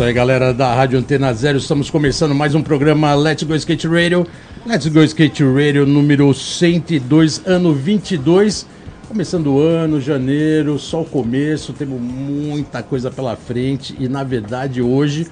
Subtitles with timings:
[0.00, 1.58] Isso aí, galera da Rádio Antena Zero.
[1.58, 4.26] Estamos começando mais um programa Let's Go Skate Radio.
[4.64, 8.66] Let's Go Skate Radio número 102, ano 22.
[9.06, 14.80] Começando o ano, janeiro, só o começo, temos muita coisa pela frente e, na verdade,
[14.80, 15.26] hoje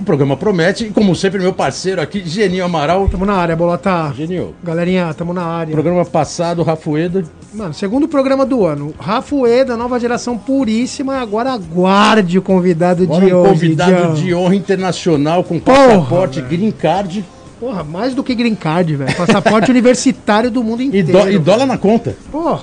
[0.00, 0.84] o programa promete.
[0.86, 3.08] E, como sempre, meu parceiro aqui, Geninho Amaral.
[3.08, 4.12] Tamo na área, Bolota.
[4.16, 5.72] Geninho, Galerinha, tamo na área.
[5.72, 7.22] programa passado, Rafueda.
[7.54, 8.94] Mano, segundo programa do ano.
[8.98, 11.16] Rafueda, nova geração puríssima.
[11.18, 13.50] Agora aguarde o convidado Agora de um hoje.
[13.52, 14.14] convidado Dião.
[14.14, 17.24] de honra internacional com Porra, passaporte green card
[17.58, 19.14] Porra, mais do que green card, velho.
[19.14, 21.12] Passaporte universitário do mundo e, inteiro.
[21.12, 22.16] dó- e dólar na conta.
[22.32, 22.62] Porra,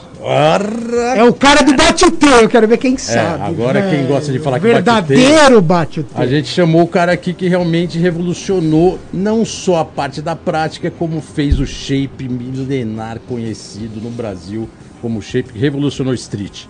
[1.17, 2.43] é o cara do bate-o-tê.
[2.43, 3.41] Eu quero ver quem sabe.
[3.43, 4.07] agora quem velho.
[4.07, 6.11] gosta de falar que Verdadeiro bate-o-tê.
[6.15, 10.91] A gente chamou o cara aqui que realmente revolucionou não só a parte da prática,
[10.91, 14.67] como fez o shape milenar conhecido no Brasil
[15.01, 16.65] como shape que revolucionou street.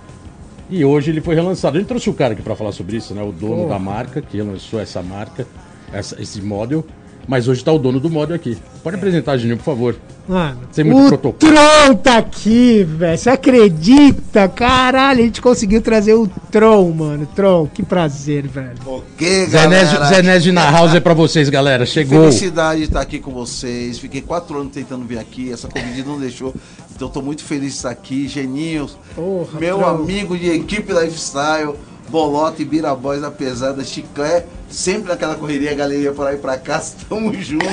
[0.69, 1.77] E hoje ele foi relançado.
[1.77, 3.23] A gente trouxe o cara aqui para falar sobre isso, né?
[3.23, 3.69] O dono Porra.
[3.69, 5.47] da marca, que relançou essa marca,
[5.93, 6.85] essa- esse model.
[7.27, 8.57] Mas hoje tá o dono do model aqui.
[8.81, 9.95] Pode apresentar, Juninho, por favor.
[10.27, 11.53] Mano, Sem muito o protocolo.
[11.53, 13.17] Tron tá aqui, velho.
[13.17, 14.47] Você acredita?
[14.47, 17.25] Caralho, a gente conseguiu trazer o Tron, mano.
[17.35, 18.77] Tron, que prazer, velho.
[18.85, 20.15] Ok, Zé Nésio, galera.
[20.15, 21.85] Zé Nésio na house é pra vocês, galera.
[21.85, 22.23] Chegou.
[22.23, 23.99] Felicidade de estar aqui com vocês.
[23.99, 25.51] Fiquei quatro anos tentando vir aqui.
[25.51, 26.53] Essa Covid não deixou.
[26.95, 28.27] Então estou muito feliz de estar aqui.
[28.27, 29.87] Geninho, Porra, meu Tron.
[29.89, 31.73] amigo de equipe Lifestyle,
[32.09, 34.45] Bolota e Biraboys da Pesada, Chiclé.
[34.69, 36.77] Sempre naquela correria, galeria por aí pra cá.
[36.83, 37.67] Estamos juntos.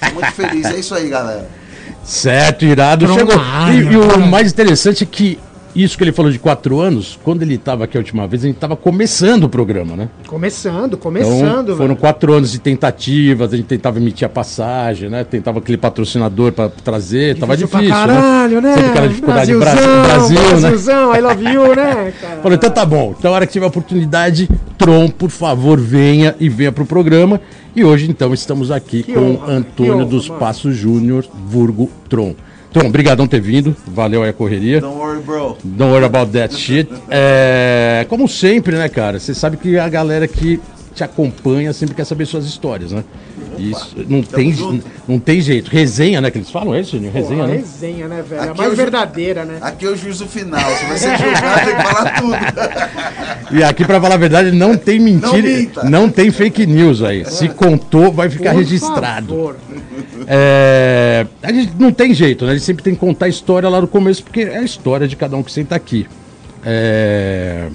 [0.00, 0.66] Tô Muito feliz.
[0.66, 1.48] É isso aí, galera.
[2.04, 3.06] Certo, irado.
[3.12, 3.36] Chegou.
[3.70, 5.38] e e o mais interessante é que
[5.74, 8.46] isso que ele falou de quatro anos, quando ele estava aqui a última vez, a
[8.46, 10.08] gente estava começando o programa, né?
[10.26, 11.96] Começando, Então, começando, foram velho.
[11.96, 15.24] quatro anos de tentativas, a gente tentava emitir a passagem, né?
[15.24, 18.74] Tentava aquele patrocinador para trazer, tava Difícil pra difícil, caralho, né?
[18.74, 20.60] Sempre aquela dificuldade Brasilzão, Brasil, Brasil né?
[20.60, 22.36] Brasilzão, I love you, né, cara?
[22.42, 23.14] Falou, então tá bom.
[23.18, 27.40] Então, a hora que tiver oportunidade, Tron, por favor, venha e venha pro programa.
[27.74, 30.40] E hoje, então, estamos aqui Que com honra, Antônio honra, dos mano.
[30.40, 32.34] Passos Júnior, Vulgo Tron.
[32.72, 33.76] Tron, obrigadão ter vindo.
[33.86, 34.80] Valeu aí a correria.
[34.80, 35.58] Don't worry, bro.
[35.62, 36.90] Don't worry about that shit.
[37.14, 39.18] É, como sempre, né, cara?
[39.20, 40.58] Você sabe que a galera que
[40.94, 43.04] te acompanha sempre quer saber suas histórias, né?
[43.70, 44.84] Isso não tem, junto.
[45.06, 45.70] não tem jeito.
[45.70, 46.30] Resenha, né?
[46.30, 47.12] Que eles falam, é isso, Juninho?
[47.12, 47.56] Resenha, Porra, né?
[47.56, 48.40] resenha, né, velho?
[48.42, 49.58] Aqui a mais eu ju- verdadeira, né?
[49.60, 50.60] Aqui é o juízo final.
[50.76, 53.56] Se vai ser julgado, tem que falar tudo.
[53.58, 55.84] E aqui, pra falar a verdade, não tem mentira, minta.
[55.84, 57.24] não, tem fake news aí.
[57.24, 59.26] Se contou, vai ficar Por registrado.
[59.28, 59.56] favor.
[60.26, 62.52] É, a gente não tem jeito, né?
[62.52, 65.06] A gente sempre tem que contar a história lá no começo, porque é a história
[65.06, 66.06] de cada um que senta aqui.
[66.64, 67.66] É,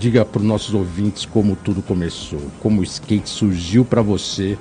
[0.00, 4.56] Diga para os nossos ouvintes como tudo começou, como o skate surgiu para você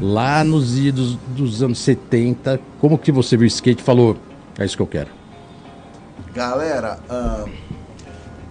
[0.00, 2.60] lá nos idos dos anos 70.
[2.80, 4.16] Como que você viu o skate e falou,
[4.58, 5.08] é isso que eu quero.
[6.34, 7.44] Galera, ah,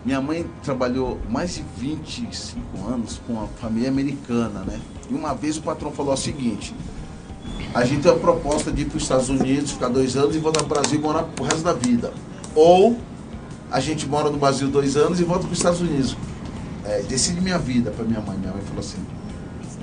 [0.06, 4.80] minha mãe trabalhou mais de 25 anos com a família americana, né?
[5.10, 6.74] E uma vez o patrão falou o seguinte:
[7.74, 10.40] a gente tem uma proposta de ir para os Estados Unidos, ficar dois anos e
[10.40, 12.14] voltar para o Brasil e morar pro resto da vida.
[12.56, 12.98] Ou
[13.72, 16.18] a gente mora no Brasil dois anos e volta para os Estados Unidos.
[16.84, 18.38] É, decide minha vida para minha mãe.
[18.38, 18.98] Minha mãe falou assim: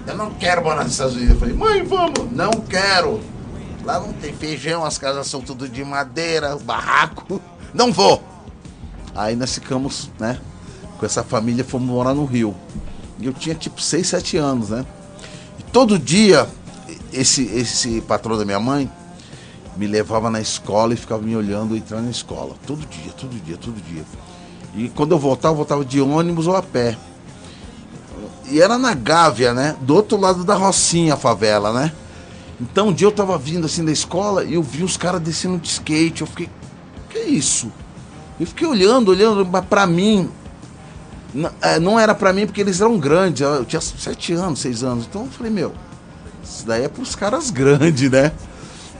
[0.06, 1.34] Eu não quero morar nos Estados Unidos.
[1.34, 2.30] Eu falei: Mãe, vamos.
[2.30, 3.20] Não quero.
[3.84, 7.40] Lá não tem feijão, as casas são tudo de madeira, barraco.
[7.72, 8.22] Não vou.
[9.14, 10.38] Aí nós ficamos, né?
[10.98, 12.54] Com essa família, fomos morar no Rio.
[13.18, 14.84] E eu tinha tipo 6, 7 anos, né?
[15.58, 16.46] E todo dia,
[17.12, 18.90] esse, esse patrão da minha mãe
[19.78, 22.54] me levava na escola e ficava me olhando entrar na escola.
[22.66, 24.02] Todo dia, todo dia, todo dia.
[24.74, 26.98] E quando eu voltava, eu voltava de ônibus ou a pé.
[28.50, 29.76] E era na Gávea, né?
[29.80, 31.92] Do outro lado da Rocinha, a favela, né?
[32.60, 35.58] Então um dia eu tava vindo assim da escola e eu vi os caras descendo
[35.58, 36.22] de skate.
[36.22, 36.50] Eu fiquei,
[37.08, 37.70] que é isso?
[38.40, 40.28] Eu fiquei olhando, olhando, mas pra mim.
[41.62, 43.42] é, Não era pra mim porque eles eram grandes.
[43.42, 45.06] Eu tinha sete anos, seis anos.
[45.08, 45.72] Então eu falei, meu,
[46.42, 48.32] isso daí é pros caras grandes, né?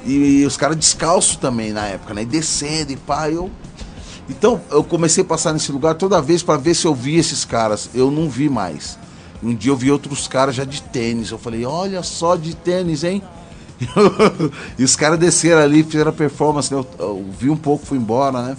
[0.09, 2.23] E, os caras descalços também na época, né?
[2.23, 3.51] E descendo e pá, eu.
[4.29, 7.45] Então eu comecei a passar nesse lugar toda vez pra ver se eu via esses
[7.45, 7.91] caras.
[7.95, 8.99] Eu não vi mais.
[9.43, 11.31] Um dia eu vi outros caras já de tênis.
[11.31, 13.23] Eu falei, olha só de tênis, hein?
[14.79, 16.81] e os caras desceram ali, fizeram a performance, né?
[16.81, 18.57] Eu, eu vi um pouco, fui embora, né?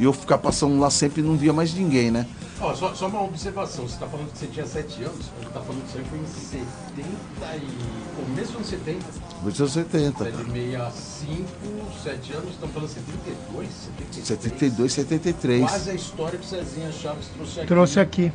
[0.00, 2.26] E eu ficar passando lá sempre e não via mais ninguém, né?
[2.60, 5.60] Ó, só, só uma observação, você está falando que você tinha 7 anos, você está
[5.60, 8.16] falando que isso aí foi em 70 e...
[8.16, 9.04] começo dos anos 70,
[9.40, 10.24] Começou em 70.
[10.24, 14.26] é de 65, 7 anos, estamos falando 72, 73.
[14.26, 15.60] 72, 73.
[15.60, 17.68] Quase a história que o Cezinha Chaves trouxe aqui.
[17.68, 18.32] Trouxe aqui.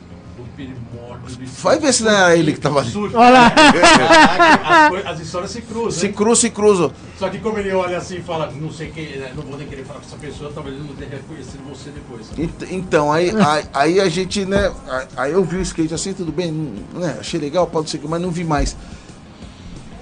[1.61, 2.91] Vai ver se não era ele que tava ali.
[2.91, 3.15] Surge.
[3.15, 3.53] Olha lá.
[5.05, 5.91] As, as histórias se cruzam.
[5.91, 6.13] Se hein?
[6.13, 6.91] cruza, se cruza.
[7.17, 9.67] Só que como ele olha assim e fala, não sei quem, né, não vou nem
[9.67, 12.27] querer falar com essa pessoa, talvez ele não tenha reconhecido você depois.
[12.37, 14.71] Ent- Então, aí, aí, aí a gente, né?
[15.15, 17.17] Aí eu vi o skate assim, tudo bem, não- né?
[17.19, 18.75] Achei legal, pode ser que, mas não vi mais.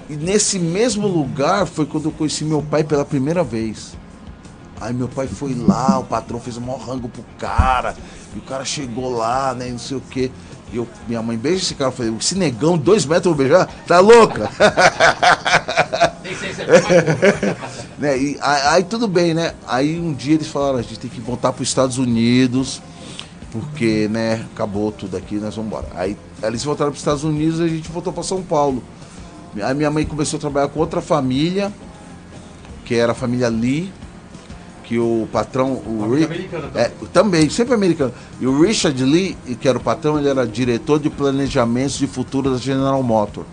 [0.09, 3.93] E nesse mesmo lugar foi quando eu conheci meu pai pela primeira vez.
[4.81, 7.95] Aí meu pai foi lá, o patrão fez um maior rango pro cara,
[8.35, 9.69] e o cara chegou lá, né?
[9.69, 10.31] Não sei o quê.
[10.73, 11.91] E eu, minha mãe, beija esse cara.
[11.91, 13.67] Eu falei, esse negão, dois metros eu vou beijar?
[13.85, 14.49] Tá louca?
[16.23, 16.85] Nem sei se é mais
[17.99, 18.17] né?
[18.17, 19.53] E aí, aí tudo bem, né?
[19.67, 22.81] Aí um dia eles falaram, a gente tem que voltar para os Estados Unidos,
[23.51, 25.87] porque, né, acabou tudo aqui, nós vamos embora.
[25.93, 28.81] Aí eles voltaram para os Estados Unidos e a gente voltou para São Paulo.
[29.61, 31.71] Aí minha mãe começou a trabalhar com outra família,
[32.85, 33.91] que era a família Lee,
[34.91, 36.49] que o patrão, o Ri- também.
[36.75, 38.11] é, também, sempre americano.
[38.41, 42.51] E o Richard Lee, que era o patrão, ele era diretor de planejamento de futuro
[42.51, 43.47] da General Motors.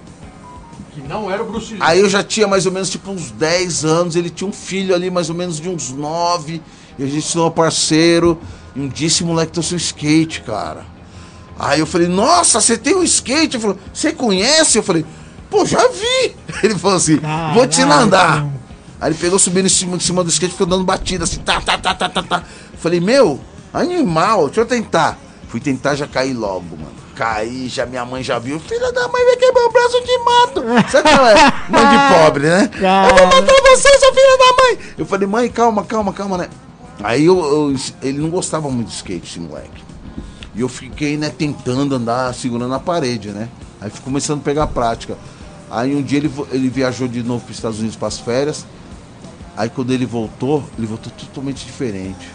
[0.93, 1.79] Que não era o Bruce Lee.
[1.81, 4.93] Aí eu já tinha mais ou menos tipo uns 10 anos, ele tinha um filho
[4.93, 6.61] ali mais ou menos de uns 9,
[6.99, 8.37] e a gente se tornou parceiro,
[8.75, 10.84] e um dia esse moleque trouxe um skate, cara.
[11.56, 13.55] Aí eu falei, nossa, você tem um skate?
[13.56, 14.76] Ele falou, você conhece?
[14.76, 15.05] Eu falei,
[15.49, 16.34] pô, já vi.
[16.64, 17.20] Ele falou assim,
[17.55, 18.46] vou te ensinar a andar.
[19.00, 21.61] Aí ele pegou, subiu em cima, em cima do skate, ficou dando batida assim, tá,
[21.61, 22.43] tá, tá, tá, tá, tá.
[22.79, 23.39] Falei, meu,
[23.73, 25.19] animal, deixa eu tentar.
[25.49, 26.99] Fui tentar, já caí logo, mano.
[27.15, 28.61] Caí, já minha mãe já viu.
[28.61, 30.91] Filha da mãe vai quebrar o braço, te mato.
[30.91, 31.35] Sabe qual é?
[31.69, 32.71] Mãe de pobre, né?
[33.11, 34.79] Eu vou matar você, sua filha da mãe.
[34.99, 36.49] Eu falei, mãe, calma, calma, calma, né?
[37.03, 39.83] Aí eu, eu- ele não gostava muito de skate, esse moleque.
[40.55, 43.49] E eu fiquei, né, tentando andar, segurando a parede, né?
[43.81, 45.17] Aí fui começando a pegar a prática.
[45.71, 48.65] Aí um dia ele, ele viajou de novo para os Estados Unidos para as férias.
[49.58, 52.31] Aí quando ele voltou, ele voltou totalmente diferente.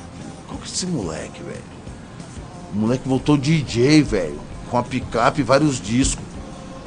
[0.45, 1.63] Qual que é esse moleque, velho?
[2.75, 4.41] O moleque voltou DJ, velho.
[4.69, 6.25] Com a picape e vários discos.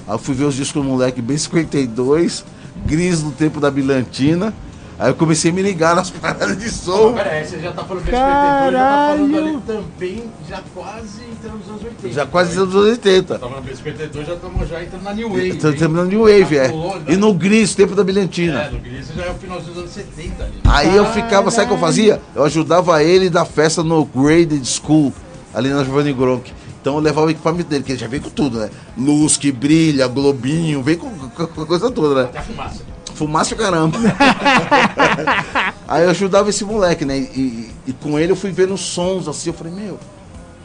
[0.06, 2.44] Aí eu fui ver os discos do moleque bem 52,
[2.84, 4.52] gris no tempo da Bilantina.
[4.98, 7.12] Aí eu comecei a me ligar nas paradas de som.
[7.12, 9.37] Pera aí, você já tá falando B52, já tá falando Caralho.
[9.48, 12.12] ali também, já quase entrando nos anos 80.
[12.14, 13.38] Já quase nos anos 80.
[13.38, 15.54] Tá falando B52, já estamos já entrando na New Wave.
[15.58, 15.75] Tô hein?
[15.76, 16.70] terminando de Wave, é.
[17.08, 18.70] E no gris, tempo da É, Bilantina.
[18.70, 20.52] no Gris já é o finalzinho dos anos 70 ali.
[20.64, 22.20] Aí eu ficava, sabe o que eu fazia?
[22.34, 25.12] Eu ajudava ele da festa no Graded School,
[25.52, 26.50] ali na Giovanni Gronk.
[26.81, 28.70] Então eu levava o equipamento dele, que ele já veio com tudo, né?
[28.96, 32.28] Luz que brilha, globinho, veio com, com- com a coisa toda, né?
[32.31, 32.81] Até fumaça.
[33.16, 33.98] Fumaça o caramba.
[35.88, 37.16] Aí eu ajudava esse moleque, né?
[37.18, 39.98] E, e- e com ele eu fui vendo sons assim, eu falei, meu,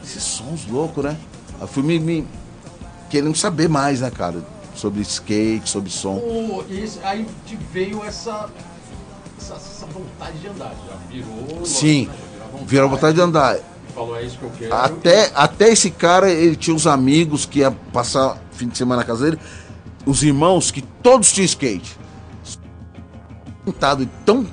[0.04, 1.16] esses sons loucos, né?
[1.60, 2.26] Aí fui me, me
[3.08, 4.36] querendo saber mais, né, cara?
[4.74, 6.14] Sobre skate, sobre som.
[6.16, 8.48] O, esse- aí te veio essa,
[9.40, 10.74] essa, essa vontade de andar.
[10.88, 11.64] Já virou.
[11.64, 12.64] Sim, lógico, né?
[12.66, 13.56] virou vontade de andar.
[13.56, 14.74] E falou, é isso que eu quero.
[14.74, 19.06] Até, até esse cara, ele tinha uns amigos que ia passar fim de semana na
[19.06, 19.38] casa dele,
[20.04, 22.01] os irmãos que todos tinham skate.
[23.64, 24.46] Sentado tão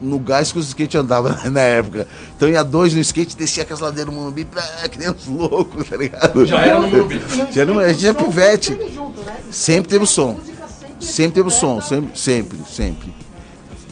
[0.00, 2.06] no gás que os skate andavam na época.
[2.36, 5.88] Então ia dois no skate, descia aquelas ladeiras do Morumbi, plá, que nem uns loucos,
[5.88, 6.44] tá ligado?
[6.46, 7.20] Já era no Morumbi.
[7.50, 8.78] Já era, a gente era pivete.
[9.50, 10.38] Sempre teve o som.
[11.00, 13.14] Sempre teve o som, sempre, sempre, sempre.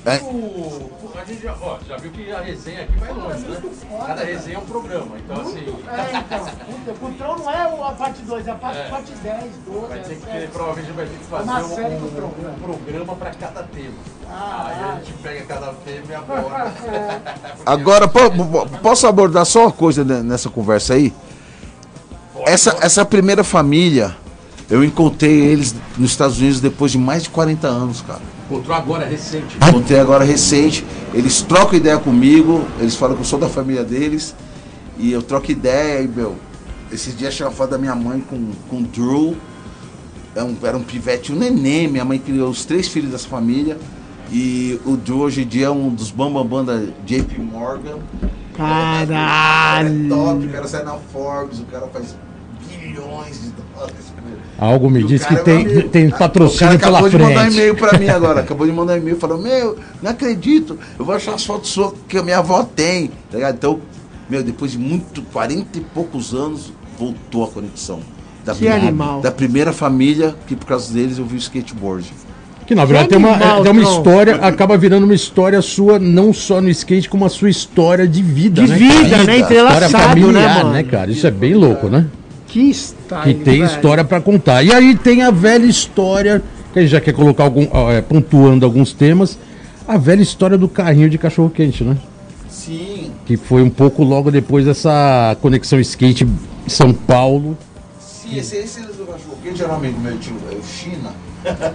[0.04, 0.90] É, O- o-
[1.20, 3.58] a gente já, ó, já viu que a resenha aqui vai longe, né?
[4.06, 5.16] Cada resenha é um programa.
[5.18, 7.08] Então, assim, É, então.
[7.08, 8.88] O Tron não é a parte 2, é a parte, É.
[8.88, 9.86] parte 10, 12.
[9.88, 10.48] vai ter que, é.
[10.52, 13.94] provavelmente vai ter que fazer Uma um, série um- um programa para cada tema.
[14.30, 16.72] Ah, Aí a gente pega cada tema e aborda.
[17.66, 21.12] Agora, po- po- posso abordar só uma coisa ne- nessa conversa aí?
[22.46, 24.16] Essa, essa primeira família,
[24.68, 28.20] eu encontrei eles nos Estados Unidos depois de mais de 40 anos, cara.
[28.46, 29.56] Encontrou agora recente.
[29.56, 30.84] Encontrei agora recente,
[31.14, 34.34] eles trocam ideia comigo, eles falam que eu sou da família deles,
[34.98, 36.36] e eu troco ideia, e meu,
[36.92, 39.36] esses dias achei uma foto da minha mãe com, com o Drew,
[40.34, 43.78] é um, era um pivete, um neném, minha mãe criou os três filhos dessa família,
[44.30, 47.96] e o Drew hoje em dia é um dos bambambam da JP Morgan.
[47.96, 50.08] O cara é Caralho.
[50.08, 52.16] top, o cara sai na Forbes, o cara faz
[52.68, 54.13] bilhões de dólares.
[54.58, 57.54] Algo me diz que é tem, meu tem patrocínio pela acabou de mandar um frente.
[57.54, 58.40] e-mail pra mim agora.
[58.42, 60.78] Acabou de mandar um e-mail falou: Meu, não acredito.
[60.98, 63.08] Eu vou achar as fotos suas que a minha avó tem.
[63.30, 63.54] Tá ligado?
[63.56, 63.80] Então,
[64.30, 67.98] meu, depois de muito, 40 e poucos anos, voltou a conexão.
[68.44, 69.20] Da Que animal.
[69.20, 72.12] Da primeira família, que por causa deles eu vi o skateboard.
[72.66, 73.92] Que na verdade Que tem uma, animal, é, tem uma Tron.
[73.98, 78.22] história, acaba virando uma história sua, não só no skate, como a sua história de
[78.22, 78.76] vida, De né?
[78.78, 79.24] vida, cara?
[79.24, 79.36] né?
[79.38, 80.70] História Entrelaçado, né, familiar, mano?
[80.72, 81.10] né, cara?
[81.10, 82.06] Isso é bem louco, né?
[82.46, 83.64] Que style, Que tem velho.
[83.64, 84.62] história pra contar.
[84.62, 88.64] E aí tem a velha história, que a gente já quer colocar algum, é, pontuando
[88.64, 89.38] alguns temas,
[89.88, 91.96] a velha história do carrinho de cachorro quente, né?
[92.48, 96.26] Sim, Que foi um pouco logo depois dessa conexão skate
[96.66, 97.58] São Paulo.
[97.98, 101.10] sim, esse, esse do cachorro quente era um amigo meu, tio, é o China.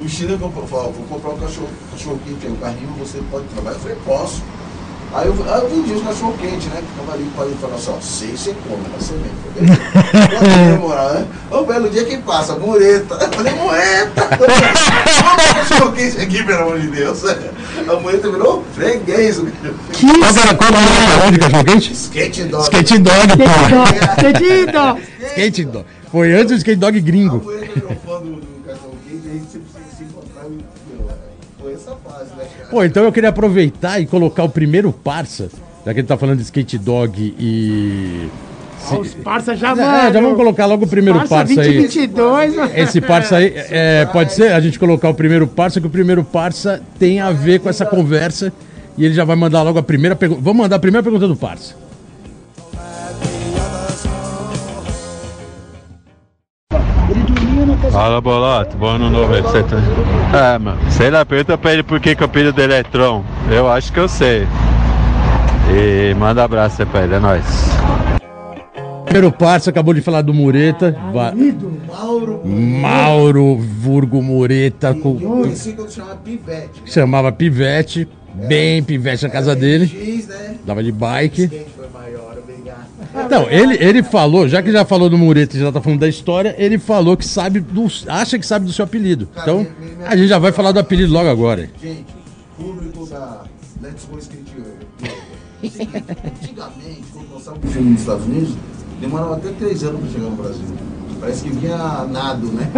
[0.00, 3.76] o China comprou, falou, vou comprar um cachorro, cachorro quente o carrinho, você pode trabalhar.
[3.76, 4.42] Eu falei, posso.
[5.12, 6.80] Aí eu, aí eu vendi os cachorro quente, né?
[6.88, 9.76] Ficava ali para ele falar assim, ó, sei você come, mas você vem.
[10.38, 11.26] Pode demorar, né?
[11.50, 13.14] Um belo dia quem passa, mureta.
[13.14, 14.28] Eu falei, mureta!
[15.20, 17.24] Vamos cachorro quente aqui, pelo amor de Deus.
[17.24, 19.40] A mureta virou freguês.
[19.92, 20.06] Que
[20.56, 21.92] qual era o de cachorro quente?
[21.92, 22.62] Skate dog.
[22.62, 24.26] Skate Dog, pô.
[24.28, 24.98] Entendido?
[25.30, 25.86] Skate Dog.
[26.12, 27.38] Foi antes do Skate Dog A gringo.
[27.38, 28.19] mureta virou fã
[32.70, 35.48] Pô, então eu queria aproveitar e colocar o primeiro parça,
[35.84, 38.28] já que ele tá falando de Skate Dog e.
[38.92, 40.12] Ó, Os parça já, É, mano.
[40.14, 41.74] já vamos colocar logo o primeiro Parça parça aí.
[41.74, 42.70] 2022, mano.
[42.74, 46.24] Esse parça aí, é, pode ser a gente colocar o primeiro parça, que o primeiro
[46.24, 48.52] parça tem a ver com essa conversa.
[48.96, 50.40] E ele já vai mandar logo a primeira pergunta.
[50.42, 51.74] Vamos mandar a primeira pergunta do parça.
[57.92, 59.84] Fala Boloto, bom ano novo aí pra você também.
[60.32, 63.24] É, mano, sei lá, pergunta pra ele por que, que o apelido dele é Tron.
[63.50, 64.46] Eu acho que eu sei.
[65.72, 67.44] E manda abraço aí pra ele, é nóis.
[69.04, 70.96] Primeiro parça, acabou de falar do Mureta.
[71.12, 71.32] Va-
[71.88, 76.82] Mauro, Mauro Vurgo Mureta, com- eu conheci quando chamava Pivete.
[76.86, 79.86] chamava Pivete, bem Pivete na casa dele.
[79.88, 80.54] X, né?
[80.64, 81.48] Dava de bike.
[81.48, 82.29] Quem foi maior,
[83.26, 86.08] Então, ele, ele falou, já que já falou do Mureta e já tá falando da
[86.08, 87.86] história, ele falou que sabe do.
[88.06, 89.28] acha que sabe do seu apelido.
[89.36, 89.66] Então,
[90.06, 91.68] a gente já vai falar do apelido logo agora.
[91.82, 92.06] Gente,
[92.56, 93.42] público da
[93.82, 94.50] Let's Go Skate
[95.62, 98.54] Antigamente, quando lançava um filme nos Estados Unidos,
[99.00, 100.64] demorava até três anos para chegar no Brasil.
[101.20, 101.76] Parece que vinha
[102.10, 102.70] nado, né?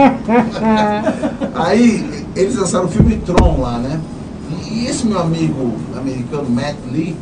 [1.55, 4.01] Aí eles lançaram o filme Tron lá, né?
[4.69, 7.17] E esse meu amigo americano, Matt Lee,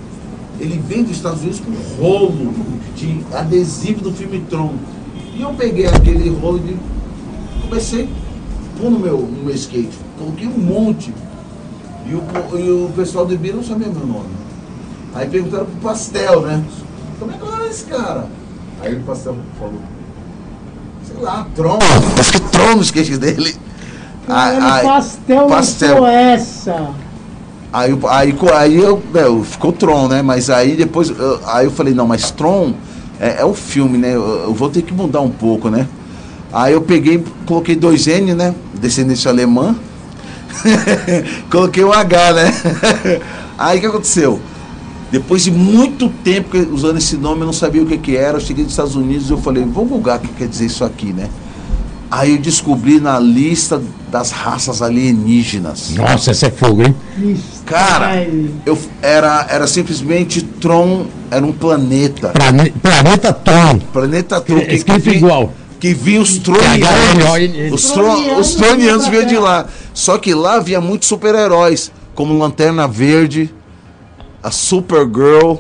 [0.60, 2.52] ele vem dos Estados Unidos com um rolo
[2.94, 4.74] de adesivo do filme Tron.
[5.34, 6.76] E eu peguei aquele rolo e
[7.62, 9.90] comecei a pôr no meu, no meu skate.
[10.18, 11.12] Coloquei um monte.
[12.06, 12.22] E o,
[12.58, 14.28] e o pessoal do Ibira não sabia meu nome.
[15.14, 16.62] Aí perguntaram pro Pastel, né?
[17.18, 18.26] Como é que era esse cara?
[18.82, 19.80] Aí o Pastel falou,
[21.04, 21.78] sei lá, Tron.
[22.18, 23.54] Acho que Tron no skate dele.
[24.26, 26.02] Caralho, Aí- pastel, pastel.
[26.02, 26.90] lançou essa.
[27.72, 30.22] Aí, eu- aí, aí eu, meu, ficou Tron, né?
[30.22, 32.74] Mas aí depois, eu- aí eu falei, não, mas Tron
[33.20, 34.14] é, é o filme, né?
[34.14, 35.86] Eu, eu vou ter que mudar um pouco, né?
[36.52, 38.54] Aí eu peguei, coloquei dois N, né?
[38.74, 39.76] Descendência alemã.
[41.48, 42.54] coloquei um H, né?
[43.56, 44.40] aí o que aconteceu?
[45.12, 48.38] Depois de muito tempo usando esse nome, eu não sabia o que, que era.
[48.38, 50.84] Eu cheguei nos Estados Unidos e eu falei, vou googar o que quer dizer isso
[50.84, 51.28] aqui, né?
[52.10, 55.90] Aí eu descobri na lista das raças alienígenas.
[55.90, 56.96] Nossa, essa é fogo, hein?
[57.64, 58.26] Cara,
[58.66, 62.30] eu era, era simplesmente Tron, era um planeta.
[62.30, 63.78] Plane- Planeta Tron.
[63.92, 64.58] Planeta Tron.
[64.58, 65.52] É escrito igual.
[65.78, 67.72] Que vinha os tronianos.
[67.72, 69.66] Os, tron, os tronianos vinham de lá.
[69.94, 73.54] Só que lá havia muitos super-heróis, como Lanterna Verde,
[74.42, 75.54] a Supergirl,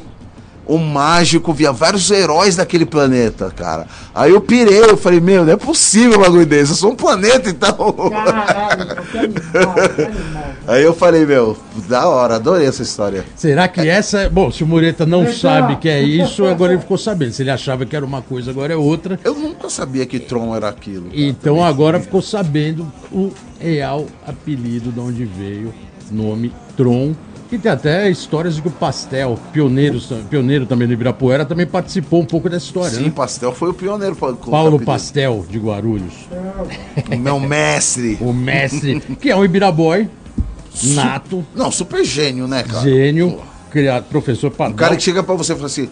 [0.74, 3.86] o Mágico, via vários heróis daquele planeta, cara.
[4.14, 6.96] Aí eu pirei, eu falei, meu, não é possível um bagulho desse, eu sou um
[6.96, 7.74] planeta então.
[8.10, 10.44] Caralho, que animal, que animal.
[10.66, 11.56] Aí eu falei, meu,
[11.88, 13.24] da hora, adorei essa história.
[13.34, 14.20] Será que essa.
[14.20, 15.36] é- Bom, se o Mureta não Mureta.
[15.38, 17.32] sabe que é isso, agora ele ficou sabendo.
[17.32, 19.18] Se ele achava que era uma coisa, agora é outra.
[19.24, 21.06] Eu nunca sabia que Tron era aquilo.
[21.10, 21.20] cara.
[21.20, 25.74] Então agora ficou sabendo o real apelido de onde veio,
[26.10, 27.12] nome Tron.
[27.52, 32.20] E tem até histórias de que o Pastel, pioneiro, pioneiro também do Ibirapuera, também participou
[32.20, 33.10] um pouco dessa história, Sim, né?
[33.10, 34.78] Pastel foi o pioneiro Paulo.
[34.80, 36.14] Pastel, de Guarulhos.
[37.10, 38.16] O meu mestre.
[38.20, 40.08] O mestre, que é um Ibiraboy,
[40.94, 42.82] nato, Não, super gênio, né, cara?
[42.82, 44.76] gênio, criado, professor Pardal.
[44.76, 45.88] cara que chega pra você e fala assim: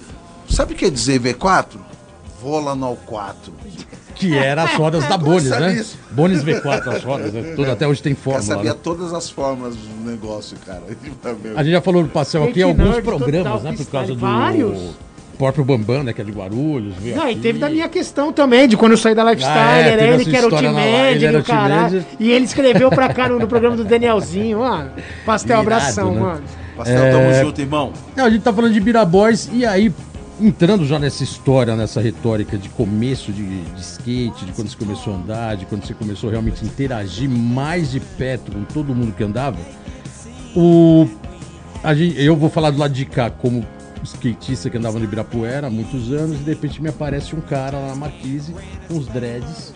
[0.48, 1.66] sabe o que quer dizer V4?
[2.40, 3.52] Vola no 4.
[4.18, 5.74] Que era as rodas da Bones, né?
[5.74, 5.96] isso.
[6.10, 7.52] Bones V4, as rodas, né?
[7.54, 8.42] Tudo, até hoje tem Eu fórmula.
[8.44, 8.78] sabia né?
[8.82, 10.82] todas as formas do negócio, cara.
[11.56, 13.76] A gente já falou do pastel aqui alguns nerd programas, total, né?
[13.76, 14.78] Por causa do vários.
[15.38, 16.12] próprio Bambam, né?
[16.12, 16.94] Que é de Guarulhos.
[16.98, 17.40] veio Não, e aqui.
[17.40, 20.24] teve da minha questão também, de quando eu saí da Lifestyle, Ah, é, era ele
[20.24, 21.44] que era o e o caralho.
[21.44, 22.04] T-Manager.
[22.18, 24.90] E ele escreveu pra cá no, no programa do Danielzinho, mano.
[25.24, 26.20] Pastel, Irado, abração, né?
[26.20, 26.42] mano.
[26.76, 27.10] Pastel, É.
[27.12, 27.92] tamo junto, irmão.
[28.16, 29.92] Não, a gente tá falando de Biraboys e aí
[30.40, 35.12] entrando já nessa história, nessa retórica de começo de, de skate, de quando você começou
[35.12, 39.12] a andar, de quando você começou realmente a interagir mais de perto com todo mundo
[39.12, 39.58] que andava,
[40.54, 41.08] o,
[41.82, 43.66] a gente, eu vou falar do lado de cá como
[44.02, 47.78] skatista que andava no Ibirapuera há muitos anos e de repente me aparece um cara
[47.78, 48.54] lá na Marquise
[48.86, 49.74] com os dreads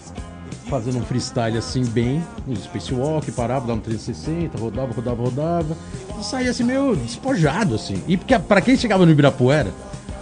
[0.68, 5.76] fazendo um freestyle assim bem, um spacewalk, parava, dava um 360, rodava, rodava, rodava
[6.18, 8.02] e saía assim meio despojado assim.
[8.08, 9.70] E porque para quem chegava no Ibirapuera,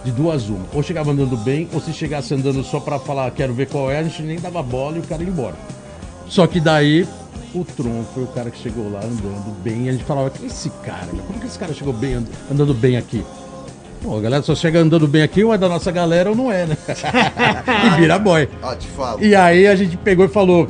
[0.03, 3.53] de duas uma, ou chegava andando bem, ou se chegasse andando só para falar quero
[3.53, 5.55] ver qual é, a gente nem dava bola e o cara ia embora.
[6.27, 7.07] Só que daí
[7.53, 9.85] o Tron foi o cara que chegou lá andando bem.
[9.85, 11.07] E a gente falava, que esse cara?
[11.27, 13.23] Como que esse cara chegou bem and- andando bem aqui?
[14.01, 16.51] Pô, a galera só chega andando bem aqui, ou é da nossa galera ou não
[16.51, 16.77] é, né?
[17.85, 18.49] e vira boy.
[18.63, 19.23] Ó, te falo.
[19.23, 20.67] E aí a gente pegou e falou: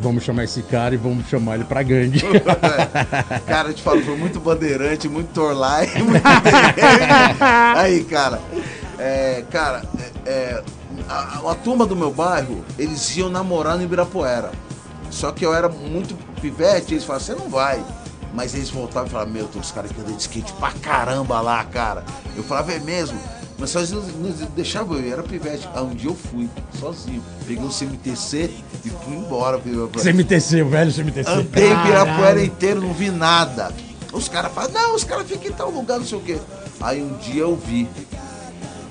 [0.00, 2.20] vamos chamar esse cara e vamos chamar ele pra gangue.
[3.46, 5.86] Cara, eu te falo, foi muito bandeirante, muito torlai.
[6.02, 6.22] muito-
[7.76, 8.40] Aí, cara.
[8.98, 9.82] É, cara,
[10.26, 10.62] é, é,
[11.08, 14.50] a, a turma do meu bairro, eles iam namorar no Ibirapuera.
[15.10, 17.82] Só que eu era muito pivete, eles falavam, você não vai.
[18.34, 21.40] Mas eles voltavam e falavam, meu, tem uns caras que andam de skate pra caramba
[21.40, 22.04] lá, cara.
[22.36, 23.18] Eu falava, é mesmo?
[23.58, 25.68] Mas só eles não, não deixavam eu era pivete.
[25.74, 26.48] Aí um dia eu fui,
[26.78, 27.22] sozinho.
[27.46, 28.50] Peguei o CMTC
[28.84, 29.58] e fui embora.
[29.58, 31.30] CMTC, o velho CMTC.
[31.30, 33.72] Andei o Ibirapuera inteiro, não vi nada.
[34.12, 36.38] Os caras falam, não, os caras ficam em tal lugar, não sei o quê.
[36.80, 37.88] Aí um dia eu vi.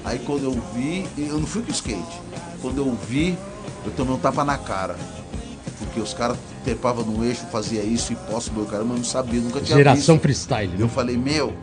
[0.04, 2.22] Aí quando eu vi, eu não fui com skate.
[2.62, 3.38] Quando eu vi,
[3.86, 4.96] eu tomei um tapa na cara.
[5.80, 9.40] Porque os caras trepavam no eixo, fazia isso e posso, meu caramba, eu não sabia,
[9.40, 10.22] nunca tinha Geração visto.
[10.24, 10.72] freestyle.
[10.72, 10.78] né?
[10.80, 11.54] Eu falei, meu,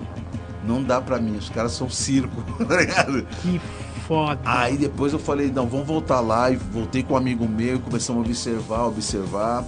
[0.67, 3.27] não dá pra mim, os caras são circo, tá ligado?
[3.43, 3.61] Que
[4.07, 4.41] foda.
[4.45, 6.51] Aí depois eu falei, não, vamos voltar lá.
[6.51, 9.65] E voltei com um amigo meu, começamos a observar, observar.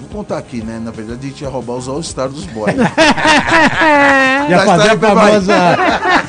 [0.00, 0.78] Vou contar aqui, né?
[0.78, 2.74] Na verdade a gente ia roubar os All-Star dos boys.
[4.48, 5.32] Ia Tá, fazer a tá, vai.
[5.32, 5.54] famosa,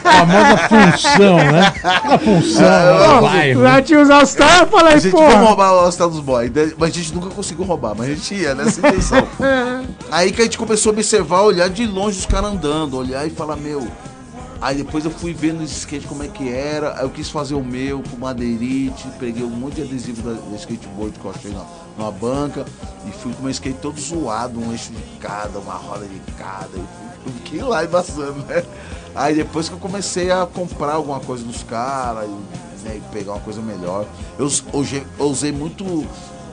[0.03, 1.73] famosa função, né?
[1.83, 3.61] Aquela função Ah, no bairro.
[3.61, 5.29] Lá tinha os All-Star, eu A falei, gente porra.
[5.29, 6.51] vamos roubar o All-Star dos boys.
[6.77, 9.27] Mas a gente nunca conseguiu roubar, mas a gente ia nessa intenção.
[10.11, 13.29] Aí que a gente começou a observar, olhar de longe os caras andando, olhar e
[13.29, 13.85] falar, meu.
[14.61, 16.93] Aí depois eu fui vendo esse skate como é que era.
[16.97, 20.55] Aí eu quis fazer o meu com madeirite, peguei um monte de adesivo da, da
[20.55, 21.61] skateboard que eu achei na,
[21.97, 22.65] numa banca
[23.05, 26.19] e fui com o meu skate todo zoado, um eixo de cada, uma roda de
[26.37, 26.69] cada.
[26.73, 28.63] E fui- fiquei lá embaçando, né?
[29.15, 33.33] Aí depois que eu comecei a comprar alguma coisa dos caras e, né, e pegar
[33.33, 34.05] uma coisa melhor.
[34.37, 34.49] Eu,
[35.19, 36.05] eu usei muito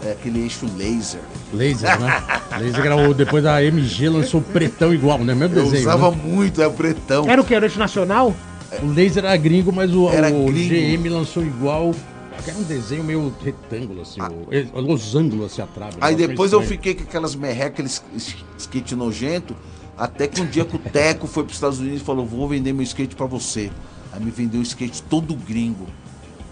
[0.05, 1.21] é, aquele eixo laser.
[1.53, 2.23] Laser, né?
[2.59, 5.35] Laser era o, depois a MG lançou o pretão igual, né?
[5.35, 5.83] Mesmo Eu desenho.
[5.83, 6.23] usava né?
[6.25, 7.29] muito, é o pretão.
[7.29, 7.55] Era o que?
[7.55, 8.35] Era eixo nacional?
[8.83, 11.03] O laser era gringo, mas o, Era o gringo.
[11.03, 11.95] GM lançou igual.
[12.47, 15.95] Era um desenho meio retângulo, assim, o, losango assim atrás.
[16.01, 19.55] Aí depois eu fiquei com aquelas merrecas, aqueles skate nojento,
[19.97, 22.49] até que um dia que o Teco foi para os Estados Unidos e falou, vou
[22.49, 23.71] vender meu skate para você.
[24.13, 25.87] Aí me vendeu um skate todo gringo.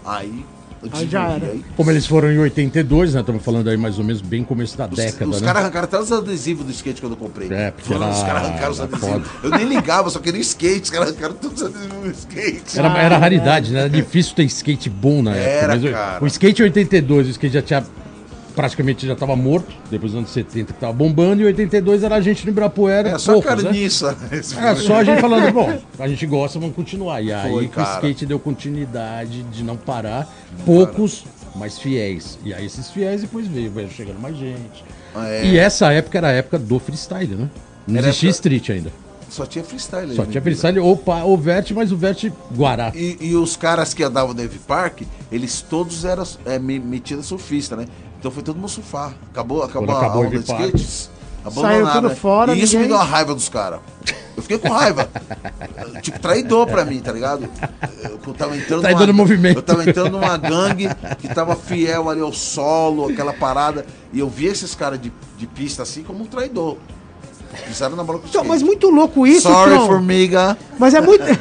[0.05, 0.43] Aí
[0.83, 1.45] eu Aí já era.
[1.45, 3.19] aí Como eles foram em 82, né?
[3.19, 5.45] Estamos falando aí mais ou menos bem começo da Os, década, os né?
[5.45, 7.49] caras arrancaram até os adesivos do skate quando eu comprei.
[7.53, 9.27] É, porque Os era- caras arrancaram os era adesivos.
[9.27, 9.29] foda.
[9.43, 10.81] Eu nem ligava, só queria skate.
[10.85, 12.79] Os caras arrancaram todos os adesivos do skate.
[12.79, 13.81] Era, era raridade, né?
[13.81, 15.49] Era difícil ter skate bom na época.
[15.51, 16.23] Era, mas o- cara.
[16.23, 17.85] O skate 82, o skate já tinha.
[18.55, 22.21] Praticamente já tava morto, depois dos anos 70 que tava bombando, e 82 era a
[22.21, 23.09] gente no Ibirapuera.
[23.09, 23.63] É só poucos, né?
[23.63, 24.17] carniça.
[24.31, 24.87] Esse Era filme.
[24.87, 27.21] só a gente falando, bom, a gente gosta, vamos continuar.
[27.21, 30.27] E aí Foi, que o skate deu continuidade de não parar,
[30.65, 31.23] poucos,
[31.55, 32.37] mas fiéis.
[32.43, 34.83] E aí esses fiéis depois veio, veio chegando mais gente.
[35.15, 37.49] É, E essa época era a época do freestyle, né?
[37.87, 38.91] Não Era existia época- street ainda.
[39.29, 40.13] Só tinha freestyle.
[40.13, 42.91] Só né, tinha freestyle ou, ou vert, mas o vert Guará.
[42.93, 47.27] E, e os caras que andavam no Dave Park, eles todos eram é, me- metidos
[47.27, 47.85] surfista, né?
[48.21, 49.15] Então foi todo mundo surfar.
[49.31, 51.09] Acabou, acabou, Quando a acabou onda de skates.
[51.59, 52.15] Saiu tudo né?
[52.15, 53.79] fora, E isso ninguém- me deu uma raiva dos caras.
[54.37, 55.09] Eu fiquei com raiva.
[56.03, 57.49] tipo, traidor pra mim, tá ligado?
[58.03, 59.57] Eu tava entrando Traidor no movimento.
[59.57, 63.87] Eu tava entrando numa gangue que tava fiel ali ao solo, aquela parada.
[64.13, 66.77] E eu vi esses caras de, de pista assim como um traidor.
[67.67, 68.47] Pisaram na bola com Então, skate.
[68.49, 69.87] mas muito louco isso, Sorry, Tron.
[69.87, 70.57] formiga.
[70.79, 71.23] Mas é muito.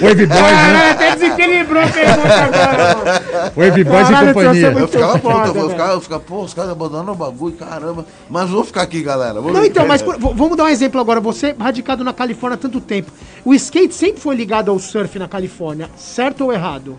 [0.00, 0.90] Wave Boys, Caralho, né?
[0.90, 3.52] até desequilibrou a pergunta agora, mano.
[3.56, 4.66] Wave Boys e Caralho, companhia.
[4.72, 5.70] Eu ficava puto, eu foda, vou velho.
[5.70, 8.06] ficar, eu ficava, pô, os caras abandonam o bagulho, caramba.
[8.28, 9.40] Mas vou ficar aqui, galera.
[9.40, 11.20] vou Não, então, mas por- vamos dar um exemplo agora.
[11.20, 13.10] Você, radicado na Califórnia há tanto tempo,
[13.44, 16.98] o skate sempre foi ligado ao surf na Califórnia, certo ou errado?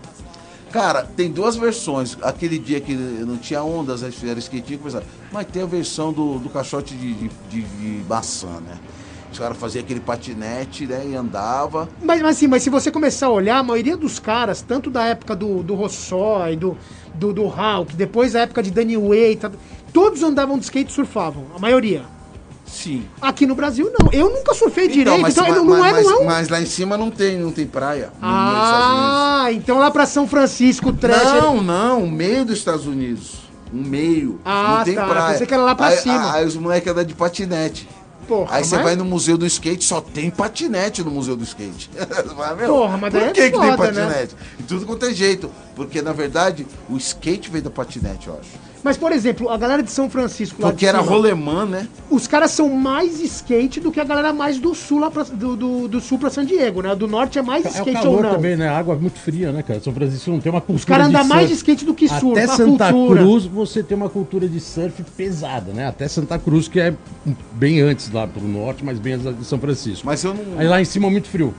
[0.72, 2.16] Cara, tem duas versões.
[2.22, 5.04] Aquele dia que não tinha ondas, eles fizeram skatinho, começaram.
[5.30, 8.78] Mas tem a versão do, do caixote de, de, de- de maçã, né?
[9.30, 11.06] Os caras faziam aquele patinete, né?
[11.10, 11.88] E andava.
[12.02, 15.04] Mas, mas assim, mas se você começar a olhar, a maioria dos caras, tanto da
[15.04, 16.76] época do, do Rossói, do,
[17.14, 19.38] do, do Hulk, depois da época de Danny Way,
[19.92, 22.02] todos andavam de skate e surfavam, a maioria.
[22.66, 23.06] Sim.
[23.20, 24.10] Aqui no Brasil, não.
[24.12, 26.24] Eu nunca surfei direito, mas, então mas, não, não é, mas- não é um...
[26.24, 28.10] mas lá em cima não tem, não tem praia.
[28.22, 31.22] Ah, então lá pra São Francisco, trash...
[31.42, 33.42] Não, não, o meio dos Estados Unidos.
[33.72, 34.40] Um meio.
[34.44, 35.32] Ah, não tem tá, praia.
[35.32, 36.32] pensei que era lá pra aí, cima.
[36.34, 37.88] Aí os moleques andam de patinete.
[38.28, 41.42] Porra, Aí você mas- vai no museu do skate, só tem patinete no museu do
[41.42, 41.90] skate.
[41.98, 44.04] Você fala, meu, Porra, mas por daí é que, que tem foda, né?
[44.04, 44.36] patinete?
[44.60, 45.50] E tudo quanto é jeito.
[45.74, 48.48] Porque, na verdade, o skate veio da patinete, eu acho.
[48.82, 51.86] Mas, por exemplo, a galera de São Francisco lá Porque era cima, rolemã, né?
[52.10, 55.56] Os caras são mais skate do que a galera mais do sul lá pra, do,
[55.56, 56.94] do, do sul pra San Diego, né?
[56.94, 58.30] Do norte é mais É skate ou calor não.
[58.30, 58.68] também, né?
[58.68, 59.80] A água é muito fria, né, cara?
[59.80, 62.32] São Francisco não tem uma cultura Os caras andam mais de skate do que surf.
[62.32, 63.20] Até Santa cultura.
[63.20, 65.86] Cruz você tem uma cultura de surf pesada, né?
[65.86, 66.92] Até Santa Cruz, que é
[67.52, 70.04] bem antes lá pro norte, mas bem antes de São Francisco.
[70.04, 70.58] Mas eu não.
[70.58, 71.54] Aí lá em cima muito frio.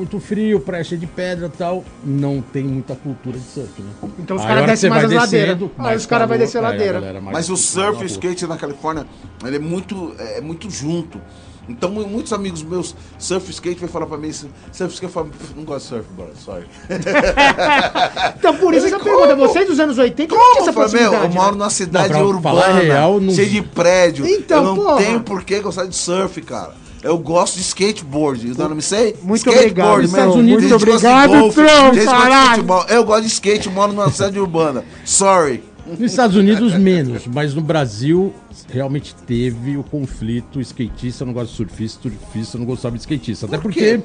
[0.00, 1.84] Muito frio, praia cheia de pedra e tal.
[2.02, 3.90] Não tem muita cultura de surf, né?
[4.18, 5.58] Então os caras que descem mais as ladeiras.
[5.60, 7.20] Aí mais os caras vão descer a ladeira.
[7.20, 9.06] Mas o surf e skate na Califórnia,
[9.44, 11.20] ele é muito, é muito junto.
[11.68, 15.02] Então, mu- muitos amigos meus, surf e skate, vai falar pra mim, surf e skate,
[15.04, 16.64] eu falo, "Pff, não gosto de surf, bora, sorry.
[18.38, 19.36] Então, por isso essa pergunta.
[19.36, 19.46] como?
[19.48, 20.62] Vocês dos anos 80 não tinha Como?
[20.62, 21.58] essa falei, meu, eu moro né?
[21.58, 24.26] numa cidade Não, urbana, real, não- cheia de prédio.
[24.26, 24.96] Então, eu não porra.
[24.96, 26.72] tenho por que gostar de surf, cara.
[27.02, 29.14] Eu gosto de skateboard, you know what I'm saying?
[29.22, 30.58] Muito skateboard, obrigado, meu.
[30.60, 32.50] De obrigado, golfe, Trump, caralho.
[32.50, 32.84] futebol.
[32.88, 34.84] Eu gosto de skate, moro numa cidade urbana.
[35.04, 35.62] Sorry.
[35.86, 38.32] Nos Estados Unidos, menos, mas no Brasil
[38.68, 43.46] realmente teve o conflito skatista não gosta de surfista, surfista não gostava de skatista.
[43.46, 44.00] Até Por porque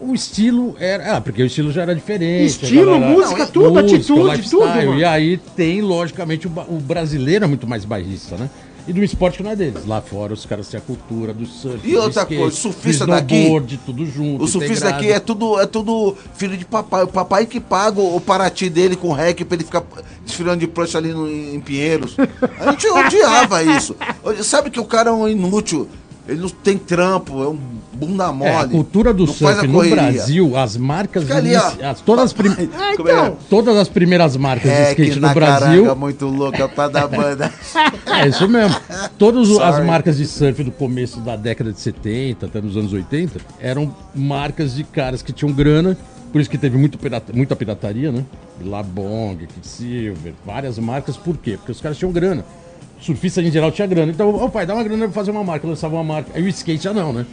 [0.00, 1.16] o estilo era.
[1.16, 2.46] Ah, porque o estilo já era diferente.
[2.46, 4.98] Estilo, música, Não, tudo, música, atitude, tudo, mano.
[4.98, 8.50] E aí tem, logicamente, o, o brasileiro é muito mais bairrista, né?
[8.86, 9.86] E do esporte que não é deles.
[9.86, 11.80] Lá fora os caras têm a cultura do surf.
[11.86, 14.44] E do outra skate, coisa, surfista daqui- snowboard, tudo junto.
[14.44, 14.96] O surfista integrado.
[15.04, 17.04] aqui é tudo, é tudo filho de papai.
[17.04, 19.82] O papai que paga o Paraty dele com rec pra ele ficar
[20.24, 22.16] desfilando de prancha ali no, em Pinheiros.
[22.58, 23.94] A gente odiava isso.
[24.42, 25.88] Sabe que o cara é um inútil.
[26.28, 27.58] Ele não tem trampo, é um
[27.94, 28.48] bunda mole.
[28.50, 29.80] É, a cultura do surf no.
[29.90, 31.24] Brasil, as marcas.
[31.24, 31.72] Fica ali, ó.
[31.90, 33.12] as- todas, as prim- Ah, Como é?
[33.12, 33.36] então.
[33.50, 35.66] todas as primeiras marcas de É skate no Brasil.
[35.82, 37.52] caranga muito louca pra dar banda.
[38.06, 38.76] É isso mesmo.
[39.18, 39.86] Todas o- as Sorry.
[39.86, 44.74] marcas de surf do começo da década de 70, até nos anos 80, eram marcas
[44.76, 45.96] de caras que tinham grana.
[46.30, 48.24] Por isso que teve muito pirata- muita pirataria, né?
[48.64, 51.16] Labong, Quicksilver, várias marcas.
[51.16, 51.56] Por quê?
[51.56, 52.44] Porque os caras tinham grana.
[53.02, 54.12] Surfista em geral tinha grana.
[54.12, 55.66] Então, ô pai, dá uma grana pra fazer uma marca.
[55.66, 56.30] Lançava uma marca.
[56.34, 57.26] Aí o skate já não, né?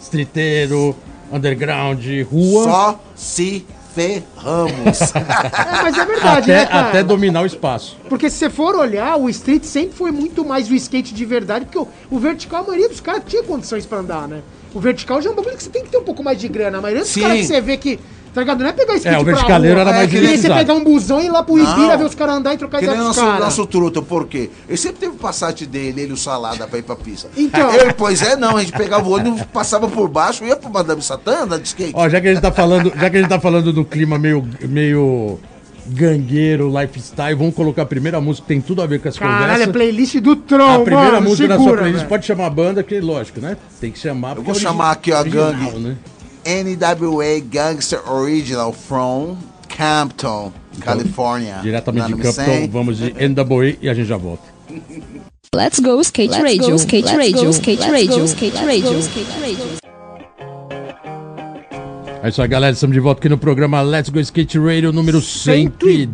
[0.00, 0.94] Streeteiro,
[1.32, 2.64] underground, rua.
[2.64, 4.98] Só se ferramos.
[5.58, 6.88] É, mas é verdade, até, né, cara?
[6.88, 7.96] até dominar o espaço.
[8.08, 11.64] Porque se você for olhar, o street sempre foi muito mais o skate de verdade,
[11.64, 14.42] porque o, o vertical, a maioria dos caras tinha condições pra andar, né?
[14.74, 16.48] O vertical já é um bagulho que você tem que ter um pouco mais de
[16.48, 16.78] grana.
[16.78, 17.22] A maioria dos Sim.
[17.22, 17.98] caras que você vê que,
[18.38, 18.60] tá ligado?
[18.60, 20.84] Não é pegar skate É, o verticaleiro era mais é, que nem você pegar um
[20.84, 21.98] busão e ir lá pro Ibira Não.
[21.98, 23.40] ver os caras andar e trocar ideia com os nosso, caras.
[23.40, 24.50] nosso truta, por quê?
[24.68, 27.28] Ele sempre teve o Passat dele, ele o Salada pra ir pra pista.
[27.36, 27.72] Então.
[27.74, 31.02] Ele, pois é, não, a gente pegava o ônibus, passava por baixo, ia pro Madame
[31.02, 31.92] Satã, andar de skate.
[31.94, 34.18] Ó, já que a gente tá falando, já que a gente tá falando do clima
[34.18, 35.38] meio, meio
[35.86, 39.44] gangueiro, lifestyle, vamos colocar a primeira música que tem tudo a ver com essa Caralho,
[39.44, 39.72] é conversa.
[39.72, 42.82] playlist do Tron, A primeira mano, música da sua segura, playlist pode chamar a banda,
[42.82, 43.56] que lógico, né?
[43.80, 44.34] Tem que chamar.
[44.34, 45.78] porque vou é chamar aqui, a original, gangue.
[45.78, 45.96] Né?
[46.48, 49.36] NWA Gangster Original from
[49.68, 51.50] Campton, California.
[51.50, 52.68] Então, Diretamente de Campton, saying?
[52.70, 54.44] vamos de NWA e a gente já volta.
[55.54, 58.54] Let's go skate Let's radio, go, skate let's radio, go, skate let's radio, go, skate
[58.54, 59.78] let's radio, go, skate radio.
[62.22, 62.72] É isso aí, galera.
[62.72, 66.08] Estamos de volta aqui no programa Let's Go Skate Radio número 102,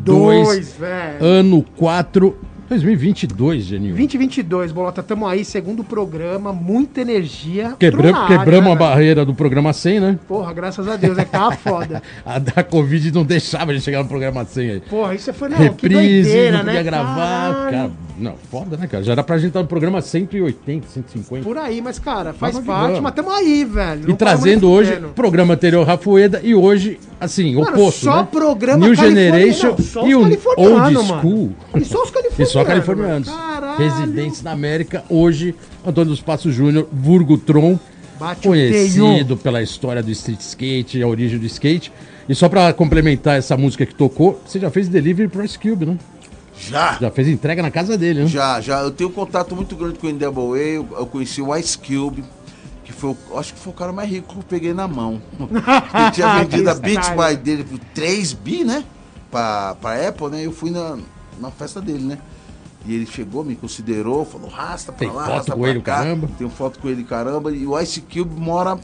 [0.47, 1.25] 102, velho.
[1.25, 2.37] ano 4,
[2.83, 3.95] 2022, Geninho.
[3.95, 7.75] 2022, Bolota, tamo aí, segundo programa, muita energia.
[7.79, 8.91] Quebram, Tron na área, quebramos né, a velho?
[8.91, 10.19] barreira do programa 100, né?
[10.27, 12.03] Porra, graças a Deus, é que tava foda.
[12.25, 14.81] A da Covid não deixava a gente chegar no programa 100 aí.
[14.81, 16.73] Porra, isso foi, não, que Reprise, doideira, não né?
[16.73, 17.55] podia gravar.
[17.55, 17.71] Caralho.
[17.71, 19.03] Cara, não, foda, né, cara?
[19.03, 21.45] Já era pra gente estar no programa 180, 150.
[21.45, 24.09] Por aí, mas, cara, faz que parte, mas tamo aí, velho.
[24.11, 25.09] E trazendo hoje, fudendo.
[25.15, 28.29] programa anterior Rafueda e hoje, assim, Mano, oposto, só né?
[28.31, 31.21] programa New Generation não, só os e o californianos, Old mano.
[31.21, 31.53] School.
[31.75, 32.64] E só os E californianos.
[32.65, 33.29] Só californianos.
[33.29, 33.79] Caralho.
[33.79, 35.05] Residentes na América.
[35.09, 35.55] Hoje,
[35.87, 37.79] Antônio dos Passos Júnior, Vulgo Tron,
[38.19, 41.93] Bate conhecido pela história do street skate, a origem do skate.
[42.29, 45.85] E só pra complementar essa música que tocou, você já fez delivery pro Ice Cube,
[45.85, 45.99] né?
[46.57, 46.97] Já.
[47.01, 48.27] Já fez entrega na casa dele, né?
[48.29, 48.81] Já, já.
[48.81, 50.59] Eu tenho um contato muito grande com o NWA.
[50.59, 52.25] Eu, eu conheci o Ice Cube,
[52.85, 55.21] que foi, o- acho que foi o cara mais rico que eu peguei na mão.
[55.39, 58.85] Ele tinha vendido a Beats by dele por 3 bi, né?
[59.31, 60.47] Pra, pra Apple, né?
[60.47, 60.97] Eu fui na,
[61.41, 62.19] na festa dele, né?
[62.87, 65.81] E ele chegou, me considerou, falou, rasta pra Tem lá, foto rasta com pra ele,
[65.81, 65.97] cá.
[65.97, 66.29] caramba.
[66.37, 67.51] Tenho foto com ele, caramba.
[67.51, 68.79] E o Ice Cube mora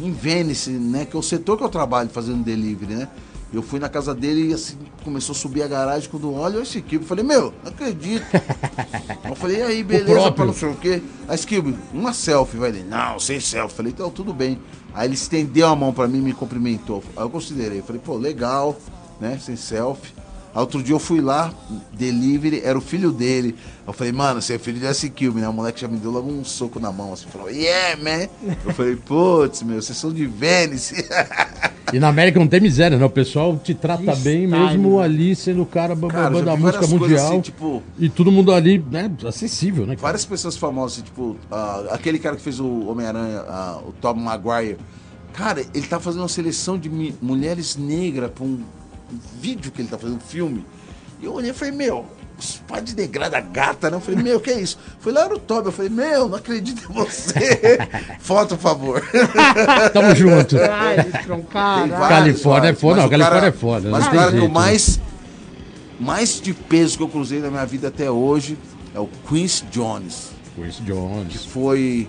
[0.00, 1.04] em Venice, né?
[1.04, 3.08] Que é o setor que eu trabalho fazendo delivery, né?
[3.52, 6.08] Eu fui na casa dele e assim, começou a subir a garagem.
[6.08, 8.24] Quando olha esse Skip, eu falei, meu, não acredito.
[9.28, 11.02] eu falei, e aí, beleza, pra não sei o quê.
[11.28, 13.70] A Skip, uma selfie, vai ele, não, sem selfie.
[13.72, 14.58] Eu falei, então tudo bem.
[14.94, 17.04] Aí ele estendeu a mão pra mim e me cumprimentou.
[17.14, 18.74] Aí eu considerei, eu falei, pô, legal,
[19.20, 20.14] né, sem selfie.
[20.54, 21.52] Outro dia eu fui lá,
[21.94, 23.54] delivery, era o filho dele.
[23.86, 25.08] Eu falei, mano, você é filho de S.
[25.08, 25.48] Kilby, né?
[25.48, 28.28] O moleque já me deu logo um soco na mão, assim, falou, yeah, man.
[28.64, 31.06] Eu falei, putz, meu, vocês são de Vênice.
[31.92, 33.04] E na América não tem miséria, né?
[33.04, 35.04] O pessoal te trata Que bem, style, mesmo né?
[35.04, 37.28] ali sendo o cara Cara, da vi música mundial.
[37.28, 39.94] assim, tipo, E todo mundo ali, né, acessível, né?
[39.96, 40.02] cara?
[40.02, 44.14] várias pessoas famosas, assim, tipo, ah, aquele cara que fez o Homem-Aranha, ah, o Tom
[44.14, 44.78] Maguire.
[45.32, 48.60] Cara, ele tá fazendo uma seleção de mulheres negras pra um
[49.40, 50.64] vídeo que ele tá fazendo, um filme.
[51.20, 52.04] E eu olhei e falei, meu,
[52.38, 53.96] os pais de degrada gata, né?
[53.96, 54.76] Eu falei, meu, que é isso?
[54.98, 57.78] Foi lá no Toby, eu falei, meu, não acredito em você.
[58.18, 59.02] Foto, por favor.
[59.92, 60.56] Tamo junto.
[60.58, 60.96] Ai,
[61.88, 62.80] vários, Califórnia é vários.
[62.80, 64.52] foda, Mas não, o Califórnia cara- é foda, Mas não o cara que eu jeito.
[64.54, 65.00] mais,
[66.00, 68.58] mais de peso que eu cruzei na minha vida até hoje
[68.94, 70.30] é o Quincy Jones.
[70.56, 71.44] Quincy que Jones.
[71.46, 72.08] foi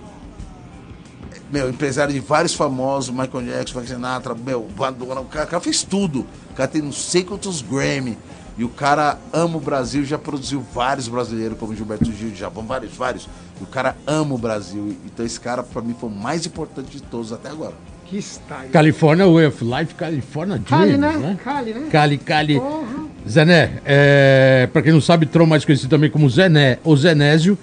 [1.50, 5.60] meu, empresário de vários famosos, Michael Jackson, Frank Sinatra, meu, Madonna, o cara, o cara
[5.60, 6.26] fez tudo.
[6.50, 8.18] O cara tem não sei quantos Grammy.
[8.56, 12.64] E o cara ama o Brasil, já produziu vários brasileiros, como Gilberto Gil de Japão,
[12.64, 13.28] vários, vários.
[13.60, 14.96] E o cara ama o Brasil.
[15.04, 17.74] Então esse cara, pra mim, foi o mais importante de todos até agora.
[18.06, 18.68] Que style.
[18.70, 21.26] California Way of Life, California Cali, Dreams, né?
[21.26, 21.38] né?
[21.42, 21.88] Cali, né?
[21.90, 22.60] Cali, Cali.
[22.60, 23.04] Porra.
[23.28, 27.58] Zené, é, pra quem não sabe, Tron mais conhecido também como Zené ou Zenésio.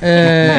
[0.00, 0.58] É,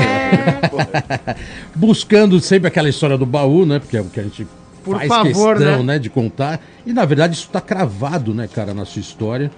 [1.76, 3.80] buscando sempre aquela história do baú, né?
[3.80, 4.47] Porque é o que a gente
[4.84, 5.93] Por faz favor, questão, né?
[5.93, 6.00] né?
[6.00, 6.60] de contar.
[6.86, 9.52] E na verdade isso tá cravado, né, cara, na sua história.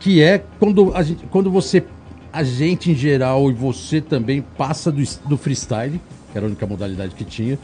[0.00, 1.84] Que é quando, a gente, quando você,
[2.32, 6.66] a gente em geral e você também passa do, do freestyle, que era a única
[6.66, 7.58] modalidade que tinha,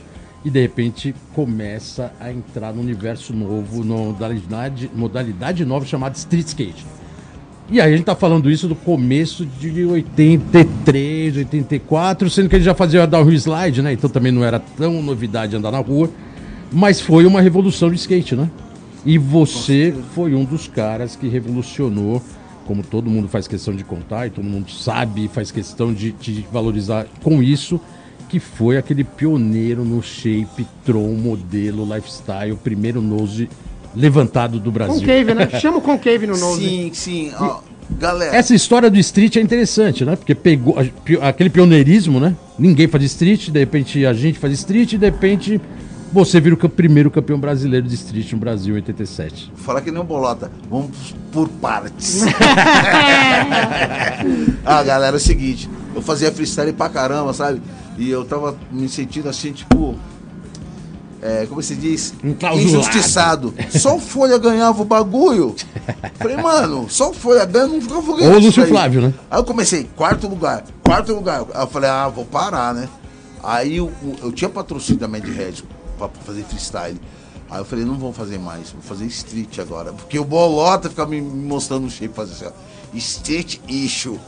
[0.44, 6.46] e de repente começa a entrar no universo novo, numa modalidade, modalidade nova chamada street
[6.46, 6.86] skate.
[7.70, 12.64] E aí a gente tá falando isso do começo de 83, 84, sendo que ele
[12.64, 13.92] já fazia downhill slide, né?
[13.92, 16.08] Então também não era tão novidade andar na rua.
[16.72, 18.50] Mas foi uma revolução de skate, né?
[19.04, 22.22] E você foi um dos caras que revolucionou,
[22.66, 26.12] como todo mundo faz questão de contar, e todo mundo sabe e faz questão de
[26.12, 27.78] te valorizar com isso,
[28.30, 33.48] que foi aquele pioneiro no shape, tron, modelo, lifestyle, primeiro nose
[33.98, 35.00] levantado do Brasil.
[35.00, 35.48] Concave, né?
[35.60, 36.62] Chama o Concave no nose.
[36.62, 37.32] Sim, sim.
[37.38, 40.14] Ó, galera, Essa história do street é interessante, né?
[40.14, 40.76] Porque pegou
[41.20, 42.36] aquele pioneirismo, né?
[42.58, 45.60] Ninguém faz street, de repente a gente faz street, de repente
[46.12, 49.52] você vira o primeiro campeão brasileiro de street no Brasil em 87.
[49.56, 50.50] falar que nem um bolota.
[50.70, 52.22] Vamos por partes.
[54.64, 55.68] ah, galera, é o seguinte.
[55.94, 57.60] Eu fazia freestyle pra caramba, sabe?
[57.98, 59.96] E eu tava me sentindo assim, tipo.
[61.20, 62.14] É, como se diz?
[62.54, 63.52] Injustiçado.
[63.70, 65.54] Só o Folha ganhava o bagulho.
[66.14, 69.14] Falei, mano, só o Folha ganha, não fica Ou o Lúcio Flávio, né?
[69.30, 71.44] Aí eu comecei, quarto lugar, quarto lugar.
[71.54, 72.88] Aí eu falei, ah, vou parar, né?
[73.42, 75.64] Aí eu, eu tinha patrocínio da Mad Red
[75.96, 77.00] pra fazer freestyle.
[77.50, 79.92] Aí eu falei, não vou fazer mais, vou fazer street agora.
[79.92, 82.96] Porque o Bolota ficava me mostrando o shape, fazer assim, ó.
[82.96, 84.18] Street issue.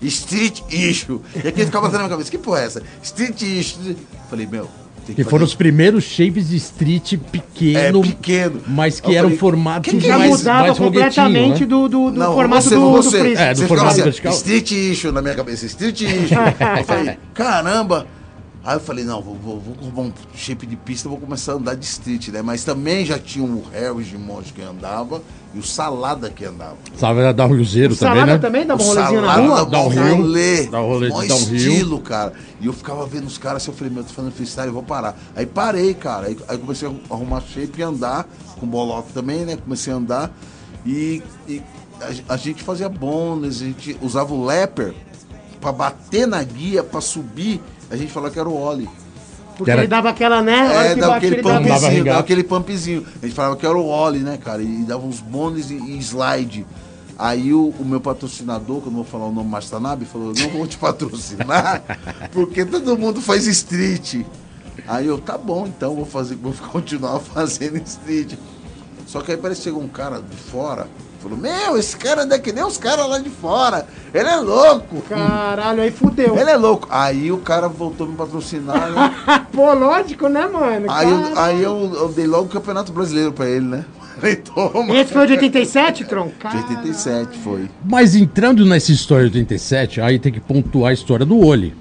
[0.00, 1.20] Street issue.
[1.44, 2.82] E aqui ficava batendo na minha cabeça, que porra é essa?
[3.02, 3.96] Street issue.
[4.28, 4.68] Falei, meu,
[5.14, 8.60] Que que foram fazer os primeiros shapes de street é, pequeno, pequeno.
[8.66, 11.66] mas que Eu eram falei, formatos que que Já mais, mudava mais completamente né?
[11.66, 13.18] do, do, do Não, formato você, do, do você.
[13.20, 13.42] freeze.
[13.42, 14.32] É, do Você formato assim, vertical.
[14.32, 16.34] Street issue na minha cabeça, street issue.
[16.78, 18.06] eu falei, caramba.
[18.62, 21.54] Aí eu falei, não, vou, vou, vou arrumar um shape de pista, vou começar a
[21.54, 22.42] andar de street, né?
[22.42, 25.22] Mas também já tinha o Harris de Monte que andava
[25.54, 26.76] e o Salada que andava.
[27.00, 28.38] Era downhillzeiro O também, Salada né?
[28.38, 29.66] também dá um rolezinho na Salada rua?
[29.66, 31.56] dava um rolê, Dá um rolê de downhill.
[31.56, 32.34] estilo, cara.
[32.60, 34.82] E eu ficava vendo os caras assim, eu falei, meu, tô fazendo freestyle, eu vou
[34.82, 35.16] parar.
[35.34, 36.26] Aí parei, cara.
[36.26, 39.56] Aí, aí comecei a arrumar shape e andar, com bolota também, né?
[39.56, 40.30] Comecei a andar
[40.84, 41.62] e, e
[42.28, 44.92] a, a gente fazia bônus, a gente usava o leper
[45.62, 47.58] pra bater na guia, pra subir.
[47.90, 48.88] A gente falava que era o Oli.
[49.56, 50.86] Porque Era- ele dava aquela, né?
[50.90, 53.06] É, que dava batia, aquele ele dava- Dava pumpzinho, aquele pumpzinho.
[53.22, 54.62] A gente falava que era o Oli, né, cara?
[54.62, 56.66] E dava uns bônus e, e slide.
[57.18, 60.48] Aí o, o meu patrocinador, que eu não vou falar o nome Mastanabe, falou, não
[60.48, 61.82] vou te patrocinar,
[62.32, 64.24] porque todo mundo faz street.
[64.88, 68.32] Aí eu, tá bom, então vou fazer, vou continuar fazendo street.
[69.06, 70.86] Só que aí parece que chegou um cara de fora,
[71.20, 73.86] falou, meu, esse cara não é que nem os caras lá de fora.
[74.12, 75.02] Ele é louco.
[75.02, 76.36] Caralho, aí fudeu.
[76.36, 76.88] Ele é louco.
[76.90, 79.46] Aí o cara voltou a me patrocinar, né?
[79.52, 80.86] Pô, lógico, né, mano?
[80.90, 83.84] Aí, eu, aí eu, eu dei logo o Campeonato Brasileiro pra ele, né?
[84.18, 84.96] Falei, toma.
[84.96, 86.26] Esse foi o de 87, Tron?
[86.26, 86.68] De Caralho.
[86.68, 87.68] 87 foi.
[87.84, 91.74] Mas entrando nessa história de 87, aí tem que pontuar a história do Oli.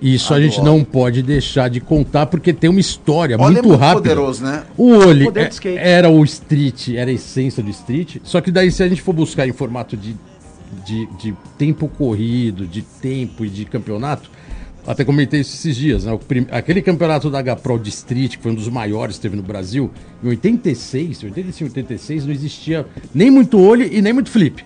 [0.00, 3.68] Isso a gente não pode deixar de contar porque tem uma história Olha, é muito
[3.68, 4.00] muito rápida.
[4.02, 4.62] poderoso, né?
[4.76, 8.16] O Oli é- era o street, era a essência do street.
[8.24, 10.16] Só que daí, se a gente for buscar em formato de,
[10.86, 14.30] de, de tempo corrido, de tempo e de campeonato,
[14.86, 16.18] até comentei isso esses dias, né?
[16.26, 19.42] Prim- aquele campeonato da H-Pro de street, que foi um dos maiores que teve no
[19.42, 19.90] Brasil,
[20.24, 24.64] em 86, 85, 86, não existia nem muito olho e nem muito flip.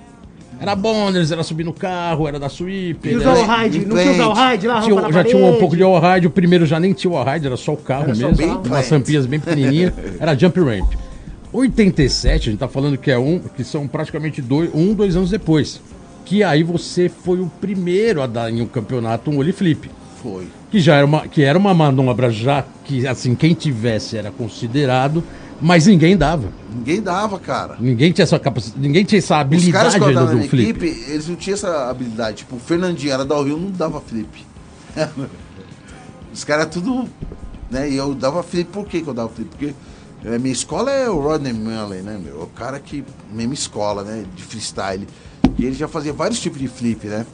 [0.61, 3.09] Era bonders, era subir no carro, era da sweep.
[3.09, 3.85] E os era- all-ride?
[3.85, 6.79] Não tinha os all-ride lá, tinha- já tinha um pouco de all-ride, o primeiro já
[6.81, 8.90] nem tinha o all-ride, era só o carro Era o mesmo, umas Plant.
[8.90, 10.93] rampinhas bem pequenininhas, era jump ramp.
[11.53, 15.31] 87, a gente tá falando que é um, que são praticamente dois, um, dois anos
[15.31, 15.81] depois.
[16.25, 19.90] Que aí você foi o primeiro a dar em um campeonato um ollie flip.
[20.23, 20.47] Foi.
[20.71, 25.23] Que já era uma, que era uma manobra já que, assim, quem tivesse era considerado,
[25.61, 26.49] mas ninguém dava.
[26.75, 27.77] Ninguém dava, cara.
[27.79, 30.71] Ninguém tinha essa capacidade, ninguém tinha essa Os habilidade caras que do na flip.
[30.71, 32.38] equipe, eles não tinham essa habilidade.
[32.38, 34.45] Tipo, o Fernandinho era da Rio, não dava flip.
[36.33, 37.09] Os caras tudo.
[37.71, 37.90] Né?
[37.90, 39.49] E eu dava flip, por que, que eu dava flip?
[39.51, 39.75] Porque
[40.27, 42.43] a minha escola é o Rodney Mullen, né, meu?
[42.43, 43.05] O cara que.
[43.33, 44.25] Mesma escola, né?
[44.35, 45.07] De freestyle.
[45.57, 47.25] E ele já fazia vários tipos de flip, né?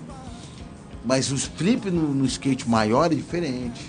[1.04, 3.80] Mas os flip no, no skate maior é diferente.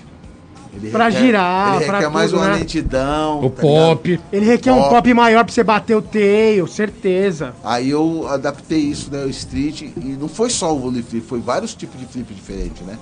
[0.74, 2.56] Ele Pra girar, ele pra requer mais tudo, uma né?
[2.60, 3.40] lentidão.
[3.44, 3.62] O tá ligado?
[3.62, 4.20] pop.
[4.32, 4.90] Ele requer um Ó.
[4.90, 7.54] pop maior pra você bater o tail, certeza.
[7.64, 9.26] Aí eu adaptei isso, né?
[9.26, 9.82] O street.
[9.82, 12.98] E não foi só o volley flip, foi vários tipos de flip diferentes, né?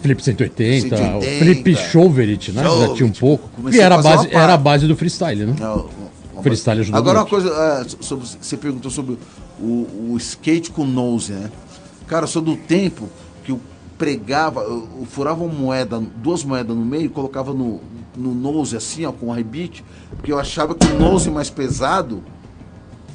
[0.00, 1.44] Flip 180, o 180.
[1.44, 2.62] Flip Shoverit, né?
[2.62, 3.48] Já tinha um pouco.
[3.70, 5.56] Que era a, base, era a base do freestyle, né?
[5.58, 5.88] Não,
[6.32, 7.34] uma- Freestyle ajudou Agora muito.
[7.34, 9.18] uma coisa, é, sobre, você perguntou sobre
[9.58, 11.50] o, o skate com nose, né?
[12.06, 13.08] Cara, eu sou do tempo
[13.98, 17.80] pregava, eu, eu furava uma moeda, duas moedas no meio, e colocava no,
[18.16, 19.84] no nose assim, ó, com o rebite,
[20.16, 22.22] porque eu achava que o nose mais pesado,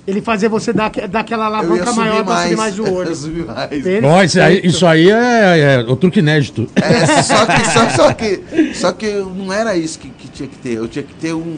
[0.08, 2.44] Ele fazia você dar, dar aquela eu ia alavanca maior pra mais.
[2.44, 3.16] subir mais o olho.
[3.16, 3.70] subir mais.
[4.04, 6.68] Ó, isso, aí, isso aí é, é o truque inédito.
[6.76, 10.58] É, só que, só, só que, só que não era isso que, que tinha que
[10.58, 10.74] ter.
[10.74, 11.58] Eu tinha que ter um,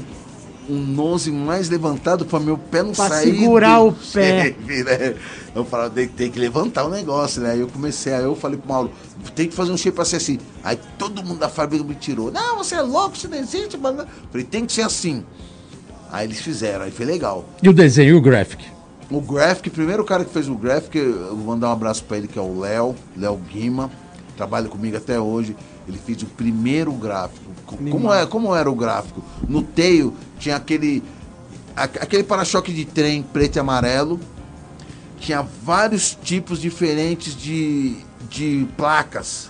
[0.70, 3.38] um nose mais levantado para meu pé não Pra sair.
[3.38, 4.56] segurar do o pé.
[4.68, 5.16] né?
[5.56, 7.52] Eu falava, tem, tem que levantar o negócio, né?
[7.52, 8.92] Aí eu comecei, aí eu falei pro Mauro,
[9.36, 10.40] tem que fazer um shape pra ser assim.
[10.64, 12.32] Aí todo mundo da fábrica me tirou.
[12.32, 14.06] Não, você é louco, você não existe, mano.
[14.32, 15.24] Falei, tem que ser assim.
[16.12, 17.46] Aí eles fizeram, aí foi legal.
[17.62, 18.64] E o desenho e o graphic?
[19.12, 22.18] O Graphic, o primeiro cara que fez o Graphic, eu vou mandar um abraço pra
[22.18, 23.92] ele, que é o Léo, Léo Guima,
[24.36, 25.56] trabalha comigo até hoje.
[25.88, 27.43] Ele fez o primeiro gráfico.
[27.78, 29.24] Co- Como, é, como era o gráfico?
[29.48, 31.04] No teio tinha aquele
[31.76, 34.20] a- aquele para-choque de trem preto e amarelo.
[35.20, 37.96] Tinha vários tipos diferentes de,
[38.30, 39.50] de placas.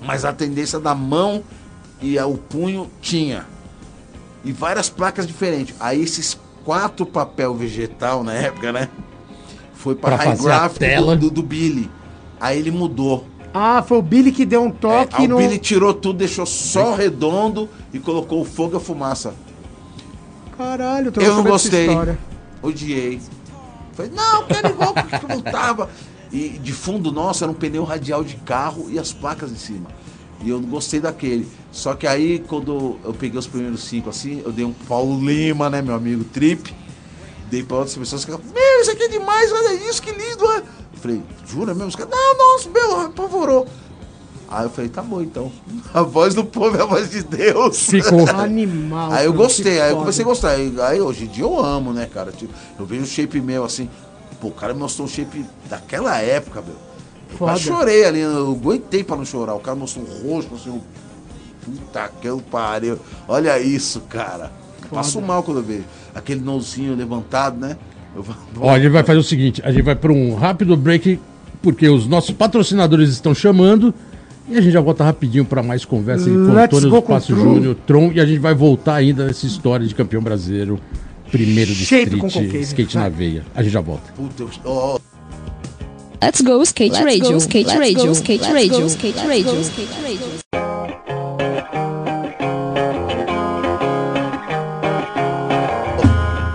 [0.00, 1.42] Mas a tendência da mão
[2.00, 3.46] e o punho tinha
[4.44, 5.74] e várias placas diferentes.
[5.80, 8.88] Aí esses quatro papel vegetal na época, né?
[9.74, 10.36] Foi para High
[11.16, 11.90] do, do, do Billy.
[12.40, 13.26] Aí ele mudou.
[13.54, 15.34] Ah, foi o Billy que deu um É, toque aí no.
[15.36, 19.34] o Billy tirou tudo, deixou só redondo e colocou o fogo e a fumaça.
[20.56, 21.88] Caralho, tô Eu não gostei.
[22.62, 23.20] Odiei.
[23.94, 25.90] Falei, não, quero igual que não tava.
[26.32, 29.90] E de fundo nosso era um pneu radial de carro e as placas em cima.
[30.42, 31.46] E eu não gostei daquele.
[31.70, 35.68] Só que aí, quando eu peguei os primeiros cinco assim, eu dei um Paulo Lima,
[35.68, 36.74] né, meu amigo, trip.
[37.50, 40.50] Dei pra outras pessoas que falaram, meu, isso aqui é demais, olha isso, que lindo,
[40.52, 40.62] é.
[41.02, 41.88] Eu falei, jura mesmo?
[41.88, 43.66] Os caras, não, nossa, meu, apavorou.
[44.48, 45.50] Aí eu falei, tá bom então.
[45.92, 47.88] A voz do povo é a voz de Deus.
[47.88, 48.28] Ficou.
[48.30, 49.10] Animal.
[49.10, 50.50] Aí eu gostei, aí eu comecei a gostar.
[50.50, 52.30] Aí, aí hoje em dia eu amo, né, cara?
[52.30, 53.88] Tipo, eu vejo o shape meu assim.
[54.40, 56.74] Pô, o cara me mostrou um shape daquela época, meu.
[57.30, 57.52] Eu Foda.
[57.52, 59.54] quase chorei ali, eu aguentei pra não chorar.
[59.54, 60.80] O cara mostrou um rosto, assim, um.
[61.64, 62.98] Puta que eu pariu.
[63.26, 64.52] Olha isso, cara.
[64.82, 65.84] Eu Passo mal quando eu vejo.
[66.14, 67.78] Aquele nozinho levantado, né?
[68.14, 68.24] Vou-
[68.60, 71.18] Ó, a gente vai fazer o seguinte: a gente vai para um rápido break,
[71.62, 73.94] porque os nossos patrocinadores estão chamando.
[74.48, 77.32] E a gente já volta rapidinho para mais conversa aí com o Let's Antônio Passo
[77.32, 77.42] Tron.
[77.54, 80.80] Júnior, Tron, e a gente vai voltar ainda nessa história de campeão brasileiro,
[81.30, 82.12] primeiro de street,
[82.62, 83.44] skate na veia.
[83.54, 84.12] A gente já volta.
[84.12, 84.98] Puta, ó,
[86.22, 89.16] Let's go skate Let's radio, go, skate let's radio, go, skate let's radio, go, skate
[89.16, 90.71] let's radio, go, skate radio.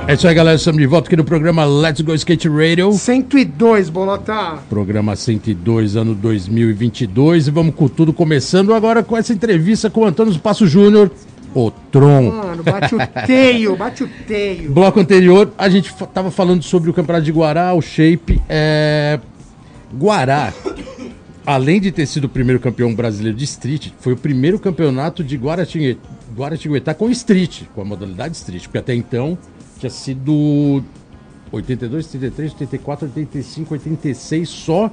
[0.07, 0.55] É isso aí, galera.
[0.55, 2.93] Estamos de volta aqui no programa Let's Go Skate Radio.
[2.93, 4.57] 102, Bolota.
[4.69, 7.47] Programa 102, ano 2022.
[7.47, 11.11] E vamos com tudo, começando agora com essa entrevista com o Antônio Passo Júnior,
[11.53, 12.31] o Tron.
[12.31, 14.71] Mano, bate o teio, bate o teio.
[14.71, 18.41] Bloco anterior, a gente tava falando sobre o campeonato de Guará, o Shape.
[18.47, 19.19] É...
[19.93, 20.53] Guará,
[21.45, 25.35] além de ter sido o primeiro campeão brasileiro de street, foi o primeiro campeonato de
[25.35, 25.97] Guaratingue-
[26.33, 29.37] Guaratinguetá com street, com a modalidade street, porque até então
[29.79, 30.83] tinha sido
[31.51, 34.91] 82, 83, 84, 85, 86 só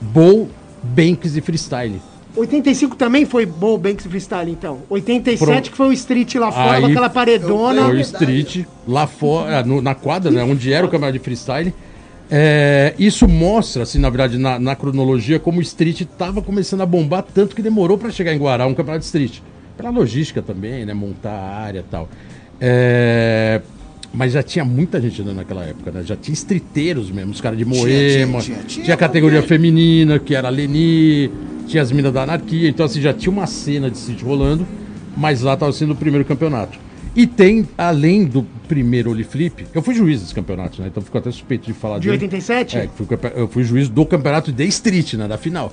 [0.00, 0.48] bowl,
[0.82, 2.00] banks e freestyle.
[2.36, 4.78] 85 também foi Bowl Banks Freestyle, então.
[4.88, 7.82] 87 Pro- que foi o Street lá fora, Aí- com aquela paredona.
[7.86, 10.44] Foi o street, lá fora, no- na quadra, né?
[10.44, 11.74] Onde era o campeonato de freestyle.
[12.30, 16.86] É, isso mostra, assim, na verdade, na, na cronologia, como o street estava começando a
[16.86, 19.40] bombar, tanto que demorou para chegar em Guará um campeonato de street.
[19.76, 20.94] Pela logística também, né?
[20.94, 22.08] Montar a área e tal.
[22.60, 23.60] É,
[24.12, 26.02] mas já tinha muita gente andando naquela época, né?
[26.04, 27.86] Já tinha streeteiros mesmo, os caras de Moema.
[27.88, 31.30] tinha, Tinha, tinha, tinha, categoria porque- feminina, que era a Leni,
[31.66, 32.68] tinha as minas da anarquia.
[32.68, 34.66] Então, assim, já tinha uma cena de street rolando,
[35.16, 36.78] mas lá estava sendo o primeiro campeonato.
[37.14, 40.88] E tem, além do primeiro Oliflip, eu fui juiz desse campeonato, né?
[40.88, 42.12] Então fico até suspeito de falar De dele.
[42.24, 42.76] 87?
[42.78, 45.26] É, fui eu fui juiz do campeonato de street, né?
[45.26, 45.72] Da final.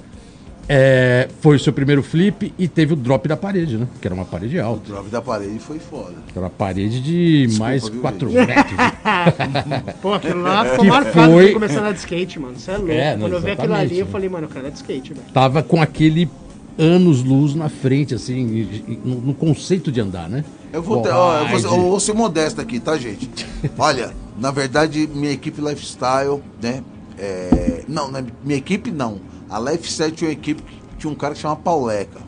[0.70, 3.88] É, foi o seu primeiro flip e teve o drop da parede, né?
[4.02, 4.92] Que era uma parede O alta.
[4.92, 6.16] drop da parede foi foda.
[6.32, 8.48] Era uma parede de mais viu, 4 gente?
[8.48, 8.76] metros.
[10.02, 11.54] Pô, aquilo lá ficou Que marcado foi- foi...
[11.54, 12.60] começar a andar de skate, mano.
[12.60, 12.92] Você é louco.
[12.92, 14.12] É, não, Quando eu vi aquilo ali, eu né?
[14.12, 15.26] falei, mano, eu quero andar de skate, velho.
[15.34, 16.30] Tava com aquele
[16.78, 18.68] anos-luz na frente, assim,
[19.04, 20.44] no, no conceito de andar, né?
[20.74, 23.30] Eu vou, ter, ó, eu, vou, eu vou ser modesto aqui, tá, gente?
[23.80, 26.84] Olha, na verdade, minha equipe lifestyle, né?
[27.18, 29.20] é, não, né, minha equipe não.
[29.50, 32.20] A lifestyle tinha uma equipe que tinha um cara que chama Pauleca,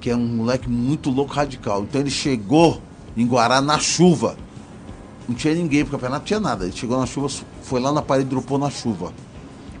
[0.00, 1.82] que é um moleque muito louco radical.
[1.82, 2.80] Então ele chegou
[3.16, 4.36] em Guará na chuva.
[5.28, 6.64] Não tinha ninguém pro campeonato, não tinha nada.
[6.64, 7.28] Ele chegou na chuva,
[7.62, 9.12] foi lá na parede e dropou na chuva.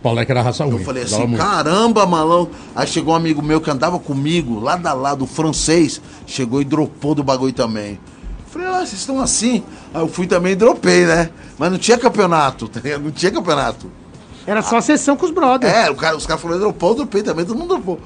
[0.04, 0.78] É que era raça ruim.
[0.78, 2.48] Eu falei assim, caramba, malão.
[2.74, 7.14] Aí chegou um amigo meu que andava comigo, lá da lado, francês, chegou e dropou
[7.14, 7.98] do bagulho também.
[8.46, 9.62] Falei, ah, vocês estão assim?
[9.92, 11.30] Aí eu fui também e dropei, né?
[11.58, 12.70] Mas não tinha campeonato?
[13.02, 13.90] Não tinha campeonato.
[14.48, 15.72] Era só a sessão com os brothers.
[15.72, 18.00] É, o cara, os caras falaram, dropou, eu dropei também, todo mundo dropou.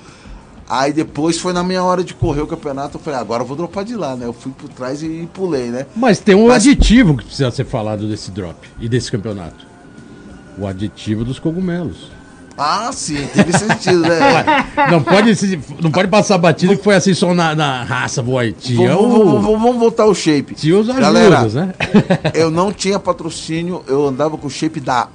[0.69, 3.47] Aí depois foi na minha hora de correr o campeonato, eu falei, ah, agora eu
[3.47, 4.27] vou dropar de lá, né?
[4.27, 5.87] Eu fui por trás e, e pulei, né?
[5.95, 9.67] Mas tem um Mas- aditivo que precisa ser falado desse drop e desse campeonato.
[10.59, 12.11] O aditivo dos cogumelos.
[12.59, 14.19] Ah, sim, teve sentido, né?
[14.91, 15.33] Não pode,
[15.81, 18.53] não pode passar batido que foi assim só na, na raça, boy.
[18.53, 20.55] Tinha Vamos, vamos, vamos voltar ao shape.
[20.55, 21.73] tinha os Galera, ajudas, né?
[22.35, 25.09] eu não tinha patrocínio, eu andava com o shape da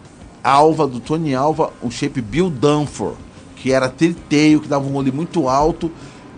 [0.47, 3.17] Alva, do Tony Alva, um shape Bill Dunford,
[3.57, 5.91] que era triteio, que dava um olho muito alto,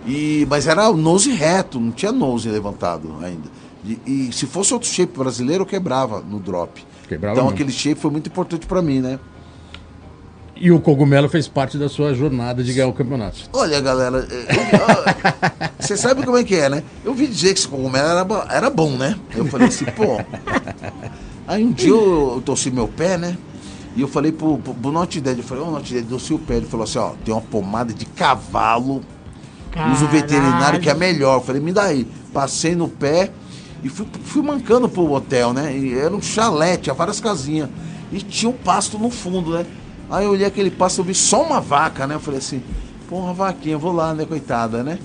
[0.06, 3.50] e mas era nose reto, não tinha nose levantado ainda.
[3.86, 4.00] E,
[4.30, 6.84] e se fosse outro shape brasileiro, eu quebrava no drop.
[7.08, 9.20] Quebrava então aquele shape foi muito importante pra mim, né?
[10.62, 13.38] E o cogumelo fez parte da sua jornada de ganhar o campeonato.
[13.54, 16.84] Olha, galera, é, você sabe como é que é, né?
[17.06, 19.16] Eu vi dizer que esse cogumelo era, bo- era bom, né?
[19.34, 20.20] Eu falei assim, pô.
[21.48, 23.38] Aí um dia eu, eu torci meu pé, né?
[23.96, 26.40] E eu falei pro, pro, pro Not Dead, eu falei, ô Not Dead, torci o
[26.40, 26.58] pé.
[26.58, 29.02] Ele falou assim, ó, tem uma pomada de cavalo,
[29.92, 31.36] uso veterinário que é melhor.
[31.38, 32.08] Eu falei, me dá aí.
[32.34, 33.32] Passei no pé
[33.84, 35.76] e fui, fui mancando pro hotel, né?
[35.76, 37.70] E era um chalé, tinha várias casinhas.
[38.12, 39.66] E tinha um pasto no fundo, né?
[40.10, 42.16] Aí eu olhei aquele pasto, eu vi só uma vaca, né?
[42.16, 42.64] Eu falei assim,
[43.08, 44.98] porra, vaquinha, vou lá, né, coitada, né?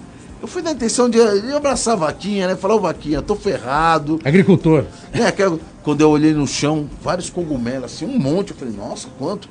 [0.45, 2.55] Eu fui na intenção de, de abraçar a vaquinha, né?
[2.55, 4.20] Falar, ô vaquinha, tô ferrado.
[4.22, 4.84] Agricultor.
[5.26, 8.51] Aquela- quando eu olhei no chão, vários cogumelos, assim, um monte.
[8.51, 9.49] Eu falei, nossa, quanto?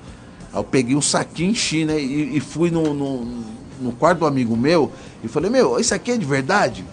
[0.54, 2.00] Aí eu peguei um saquinho, enchi, né?
[2.00, 3.26] E, e fui no, no,
[3.82, 4.92] no quarto do amigo meu
[5.24, 6.86] e falei, meu, isso aqui é de verdade?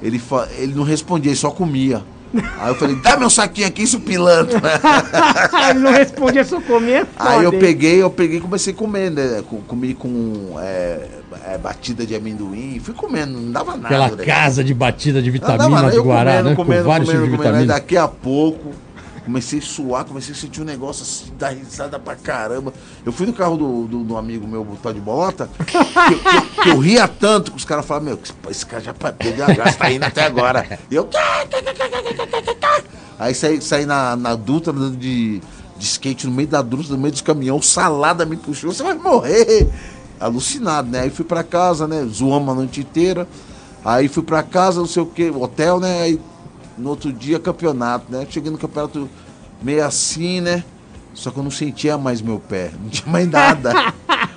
[0.00, 2.04] Ele, fa- ele não respondia, ele só comia.
[2.58, 4.60] Aí eu falei, dá meu saquinho aqui, isso pilantra.
[5.70, 7.06] Ele não respondia, só comia.
[7.18, 7.60] Aí eu foda, hein?
[7.60, 9.42] peguei, eu peguei e comecei a comer, né?
[9.48, 11.06] Co- Comi com é,
[11.52, 13.86] é, batida de amendoim, fui comendo, não dava nada.
[13.86, 14.24] Aquela né?
[14.24, 16.54] casa de batida de Não vitamina dava de eu Guará, comendo, né?
[16.56, 17.56] comendo, Com vários comendo, tipos de comendo.
[17.56, 17.80] Aí vitamina.
[17.80, 18.70] daqui a pouco,
[19.26, 22.72] comecei a suar, comecei a sentir um negócio assim, dar risada pra caramba.
[23.04, 26.68] Eu fui no carro do, do, do amigo meu, botar de bolota, que, eu- que
[26.70, 28.18] eu- ria tanto que os caras falaram, meu,
[28.48, 30.78] esse cara já perdeu a graça, tá indo até agora.
[30.90, 31.08] E eu...
[33.18, 35.40] Aí saí, saí na, na Dutra andando de,
[35.76, 38.94] de skate no meio da Dutra, no meio dos caminhões, salada me puxou, você vai
[38.94, 39.68] morrer.
[40.20, 41.00] Alucinado, né?
[41.00, 42.06] Aí fui pra casa, né?
[42.10, 43.26] Zoamos a noite inteira.
[43.84, 46.02] Aí fui pra casa, não sei o que, hotel, né?
[46.02, 46.20] Aí
[46.76, 48.26] no outro dia, campeonato, né?
[48.28, 49.08] Cheguei no campeonato
[49.62, 50.64] meio assim, né?
[51.14, 53.72] Só que eu não sentia mais meu pé, não tinha mais nada.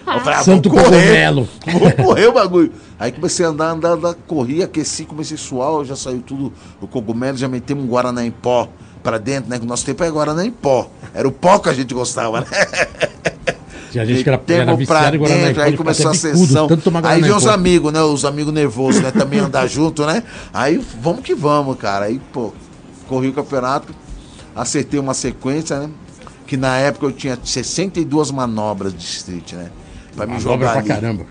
[0.08, 1.50] Eu falei, ah, Santo vou correr, cogumelo.
[1.80, 2.74] vou correr o bagulho.
[2.98, 6.88] Aí comecei a andar, andar, andar, corri, aqueci, comecei a suar, já saiu tudo, o
[6.88, 8.68] cogumelo, já metemos um Guaraná em pó
[9.04, 9.60] pra dentro, né?
[9.60, 10.90] Que o nosso tempo é Guaraná em pó.
[11.14, 12.48] Era o pó que a gente gostava, né?
[13.92, 16.68] Tinha gente que era, era viciado Guaraná dentro, aí começou a sessão.
[16.68, 18.02] Aí Guaraná veio em os amigos, né?
[18.02, 19.12] Os amigos nervosos, né?
[19.12, 20.24] Também andar junto, né?
[20.54, 22.06] Aí vamos que vamos, cara.
[22.06, 22.54] Aí, pô,
[23.08, 23.94] corri o campeonato,
[24.56, 25.90] acertei uma sequência, né?
[26.46, 29.70] Que na época eu tinha 62 manobras de street, né?
[30.16, 30.88] Pra me Manobra jogar pra ali.
[30.88, 31.26] caramba.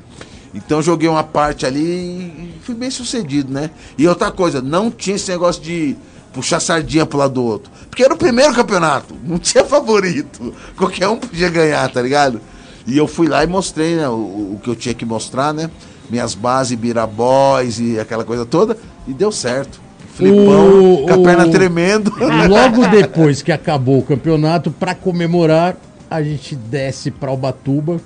[0.54, 3.70] Então joguei uma parte ali e fui bem sucedido, né?
[3.96, 5.96] E outra coisa, não tinha esse negócio de
[6.38, 7.68] puxar sardinha pro lado do outro.
[7.90, 10.54] Porque era o primeiro campeonato, não tinha favorito.
[10.76, 12.40] Qualquer um podia ganhar, tá ligado?
[12.86, 14.12] E eu fui lá e mostrei, né, o,
[14.54, 15.68] o que eu tinha que mostrar, né?
[16.08, 19.78] minhas bases, Birabóis e aquela coisa toda, e deu certo.
[20.14, 22.10] Flipão, O- com a perna o- tremendo.
[22.48, 25.76] Logo depois que acabou o campeonato, pra comemorar,
[26.10, 28.00] a gente desce pra Ubatuba.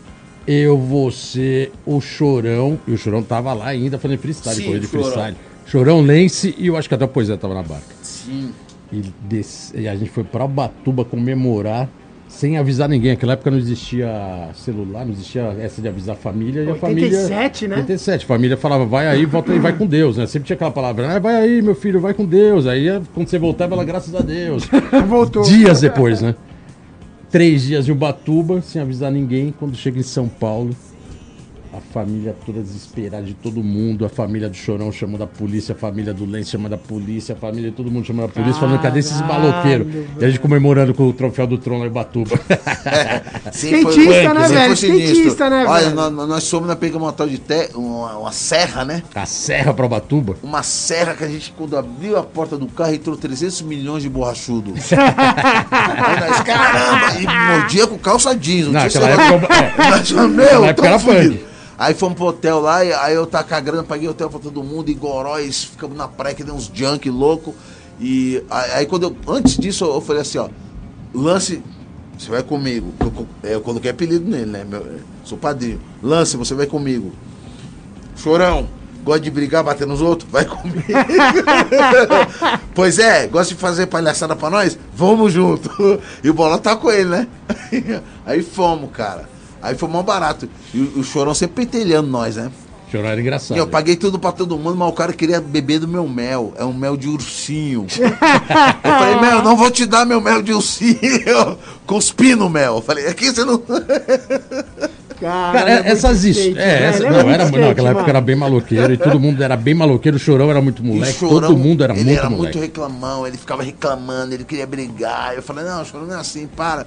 [0.45, 2.77] Eu, você, o Chorão.
[2.89, 5.05] E o Chorão tava lá ainda fazendo freestyle, Sim, corrida de Chorão.
[5.05, 5.37] freestyle.
[5.65, 7.85] Chorão, Lence e eu acho que até o Poisé tava na barca.
[8.33, 8.51] Sim.
[8.93, 11.89] E, desce- e a gente foi pra Ubatuba comemorar
[12.29, 13.13] sem avisar ninguém.
[13.13, 16.63] Naquela época não existia celular, não existia essa de avisar a família.
[16.63, 17.05] E a família.
[17.05, 17.77] 87, né?
[17.77, 18.25] 87.
[18.25, 20.27] A família falava, vai aí, volta aí, vai com Deus, né?
[20.27, 22.67] Sempre tinha aquela palavra, ah, vai aí, meu filho, vai com Deus.
[22.67, 24.69] Aí quando você voltava, ela, graças a Deus.
[25.09, 25.43] Voltou.
[25.43, 26.35] Dias depois, né?
[27.31, 29.55] Três dias em Ubatuba, sem avisar ninguém.
[29.59, 30.77] Quando chega em São Paulo,
[31.73, 34.05] a família toda desesperada de todo mundo.
[34.05, 37.39] A família do Chorão chamando a polícia, a família do Lenço chamando a polícia, a
[37.39, 39.87] família de todo mundo chamando a polícia, falando, cadê esses Caralho, maloqueiros?
[40.21, 42.39] E a gente comemorando com o troféu do trono lá em Ubatuba.
[43.53, 44.75] Sim, Skatista, né, velho?
[44.75, 46.11] Skatista, né, Olha, velho?
[46.11, 49.03] nós, nós fomos na pegamos uma tal de te, uma, uma serra, né?
[49.15, 50.37] a serra pra Ubatuba.
[50.43, 54.11] Uma serra que a gente, quando abriu a porta do carro, entrou 300 milhões de
[54.11, 54.73] borrachudo.
[54.77, 57.19] Nós, caramba!
[57.19, 58.67] E mordia com calça jeans.
[58.67, 61.53] Não, Não, tinha aquela época, é, meu, era punk.
[61.79, 64.39] Aí fomos pro hotel lá, e aí eu tava com a grana, paguei hotel pra
[64.39, 67.55] todo mundo, em Goróis, ficamos na praia, que deu uns junk louco.
[68.01, 70.49] E aí, quando eu, antes disso, eu falei assim, ó,
[71.15, 71.63] Lance,
[72.19, 72.93] você vai comigo.
[73.01, 74.65] Eu, eu coloquei apelido nele, né?
[74.65, 75.81] Meu, sou padrinho.
[76.03, 77.13] Lance, você vai comigo.
[78.17, 78.69] Chorão,
[79.05, 80.31] gosta de brigar, bater nos outros?
[80.31, 80.83] Vai comigo.
[82.75, 84.79] pois é, gosta de fazer palhaçada pra nós?
[84.95, 85.71] Vamos junto.
[86.25, 87.29] E o Bola tá com ele, né?
[88.25, 89.29] Aí fomos, cara.
[89.63, 90.49] Aí foi mó barato.
[90.75, 92.51] E o, o Chorão sempre pentelhando nós, né?
[92.91, 93.57] Chorão era engraçado.
[93.57, 96.53] E eu paguei tudo pra todo mundo, mas o cara queria beber do meu mel.
[96.59, 97.87] É um mel de ursinho.
[97.97, 100.99] eu falei, Mel, não vou te dar meu mel de ursinho.
[101.87, 102.77] Cuspi no mel.
[102.77, 103.63] Eu falei, aqui você não.
[105.23, 107.89] Cara, Cara, é muito essas skate, é, velho, essa, é não, era, não, skate, aquela
[107.91, 108.09] época mano.
[108.09, 111.41] era bem maloqueiro e todo mundo era bem maloqueiro, o Chorão era muito moleque, Chorão,
[111.49, 112.57] todo mundo era ele muito era moleque.
[112.57, 115.37] muito reclamão, ele ficava reclamando, ele queria brigar.
[115.37, 116.85] Eu falei, não, o Chorão não é assim, para.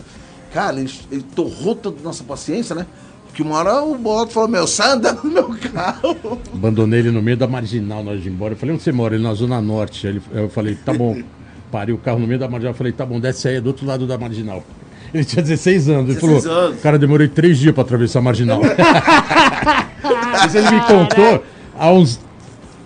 [0.56, 2.86] Cara, ele, ele torrou toda a nossa paciência, né?
[3.26, 6.40] Porque uma hora o Boto falou, meu, sai andando no meu carro.
[6.54, 8.54] Abandonei ele no meio da marginal na hora de ir embora.
[8.54, 9.16] Eu falei, onde você mora?
[9.16, 10.08] Ele na Zona Norte.
[10.08, 11.22] Ele, eu falei, tá bom.
[11.70, 12.72] Parei o carro no meio da marginal.
[12.72, 14.64] Eu falei, tá bom, desce aí, é do outro lado da marginal.
[15.14, 16.12] Ele tinha 16 anos.
[16.12, 16.80] Ele 16 falou, anos.
[16.80, 18.62] cara, demorei três dias pra atravessar a marginal.
[20.48, 21.44] Isso ele me contou
[21.78, 22.22] há uns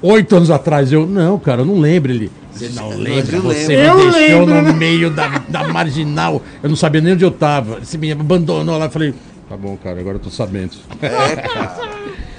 [0.02, 0.92] oito anos atrás.
[0.92, 2.12] Eu, não, cara, eu não lembro.
[2.12, 3.36] Ele, você não lembra?
[3.36, 3.98] eu Você lembro.
[3.98, 4.62] me Eu deixou lembro, né?
[4.62, 6.42] no meio da, da marginal.
[6.62, 7.80] Eu não sabia nem onde eu tava.
[7.80, 8.86] Você me abandonou lá.
[8.86, 9.14] Eu falei,
[9.50, 10.72] tá bom, cara, agora eu tô sabendo.
[11.02, 11.78] É, cara.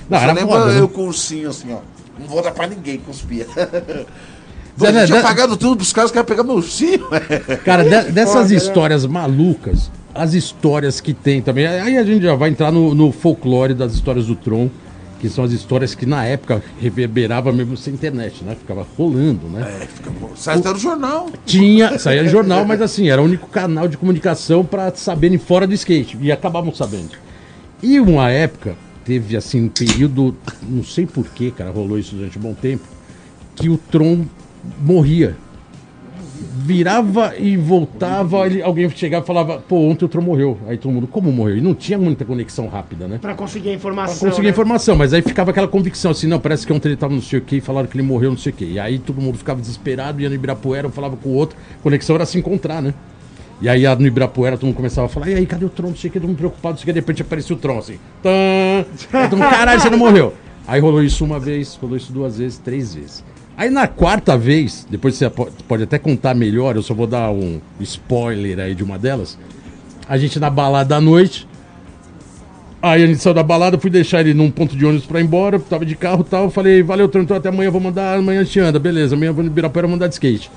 [0.08, 0.80] Não, Só era lembro foda, né?
[0.80, 1.78] eu com o ursinho assim, ó.
[2.18, 3.46] Não vou dar pra ninguém, cuspia.
[4.78, 7.06] Pô, Zé, eu tinha pagado tudo pros caras, os caras pegaram meu ursinho.
[7.64, 8.54] Cara, de- dessas Foda, né?
[8.56, 11.66] histórias malucas, as histórias que tem também.
[11.66, 14.68] Aí a gente já vai entrar no, no folclore das histórias do Tron,
[15.21, 18.57] que são as histórias que na época reverberava mesmo sem internet, né?
[18.57, 19.83] Ficava rolando, né?
[19.83, 20.11] É, fica.
[20.35, 21.29] Sai até no jornal.
[21.45, 25.66] Tinha, saía no jornal, mas assim, era o único canal de comunicação para saberem fora
[25.66, 26.16] do skate.
[26.21, 27.11] E acabavam sabendo.
[27.83, 32.43] E uma época, teve assim, um período, não sei porquê, cara, rolou isso durante um
[32.43, 32.85] bom tempo,
[33.55, 34.25] que o Tron
[34.81, 35.37] morria.
[36.41, 40.59] Virava e voltava, ele- alguém chegava e falava, pô, ontem o Tron morreu.
[40.66, 41.59] Aí todo mundo, como morreu?
[41.59, 43.18] E não tinha muita conexão rápida, né?
[43.20, 44.18] Pra conseguir a informação.
[44.18, 44.53] Pra conseguir né?
[44.53, 47.38] informação, mas aí ficava aquela convicção assim, não, parece que ontem ele tava não sei
[47.38, 48.64] o que, e falaram que ele morreu não sei o que.
[48.64, 52.16] E aí todo mundo ficava desesperado, ia no Ibirapuera, um falava com o outro, conexão
[52.16, 52.95] era se encontrar, né?
[53.61, 55.88] E aí no Ibirapuera todo mundo começava a falar, e aí, cadê o Tron?
[55.88, 57.59] Não sei o que, todo mundo preocupado, não sei o que, de repente aparecia o
[57.59, 57.99] Tron assim.
[58.22, 58.30] Tã!
[59.12, 60.32] Mundo, caralho, você não morreu.
[60.66, 63.24] Aí rolou isso uma vez, rolou isso duas vezes, três vezes.
[63.61, 67.30] Aí na quarta vez, depois você po- pode até contar melhor, eu só vou dar
[67.30, 69.36] um spoiler aí de uma delas.
[70.08, 71.46] A gente na balada à noite,
[72.82, 75.24] Aí a gente saiu da balada, fui deixar ele num ponto de ônibus pra ir
[75.24, 76.48] embora, tava de carro e tal.
[76.48, 79.44] Falei, valeu, Tron, então até amanhã vou mandar, amanhã a gente anda, beleza, amanhã vou
[79.44, 80.50] no Ibirapuera mandar de skate.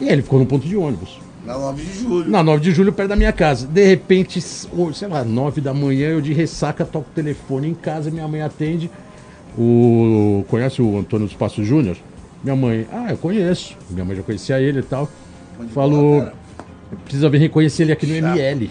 [0.00, 1.18] E aí ele ficou no ponto de ônibus.
[1.44, 2.30] Na 9 de julho.
[2.30, 3.66] Na 9 de julho, perto da minha casa.
[3.66, 8.10] De repente, sei lá, 9 da manhã, eu de ressaca toco o telefone em casa,
[8.10, 8.90] minha mãe atende.
[9.58, 10.46] O.
[10.48, 11.98] Conhece o Antônio dos Passos Júnior?
[12.46, 13.76] Minha mãe, ah, eu conheço.
[13.90, 15.10] Minha mãe já conhecia ele e tal.
[15.74, 16.28] Falou,
[17.02, 18.70] precisa vir reconhecer ele aqui no ML.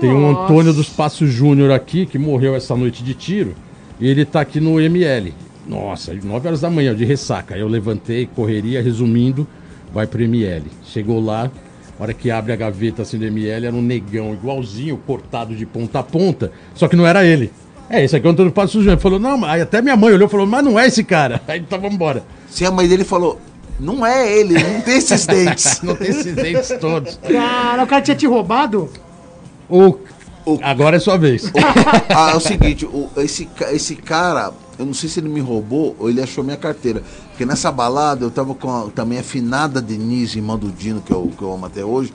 [0.00, 0.44] Tem um.
[0.44, 3.56] Antônio dos Passos Júnior aqui, que morreu essa noite de tiro,
[3.98, 5.34] e ele tá aqui no ML.
[5.66, 7.56] Nossa, 9 horas da manhã, de ressaca.
[7.56, 9.48] Aí eu levantei, correria, resumindo,
[9.92, 10.62] vai pro ML.
[10.84, 11.50] Chegou lá,
[11.98, 15.66] a hora que abre a gaveta assim do ML, era um negão igualzinho, cortado de
[15.66, 17.50] ponta a ponta, só que não era ele.
[17.90, 18.98] É, esse aqui é o Antônio Passos Júnior.
[19.00, 21.42] Falou, não, mas- aí até minha mãe olhou e falou, mas não é esse cara.
[21.48, 22.22] Aí então vamos embora.
[22.48, 23.40] Se a mãe dele falou,
[23.80, 25.80] não é ele, não tem esses dentes.
[25.82, 27.18] Não tem esses dentes todos.
[27.26, 28.88] Cara, o cara tinha te roubado?
[29.68, 29.96] O...
[30.62, 31.50] Agora é sua vez.
[32.14, 35.94] ah, é o seguinte, o- esse, esse cara, eu não sei se ele me roubou
[35.98, 37.02] ou ele achou minha carteira.
[37.30, 41.12] Porque nessa balada eu tava com a, também a finada Denise, irmã do Dino, que
[41.12, 42.12] eu, que eu amo até hoje.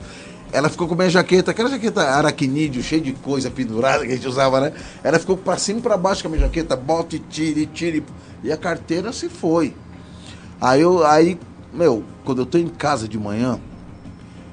[0.52, 4.28] Ela ficou com minha jaqueta, aquela jaqueta aracnídeo, cheia de coisa pendurada que a gente
[4.28, 4.72] usava, né?
[5.02, 8.04] Ela ficou pra cima e pra baixo com a minha jaqueta, bota e tire.
[8.42, 9.74] E a carteira se foi.
[10.60, 11.38] Aí eu, aí,
[11.72, 13.60] meu, quando eu tô em casa de manhã,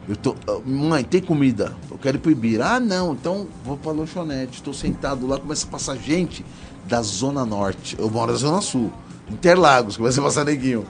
[0.07, 0.35] eu tô.
[0.47, 1.73] ah, Mãe, tem comida?
[1.89, 2.65] Eu quero ir pro Ibira.
[2.65, 4.55] Ah, não, então vou pra lanchonete.
[4.55, 6.45] Estou sentado lá, começa a passar gente
[6.85, 7.95] da Zona Norte.
[7.97, 8.91] Eu moro na Zona Sul.
[9.29, 10.85] Interlagos, começa a passar neguinho.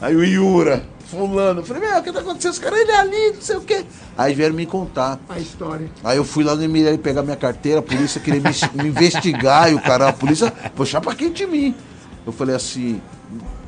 [0.00, 1.60] Aí o Iura, fulano.
[1.60, 2.52] Eu falei, meu, o que tá acontecendo?
[2.52, 3.84] Os caras, ele é ali, não sei o quê.
[4.16, 5.18] Aí vieram me contar.
[5.28, 5.88] A história.
[6.02, 8.50] Aí eu fui lá no Emirelli pegar minha carteira, a polícia queria me,
[8.82, 11.74] me investigar e o cara, a polícia, pô, chapa quente em mim.
[12.26, 13.00] Eu falei assim,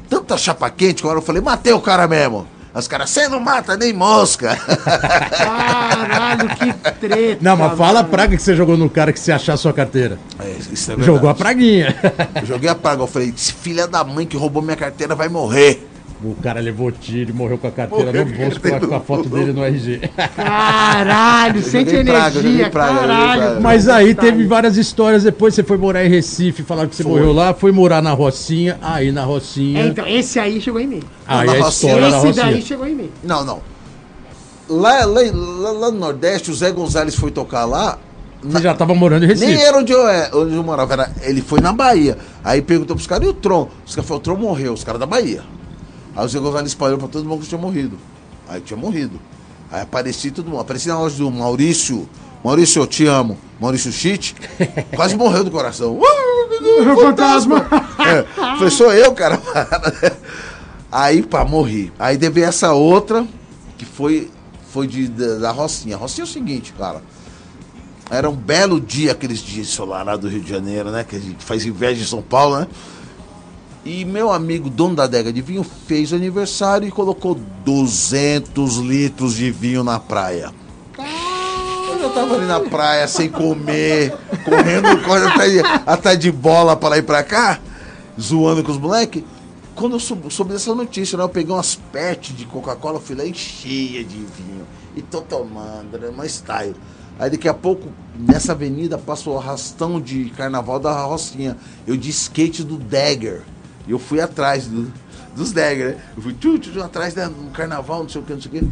[0.08, 2.46] tanta chapa quente, que uma hora eu falei, matei o cara mesmo.
[2.72, 4.56] Aí Os caras, você não mata nem mosca.
[4.56, 7.38] Caralho, que treta.
[7.40, 9.72] Não, mas fala a praga que você jogou no cara que você achar a sua
[9.72, 10.18] carteira.
[10.40, 11.94] É, isso é Jogou a praguinha.
[12.34, 15.28] Eu joguei a praga, eu falei, esse filha da mãe que roubou minha carteira vai
[15.28, 15.86] morrer.
[16.24, 18.66] O cara levou tiro e morreu com a carteira Morreu no com a bolso com
[18.66, 20.00] a, carteira com a no foto dele no RG.
[20.34, 23.60] Caralho, sente energia, praga, caralho.
[23.60, 25.24] Mas aí teve várias histórias.
[25.24, 27.12] Depois você foi morar em Recife, falaram que você Foi.
[27.12, 28.78] morreu lá, foi morar na Rocinha.
[28.80, 29.82] Aí na Rocinha.
[29.82, 31.02] É, então, esse aí chegou em mim.
[31.26, 31.68] aí na a Rocinha.
[31.92, 32.46] história da esse Rocinha.
[32.46, 33.10] daí chegou em mim.
[33.22, 33.60] Não, não.
[34.68, 37.98] Lá, lá, lá, lá no Nordeste, o Zé Gonzalez foi tocar lá.
[38.42, 39.52] Você já tava morando em Recife.
[39.52, 42.16] Nem era onde eu, é, onde eu morava, era, ele foi na Bahia.
[42.42, 43.68] Aí perguntou pros caras, e o Tron?
[43.86, 45.42] Os caras falaram, o Tron morreu, os caras da Bahia.
[46.16, 47.98] Aí o Zé Gonzalez espalhou pra todo mundo que tinha morrido.
[48.48, 49.20] Aí tinha morrido.
[49.70, 50.60] Aí apareci todo mundo.
[50.60, 52.08] Apareci na loja do Maurício.
[52.44, 53.38] Maurício, eu te amo.
[53.60, 54.36] Maurício Chit.
[54.94, 55.98] Quase morreu do coração.
[56.64, 57.66] O fantasma.
[57.98, 58.22] É,
[58.56, 59.40] falei, sou eu, cara.
[60.90, 61.92] Aí, pá, morri.
[61.98, 63.26] Aí teve essa outra,
[63.76, 64.30] que foi,
[64.70, 65.96] foi de, da, da Rocinha.
[65.96, 67.02] A Rocinha é o seguinte, cara.
[68.10, 71.04] Era um belo dia, aqueles dias ensolarados do Rio de Janeiro, né?
[71.04, 72.68] Que a gente faz inveja em São Paulo, né?
[73.84, 79.50] E meu amigo, dono da adega de vinho, fez aniversário e colocou 200 litros de
[79.50, 80.50] vinho na praia.
[82.00, 84.88] Eu tava ali na praia sem comer, correndo,
[85.28, 87.60] atrás, de, atrás de bola pra lá e pra cá,
[88.18, 89.22] zoando com os moleques.
[89.74, 93.34] Quando eu soube, dessa notícia, né, eu peguei umas pets de Coca-Cola, fui lá e
[93.34, 94.66] cheia de vinho.
[94.96, 96.76] E tô tomando, né, uma style.
[97.18, 101.56] Aí daqui a pouco, nessa avenida, passou o arrastão de carnaval da Rocinha.
[101.86, 103.42] Eu de skate do Dagger.
[103.86, 104.92] E eu fui atrás do-
[105.36, 106.02] dos Dagger, né?
[106.16, 108.50] Eu fui tchu, tchu, tchu, atrás né, no carnaval, não sei o que, não sei
[108.50, 108.70] o que.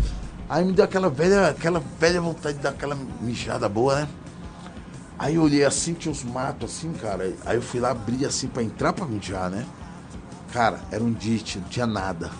[0.49, 4.09] Aí me deu aquela velha, aquela velha vontade de dar aquela mijada boa, né?
[5.19, 7.33] Aí eu olhei assim, tinha uns matos assim, cara.
[7.47, 9.65] Aí eu fui lá abrir assim pra entrar pra mijar, né?
[10.53, 12.31] Cara, era um dit, não tinha nada.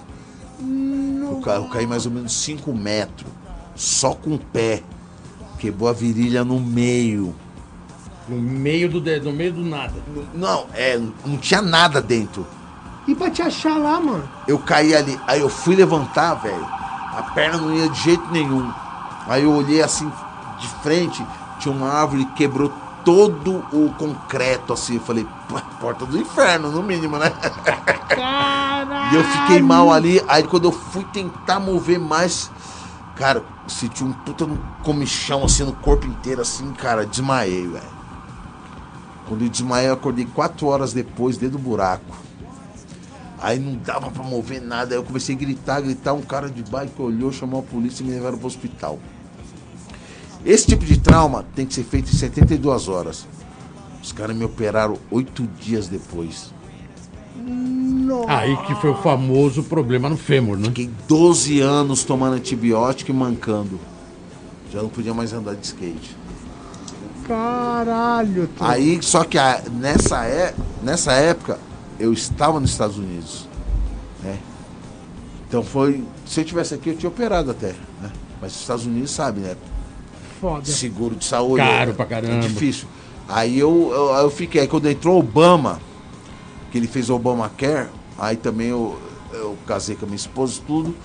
[0.61, 3.31] Eu, ca- eu caí mais ou menos 5 metros,
[3.75, 4.83] só com o pé.
[5.59, 7.35] Quebrou a virilha no meio.
[8.29, 9.95] No meio do, de- no meio do nada.
[10.35, 12.47] Não, é, não tinha nada dentro.
[13.07, 14.29] E pra te achar lá, mano?
[14.47, 16.67] Eu caí ali, aí eu fui levantar, velho.
[17.17, 18.71] A perna não ia de jeito nenhum.
[19.27, 20.11] Aí eu olhei assim
[20.59, 21.25] de frente,
[21.59, 22.73] tinha uma árvore que quebrou
[23.05, 24.95] todo o concreto assim.
[24.95, 27.31] Eu falei, "Pô, porta do inferno, no mínimo, né?
[28.09, 28.63] Caralho.
[29.13, 30.23] E eu fiquei mal ali.
[30.27, 32.51] Aí quando eu fui tentar mover mais,
[33.15, 37.85] cara, senti um puta no comichão assim no corpo inteiro, assim, cara, desmaiei, velho.
[39.29, 42.17] Quando eu desmaiei, eu acordei quatro horas depois, dentro do buraco.
[43.43, 44.95] Aí não dava pra mover nada.
[44.95, 46.13] Aí eu comecei a gritar, gritar.
[46.13, 48.99] Um cara de bike olhou, chamou a polícia e me levaram pro hospital.
[50.45, 53.27] Esse tipo de trauma tem que ser feito em 72 horas.
[54.03, 56.53] Os caras me operaram oito dias depois.
[58.29, 60.67] Aí que foi o famoso problema no fêmur, né?
[60.67, 63.81] Fiquei 12 anos tomando antibiótico e mancando.
[64.73, 66.17] Já não podia mais andar de skate.
[67.27, 68.49] Caralho.
[68.57, 71.59] tu- Aí, só que a- nessa, é, nessa época,
[72.03, 73.47] eu estava nos Estados Unidos.
[74.23, 74.37] Né?
[75.47, 76.03] Então foi.
[76.27, 77.75] Se eu tivesse aqui, eu tinha operado até.
[78.01, 78.11] Né?
[78.41, 79.57] Mas os Estados Unidos sabe, né?
[80.41, 80.65] Foda.
[80.65, 81.63] Seguro de saúde.
[81.63, 82.35] Caro é, pra caramba.
[82.35, 82.89] É difícil.
[83.29, 84.63] Aí eu, eu, eu fiquei.
[84.63, 85.81] Aí quando entrou Obama,
[86.73, 87.89] que ele fez Obamacare,
[88.19, 88.99] aí também eu,
[89.33, 90.97] eu casei com a minha esposa e tudo.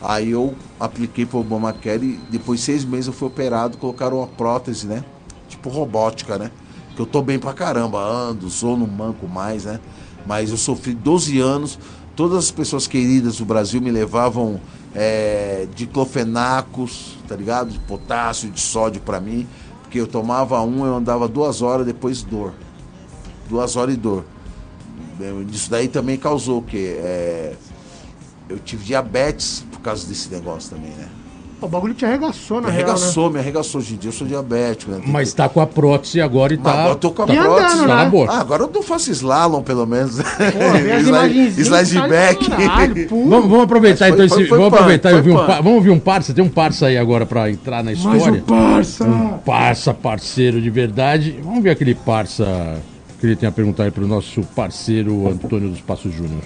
[0.00, 4.26] Aí eu apliquei pro Obamacare e depois de seis meses eu fui operado, colocaram uma
[4.26, 5.04] prótese, né?
[5.48, 6.50] Tipo robótica, né?
[6.94, 9.80] Que eu tô bem pra caramba, ando, sou, não manco mais, né?
[10.26, 11.78] Mas eu sofri 12 anos,
[12.14, 14.60] todas as pessoas queridas do Brasil me levavam
[14.94, 17.70] é, diclofenacos, tá ligado?
[17.70, 19.46] De potássio, de sódio pra mim.
[19.82, 22.52] Porque eu tomava um, eu andava duas horas, depois dor.
[23.48, 24.24] Duas horas e dor.
[25.52, 26.96] Isso daí também causou o quê?
[26.98, 27.54] É,
[28.48, 31.08] eu tive diabetes por causa desse negócio também, né?
[31.58, 32.92] O bagulho te arregaçou, na Me real, né?
[32.92, 33.80] arregaçou, me arregaçou.
[33.80, 35.00] Hoje em dia eu sou diabético, né?
[35.06, 36.72] Mas que- tá com a prótese agora e Mas tá.
[36.72, 37.64] agora eu tô com a tá, E prótese.
[37.74, 38.10] andando, tá na né?
[38.10, 38.26] boa.
[38.30, 40.20] Ah, agora eu não faço slalom, pelo menos.
[40.20, 42.50] as slide, tá back.
[42.50, 43.24] caralho, pô.
[43.28, 45.56] Vamos, vamos aproveitar Mas foi- então foi- esse, foi vamos aproveitar e ouvir um par,
[45.62, 48.40] vamos ouvir um parça, tem um parça aí agora pra entrar na Mais história.
[48.40, 49.04] um parça.
[49.04, 51.40] Um parça parceiro de verdade.
[51.42, 52.76] Vamos ver aquele parça
[53.18, 56.42] que ele tem a perguntar aí pro nosso parceiro Antônio dos Passos Júnior.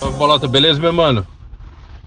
[0.00, 1.26] Ô, Bolota, beleza, meu mano?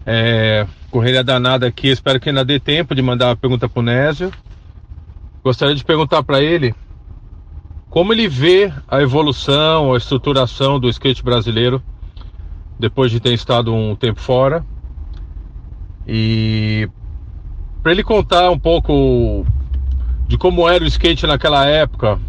[0.09, 4.31] É, correria danada aqui, espero que ainda dê tempo de mandar uma pergunta pro Nésio.
[5.43, 6.75] Gostaria de perguntar para ele
[7.89, 11.81] como ele vê a evolução, a estruturação do skate brasileiro
[12.79, 14.63] depois de ter estado um tempo fora.
[16.07, 16.89] E
[17.81, 19.45] para ele contar um pouco
[20.27, 22.19] de como era o skate naquela época,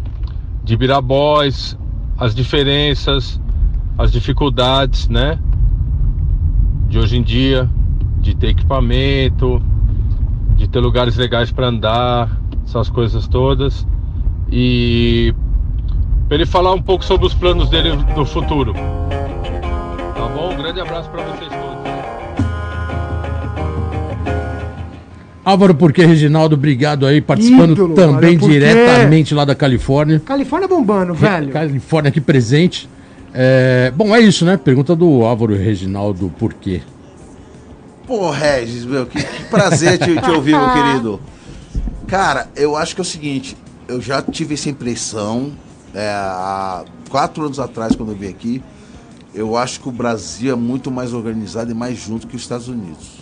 [0.63, 1.77] de Boys,
[2.17, 3.39] as diferenças,
[3.97, 5.37] as dificuldades, né?
[6.87, 7.69] De hoje em dia,
[8.19, 9.61] de ter equipamento,
[10.55, 13.87] de ter lugares legais para andar, essas coisas todas.
[14.51, 15.33] E
[16.27, 18.73] para ele falar um pouco sobre os planos dele no futuro.
[18.73, 20.53] Tá bom?
[20.53, 21.69] Um grande abraço para vocês todos.
[25.43, 30.19] Álvaro Porquê Reginaldo, obrigado aí, participando Ídolo, também diretamente lá da Califórnia.
[30.19, 31.49] Califórnia bombando, velho.
[31.49, 32.87] Califórnia aqui presente.
[33.33, 34.57] É, bom, é isso, né?
[34.57, 36.81] Pergunta do Álvaro Reginaldo por quê?
[38.09, 41.21] Pô, Regis, meu, que, que prazer te, te ouvir, meu querido.
[42.07, 43.55] Cara, eu acho que é o seguinte,
[43.87, 45.51] eu já tive essa impressão
[45.93, 48.63] é, há quatro anos atrás, quando eu vim aqui.
[49.31, 52.67] Eu acho que o Brasil é muito mais organizado e mais junto que os Estados
[52.67, 53.19] Unidos.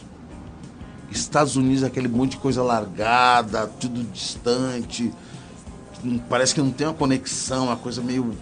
[1.11, 5.11] Estados Unidos é aquele monte de coisa largada, tudo distante.
[6.29, 8.33] Parece que não tem uma conexão, uma coisa meio,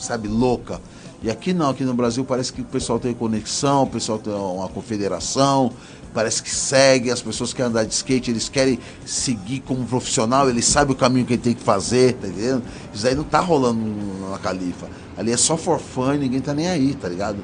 [0.00, 0.80] sabe, louca.
[1.24, 4.30] E aqui não, aqui no Brasil parece que o pessoal tem conexão, o pessoal tem
[4.30, 5.72] uma confederação,
[6.12, 10.66] parece que segue, as pessoas querem andar de skate, eles querem seguir como profissional, eles
[10.66, 12.62] sabem o caminho que ele tem que fazer, tá entendendo?
[12.92, 13.80] Isso aí não tá rolando
[14.30, 14.86] na Califa.
[15.16, 17.38] Ali é só for fun, ninguém tá nem aí, tá ligado?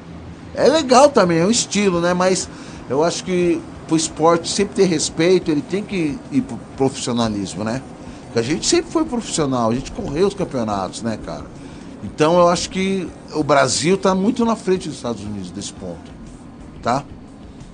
[0.53, 2.13] É legal também, é um estilo, né?
[2.13, 2.47] Mas
[2.87, 7.81] eu acho que pro esporte sempre ter respeito, ele tem que ir pro profissionalismo, né?
[8.25, 11.45] Porque a gente sempre foi profissional, a gente correu os campeonatos, né, cara?
[12.03, 16.11] Então eu acho que o Brasil tá muito na frente dos Estados Unidos desse ponto,
[16.81, 17.03] tá?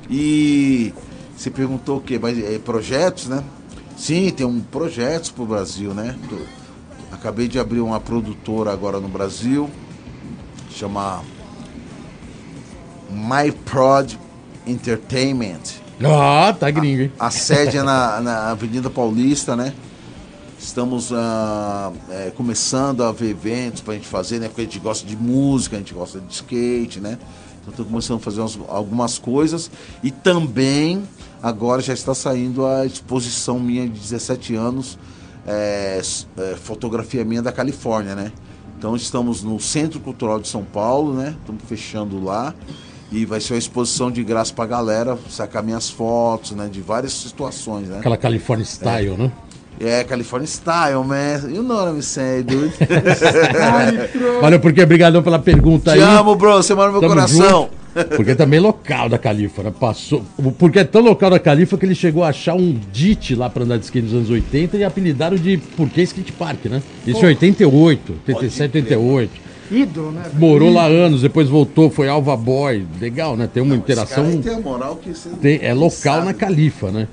[0.09, 0.93] E
[1.35, 2.19] você perguntou o quê?
[2.21, 3.43] Mas, é, projetos, né?
[3.97, 6.15] Sim, tem um projetos pro Brasil, né?
[6.29, 6.37] Tô-
[7.11, 9.69] acabei de abrir uma produtora agora no Brasil,
[10.69, 11.23] chama
[13.09, 14.13] My Prod
[14.65, 15.61] Entertainment.
[16.03, 17.11] Ah, tá gringo, hein?
[17.19, 19.73] A sede é na, na Avenida Paulista, né?
[20.59, 24.47] Estamos ah, é, começando a ver eventos pra gente fazer, né?
[24.47, 27.17] Porque a gente gosta de música, a gente gosta de skate, né?
[27.61, 29.69] Então estou começando a fazer umas- algumas coisas.
[30.03, 31.03] E também,
[31.43, 34.97] agora já está saindo a exposição minha de 17 anos,
[35.45, 36.01] é,
[36.37, 38.31] é, fotografia minha da Califórnia, né?
[38.77, 41.35] Então estamos no Centro Cultural de São Paulo, né?
[41.39, 42.53] Estamos fechando lá.
[43.11, 46.67] E vai ser uma exposição de graça pra galera, sacar minhas fotos, né?
[46.67, 47.99] De várias situações, né?
[47.99, 49.31] Aquela California Style, né?
[49.79, 51.49] É, California Style, man.
[51.49, 52.73] You know what I'm saying, dude.
[54.41, 56.17] Valeu, porque obrigadão pela pergunta Te aí.
[56.17, 56.55] amo, bro.
[56.57, 57.69] Você mora no meu Tamo coração.
[57.95, 58.15] junto.
[58.15, 59.73] Porque também é local da Califa, né?
[59.79, 60.23] Passou.
[60.59, 63.63] Porque é tão local da Califa que ele chegou a achar um DIT lá pra
[63.63, 66.81] andar de skate nos anos 80 e apelidaram de Porquê Skate Park, né?
[67.07, 69.31] Isso em 88, 87, 88.
[69.71, 70.21] Ídolo, né?
[70.33, 72.85] Morou lá anos, depois voltou, foi Alva Boy.
[73.01, 73.49] Legal, né?
[73.51, 74.23] Tem uma Esse interação.
[74.23, 76.25] cara aí tem a moral que você tem- é local sabe.
[76.25, 77.07] na Califa, né?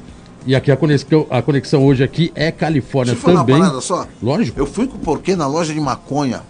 [0.47, 3.57] E aqui a conexão, a conexão hoje aqui é Califórnia Deixa eu falar também.
[3.57, 4.07] uma parada só.
[4.23, 4.59] Lógico.
[4.61, 6.43] Eu fui com o porquê na loja de maconha.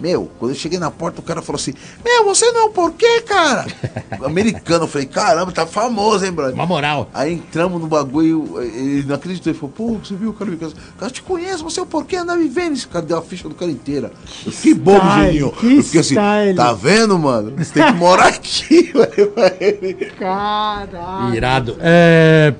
[0.00, 1.74] Meu, quando eu cheguei na porta, o cara falou assim:
[2.04, 3.66] Meu, você não é o porquê, cara?
[4.24, 4.84] Americano.
[4.84, 6.54] Eu falei: Caramba, tá famoso, hein, brother?
[6.54, 7.10] Uma moral.
[7.12, 10.56] Aí entramos no bagulho, ele não acreditou, ele falou, pô, você viu o cara me
[10.56, 10.74] casa?
[10.96, 12.72] O cara te conhece, você é o porquê andar me vendo?
[12.74, 14.10] Esse cara deu a ficha do cara inteira.
[14.46, 15.52] Eu fiquei bobo, Geninho.
[15.52, 16.14] que fiquei assim,
[16.56, 17.52] tá vendo, mano?
[17.58, 20.12] Você tem que morar aqui, velho.
[20.18, 21.34] Caralho.
[21.34, 21.76] Irado.
[21.80, 22.54] É,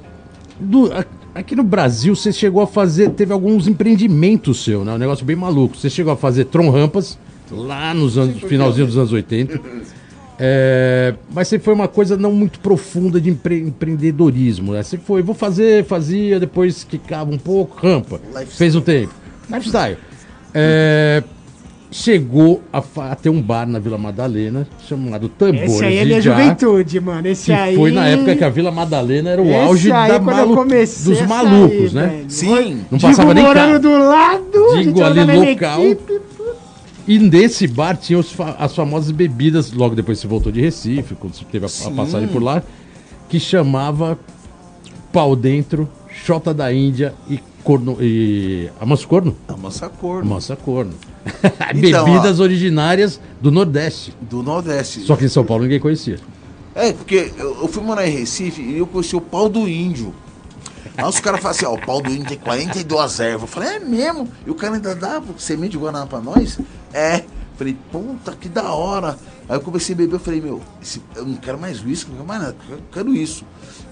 [0.59, 0.91] do-
[1.35, 3.11] aqui no Brasil, você chegou a fazer.
[3.11, 4.93] Teve alguns empreendimentos seu, né?
[4.93, 5.77] Um negócio bem maluco.
[5.77, 7.19] Você chegou a fazer Tron Rampas
[7.51, 9.61] lá nos anos, finalzinho dos anos 80.
[10.43, 14.73] É, mas sempre foi uma coisa não muito profunda de empre- empreendedorismo.
[14.73, 14.83] Né?
[14.83, 18.17] Você foi, vou fazer, fazia, depois quicava um pouco, rampa.
[18.29, 18.47] Lifestyle.
[18.57, 19.13] Fez um tempo.
[19.53, 19.99] Lifestyle.
[20.55, 21.23] É,
[21.91, 26.23] chegou a, a ter um bar na Vila Madalena chamado Tambores Esse aí é minha
[26.23, 26.39] Jar.
[26.41, 27.29] juventude, mano.
[27.29, 27.77] Esse aí.
[27.77, 31.93] foi na época que a Vila Madalena era o Esse auge aí, malu- dos malucos,
[31.93, 32.07] sair, né?
[32.07, 32.25] velho.
[32.31, 32.81] Sim.
[32.91, 33.79] Não Digo passava nem morando carro.
[33.81, 35.83] do lado, a gente Digo ali local.
[35.85, 36.30] equipe.
[37.07, 41.35] E nesse bar tinha fa- as famosas bebidas, logo depois você voltou de Recife, quando
[41.35, 42.63] você teve a, a passagem por lá.
[43.29, 44.19] que chamava
[45.13, 45.89] pau dentro,
[46.25, 49.37] chota da Índia e corno e amanso corno?
[49.49, 50.31] Amassa corno.
[50.31, 50.93] Amansa corno.
[51.75, 54.15] Então, Bebidas originárias do Nordeste.
[54.21, 55.01] Do Nordeste.
[55.01, 56.19] Só que em São Paulo ninguém conhecia.
[56.75, 60.15] É, porque eu, eu fui morar em Recife e eu conheci o pau do índio.
[60.97, 63.43] Aí os caras falam assim, ó, o pau do índio tem 42 ervas.
[63.43, 64.29] Eu falei, é mesmo?
[64.47, 66.59] E o cara ainda dá semente de Guaraná pra nós?
[66.93, 67.25] É.
[67.57, 69.19] Falei, puta, que da hora.
[69.49, 72.17] Aí eu comecei a beber, eu falei, meu, esse- eu não quero mais uísque, não
[72.19, 73.45] quero mais nada, eu quero isso.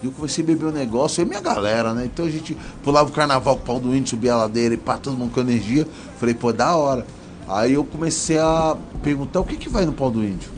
[0.02, 2.04] E eu comecei a beber o negócio, eu e minha galera, né?
[2.06, 4.76] Então a gente pulava o carnaval com o pau do índio, subia a ladeira e
[4.78, 5.86] pá, todo mundo com energia.
[6.18, 7.04] Falei, pô, da hora.
[7.48, 10.50] Aí eu comecei a perguntar o que que vai no pau do índio.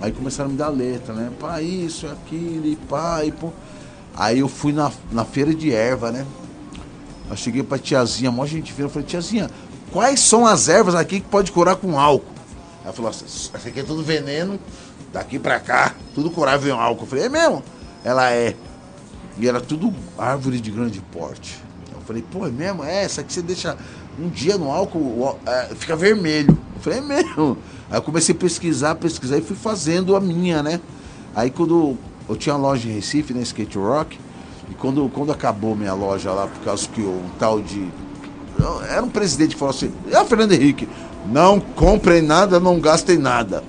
[0.00, 1.30] Aí começaram a me dar letra, né?
[1.40, 3.50] Pá, isso, aquilo, e pá, e pô.
[4.16, 6.24] Aí eu fui na, na feira de erva, né?
[7.28, 9.50] Eu cheguei pra tiazinha, mó gente fina, eu falei, tiazinha,
[9.90, 12.32] quais são as ervas aqui que pode curar com álcool?
[12.84, 14.60] Ela falou isso aqui é tudo veneno,
[15.12, 17.04] daqui pra cá, tudo curável em álcool.
[17.04, 17.62] Eu falei, é mesmo?
[18.04, 18.54] Ela é.
[19.38, 21.58] E era tudo árvore de grande porte.
[21.92, 22.84] Eu falei, pô, é mesmo?
[22.84, 23.76] É, essa aqui você deixa
[24.18, 26.56] um dia no álcool, é, fica vermelho.
[26.76, 27.56] Eu falei, é mesmo?
[27.90, 30.80] Aí eu comecei a pesquisar, pesquisar e fui fazendo a minha, né?
[31.34, 31.96] Aí quando
[32.28, 34.18] eu tinha uma loja em Recife, né, Skate Rock,
[34.70, 37.86] e quando, quando acabou minha loja lá, por causa que um tal de.
[38.88, 40.88] Era um presidente que falou assim, é o Fernando Henrique,
[41.26, 43.62] não comprem nada, não gastem nada.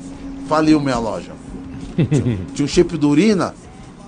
[0.48, 1.32] Faliu minha loja.
[2.54, 3.56] Tinha, um shape do urina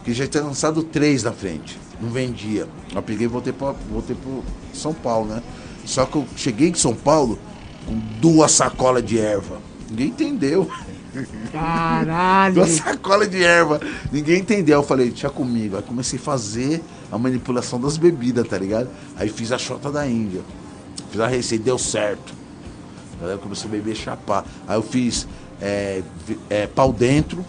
[0.03, 1.77] que já tinha lançado três na frente.
[1.99, 2.67] Não vendia.
[2.93, 4.43] Eu peguei e voltei para voltei pro
[4.73, 5.41] São Paulo, né?
[5.83, 7.39] Só que eu cheguei em São Paulo
[7.85, 9.59] com duas sacolas de erva.
[9.89, 10.69] Ninguém entendeu.
[11.51, 12.55] Caralho.
[12.55, 13.79] Duas sacolas de erva.
[14.11, 14.79] Ninguém entendeu.
[14.79, 15.75] Eu falei, deixa comigo.
[15.75, 18.89] Aí comecei a fazer a manipulação das bebidas, tá ligado?
[19.15, 20.41] Aí fiz a chota da Índia.
[21.11, 22.33] Fiz a receita, deu certo.
[23.21, 24.45] Aí eu comecei a beber chapar.
[24.67, 25.27] Aí eu fiz
[25.61, 26.01] é,
[26.49, 27.45] é, pau dentro.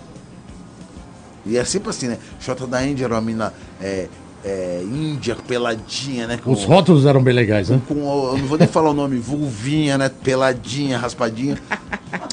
[1.45, 2.19] E é sempre assim, né?
[2.41, 4.09] Chota da Índia era uma mina é,
[4.49, 6.39] é, índia, peladinha, né?
[6.43, 7.81] Com, Os rótulos eram bem legais, né?
[7.87, 10.09] com, o- eu não vou nem falar o nome, vulvinha, né?
[10.25, 11.59] Peladinha, raspadinha.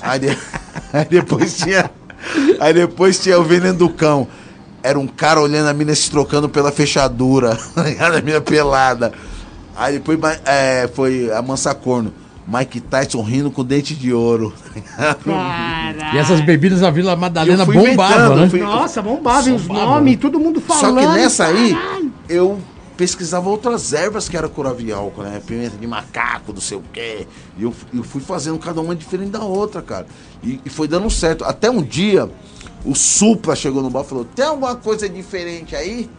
[0.01, 0.37] Aí, de-
[0.93, 1.89] aí depois tinha.
[2.59, 4.27] Aí depois tinha o veneno do cão.
[4.81, 7.57] Era um cara olhando a mina se trocando pela fechadura.
[7.75, 8.07] tá?
[8.17, 9.11] A mina pelada.
[9.75, 12.13] Aí depois é, foi a Mansacorno.
[12.47, 14.53] Mike Tyson rindo com dente de ouro.
[14.95, 16.15] tá Caralho.
[16.15, 18.49] E essas bebidas na Vila Madalena bombavam, né?
[18.49, 20.99] fui- Nossa, bombava, os nomes, todo mundo Só falando.
[20.99, 21.75] que nessa aí.
[22.27, 22.59] Eu
[22.95, 24.49] pesquisava outras ervas que era
[24.79, 25.41] em álcool, né?
[25.45, 27.27] Pimenta de macaco, não sei o quê.
[27.57, 30.07] E eu, eu fui fazendo cada uma diferente da outra, cara.
[30.43, 31.43] E, e foi dando certo.
[31.43, 32.29] Até um dia,
[32.85, 36.09] o Supla chegou no bar e falou: tem alguma coisa diferente aí?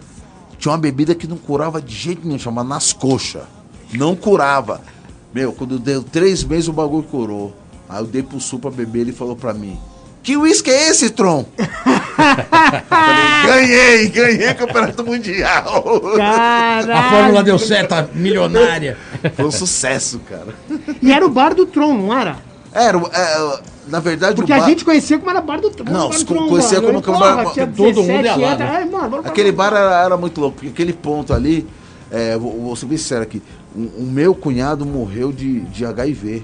[0.59, 3.44] Tinha uma bebida que não curava de jeito nenhum, chamada nas coxas.
[3.92, 4.80] Não curava.
[5.32, 7.54] Meu, quando deu três meses o bagulho curou.
[7.88, 9.78] Aí eu dei pro Supla beber, ele falou pra mim:
[10.26, 11.46] Que uísque é esse, Tron?
[12.88, 16.00] Falei, ganhei, ganhei o campeonato mundial.
[16.16, 16.92] Caralho.
[16.92, 18.98] A fórmula deu certo, a milionária.
[19.36, 20.48] Foi um sucesso, cara.
[21.00, 22.38] E era o bar do Tron, não era?
[22.72, 25.92] Era, é, na verdade, Porque o a bar- gente conhecia como era bar do Tron.
[25.92, 26.86] Não, bar do Tron, conhecia mano.
[26.88, 28.80] como que o Porra, bar- tinha todo mundo ia 17 lá, né?
[28.82, 31.64] é, mano, aquele bar era, era muito louco, porque aquele ponto ali,
[32.10, 33.40] é, vou, vou ser bem sincero aqui,
[33.74, 36.42] o, o meu cunhado morreu de, de HIV.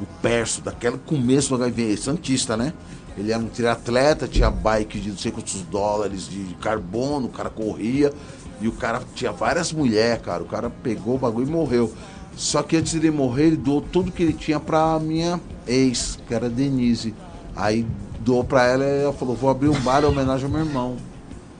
[0.00, 2.72] O Perso, daquele começo do HIV, Santista, né?
[3.18, 7.50] Ele era um triatleta, tinha bike de não sei quantos dólares de carbono, o cara
[7.50, 8.12] corria
[8.60, 10.42] e o cara tinha várias mulheres, cara.
[10.42, 11.92] O cara pegou o bagulho e morreu.
[12.36, 16.32] Só que antes dele morrer, ele doou tudo que ele tinha pra minha ex, que
[16.32, 17.12] era Denise.
[17.56, 17.84] Aí
[18.20, 20.96] doou pra ela e ela falou: vou abrir um bar em homenagem ao meu irmão.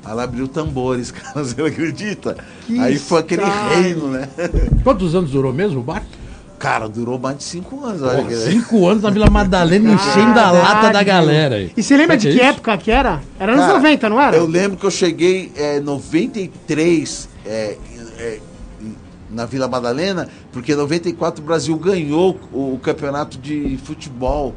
[0.04, 2.36] Aí ela abriu tambores, cara, você não acredita?
[2.66, 3.82] Que Aí foi aquele style.
[3.82, 4.28] reino, né?
[4.84, 6.04] Quantos anos durou mesmo o bar?
[6.58, 10.38] Cara, durou mais de cinco anos, olha Porra, que- cinco anos na Vila Madalena enchendo
[10.40, 11.72] a lata da galera aí.
[11.76, 12.54] E você lembra de Sabe que é isso?
[12.54, 13.20] época que era?
[13.38, 14.36] Era anos Cara, 90, não era?
[14.36, 17.76] Eu lembro que eu cheguei em 93 é,
[18.18, 18.38] é,
[19.30, 24.54] na Vila Madalena, porque em 94 o Brasil ganhou o, o campeonato de futebol.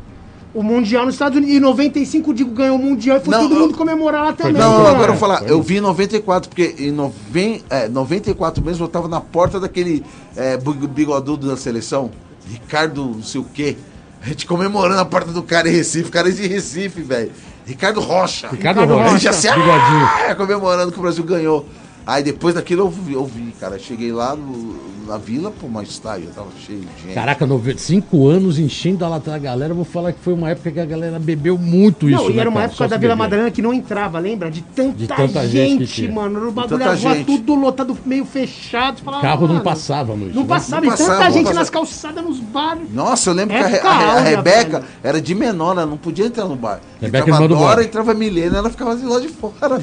[0.53, 1.53] O Mundial nos Estados Unidos.
[1.55, 4.25] E em 95 o Digo ganhou o Mundial e foi Não, todo eu- mundo comemorar
[4.25, 4.53] lá também.
[4.53, 8.83] Não, agora eu vou falar, eu vi em 94, porque em noven, é, 94 mesmo
[8.83, 10.03] eu tava na porta daquele
[10.35, 12.11] é, bigodudo da seleção,
[12.49, 13.77] Ricardo não sei o quê.
[14.23, 17.31] A gente comemorando a porta do cara em Recife, cara é de Recife, velho.
[17.65, 18.49] Ricardo Rocha.
[18.49, 20.09] Ricardo Ricardo Rocha, A gente assim, bigodinho.
[20.29, 21.65] ah, comemorando que o Brasil ganhou.
[22.05, 23.77] Aí depois daquilo eu vi, eu vi, cara.
[23.77, 27.13] Cheguei lá no- na vila, pô, mas tá, eu tava cheio de gente.
[27.13, 29.71] Caraca, nove- cinco anos enchendo a lata da galera.
[29.71, 32.21] eu Vou falar que foi uma época que a galera bebeu muito isso.
[32.23, 32.65] Não, e né, era uma cara?
[32.71, 33.15] época Só da Vila.
[33.15, 34.49] Madalena que não entrava, lembra?
[34.49, 36.47] De tanta, De tanta gente gente, mano.
[36.47, 37.25] O bagulho tanta a rua gente.
[37.25, 39.01] tudo lotado, meio fechado.
[39.01, 40.33] Falava, Carro não passava noite.
[40.35, 40.47] Não né?
[40.47, 41.59] passava, Não e tanta passava, não gente passava.
[41.59, 42.83] nas calçadas, nos bares.
[42.93, 44.85] Nossa, eu lembro que a, Época a a Rebeca velho.
[45.03, 46.79] era de menor, ela não podia entrar no bar.
[47.01, 49.81] Rebeca, entrava irmã do Dora, entrava Milena, ela ficava de lá de fora.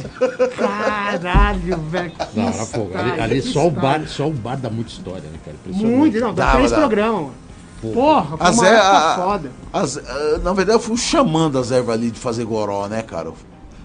[0.56, 2.07] Caralho, velho.
[2.34, 2.90] Não, era fogo.
[2.96, 5.56] Ali, história, ali só, o bar, só o bar dá muita história, né, cara?
[5.66, 7.34] Muito, não, dá Dava, três programas, mano.
[7.80, 9.52] Porra, foi A uma Zé, época a- foda.
[9.72, 13.32] as- ah, na verdade, eu fui chamando as ervas ali de fazer goró, né, cara?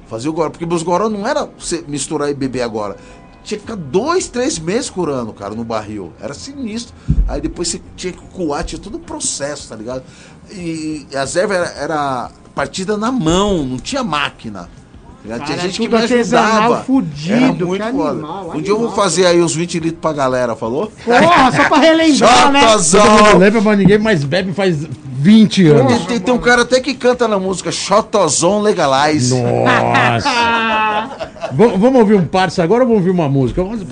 [0.07, 2.95] Fazer o goró, porque meus goró não era você misturar e beber agora.
[3.43, 6.13] Tinha que ficar dois, três meses curando, cara, no barril.
[6.19, 6.95] Era sinistro.
[7.27, 10.01] Aí depois você tinha que coar, tinha todo o processo, tá ligado?
[10.49, 14.69] E as ervas era, era partida na mão, não tinha máquina.
[15.23, 15.45] Ligado?
[15.45, 16.83] tinha Cara, gente que me ajudava.
[16.83, 18.09] fudido, Era muito que foda.
[18.11, 19.03] animal, um dia eu vou animal.
[19.03, 20.91] fazer aí uns 20 litros pra galera, falou?
[21.05, 22.61] Porra, só pra relembrar, né?
[22.61, 23.37] Chotozão!
[23.37, 25.93] lembra, mas ninguém mais bebe faz 20 anos.
[25.97, 29.33] Tem, tem- tem um cara até que canta na música Chotozão Legalize.
[29.41, 31.09] Nossa!
[31.53, 33.63] Vamos ouvir um parça agora ou vamos ouvir uma música?
[33.63, 33.85] Pode-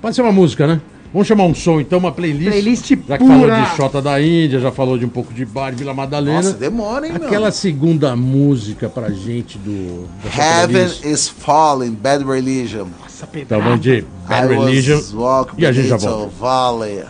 [0.00, 0.80] pode ser uma música, né?
[1.12, 2.50] Vamos chamar um som, então, uma playlist.
[2.50, 5.74] Playlist Já que falou de Xota da Índia, já falou de um pouco de bar,
[5.74, 6.42] Vila Madalena.
[6.42, 7.26] Nossa, demora, hein, meu?
[7.26, 10.08] Aquela segunda música pra gente do.
[10.36, 12.86] Heaven is Falling, Bad Religion.
[13.00, 15.00] Nossa, Então vamos de Bad I Religion.
[15.56, 16.30] E a gente já volta.
[16.38, 17.04] Valley.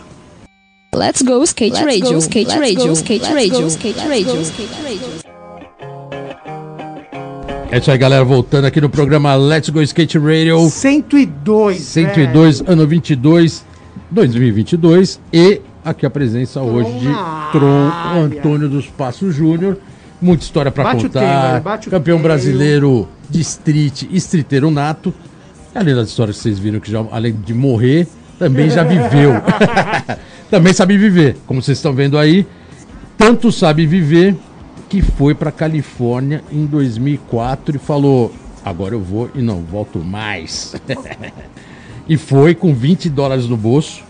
[0.95, 3.97] Let's go skate Let's radio, go, skate let's radio, go, skate let's radio, go, skate
[3.97, 5.27] let's radio, go, skate radio.
[7.69, 8.23] É isso aí, galera.
[8.23, 11.81] Voltando aqui no programa Let's Go Skate Radio 102.
[11.81, 13.65] 102, ano 22,
[14.11, 15.19] 2022.
[15.31, 17.07] E aqui a presença hoje de
[17.51, 17.91] Tron.
[18.15, 19.77] Antônio dos Passos Júnior.
[20.21, 21.19] Muita história o contar.
[21.19, 25.13] tema, bate o Campeão brasileiro de street, streeteiro nato.
[25.75, 28.07] Além das histórias que vocês viram que já, além de morrer,
[28.39, 29.33] também já viveu.
[30.49, 32.47] também sabe viver, como vocês estão vendo aí.
[33.17, 34.35] Tanto sabe viver
[34.89, 38.33] que foi pra Califórnia em 2004 e falou:
[38.63, 40.75] agora eu vou e não volto mais.
[42.07, 44.03] e foi com 20 dólares no bolso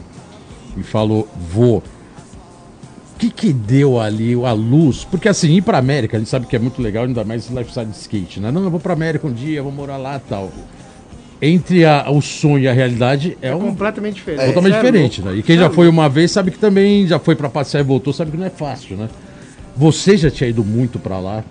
[0.77, 1.77] e falou: vou.
[1.77, 5.03] O que que deu ali a luz?
[5.03, 7.87] Porque assim, ir pra América, a gente sabe que é muito legal, ainda mais lifestyle
[7.87, 8.51] de skate, né?
[8.51, 10.51] Não, eu vou pra América um dia, vou morar lá e tal.
[11.41, 14.45] Entre a- o sonho e a realidade é, É um completamente diferente.
[14.47, 15.35] totalmente Cê é diferente, né?
[15.35, 17.83] E quem já é foi uma vez sabe que também já foi pra passear e
[17.83, 19.09] voltou, sabe que não é fácil, né?
[19.75, 21.43] Você já tinha ido muito pra lá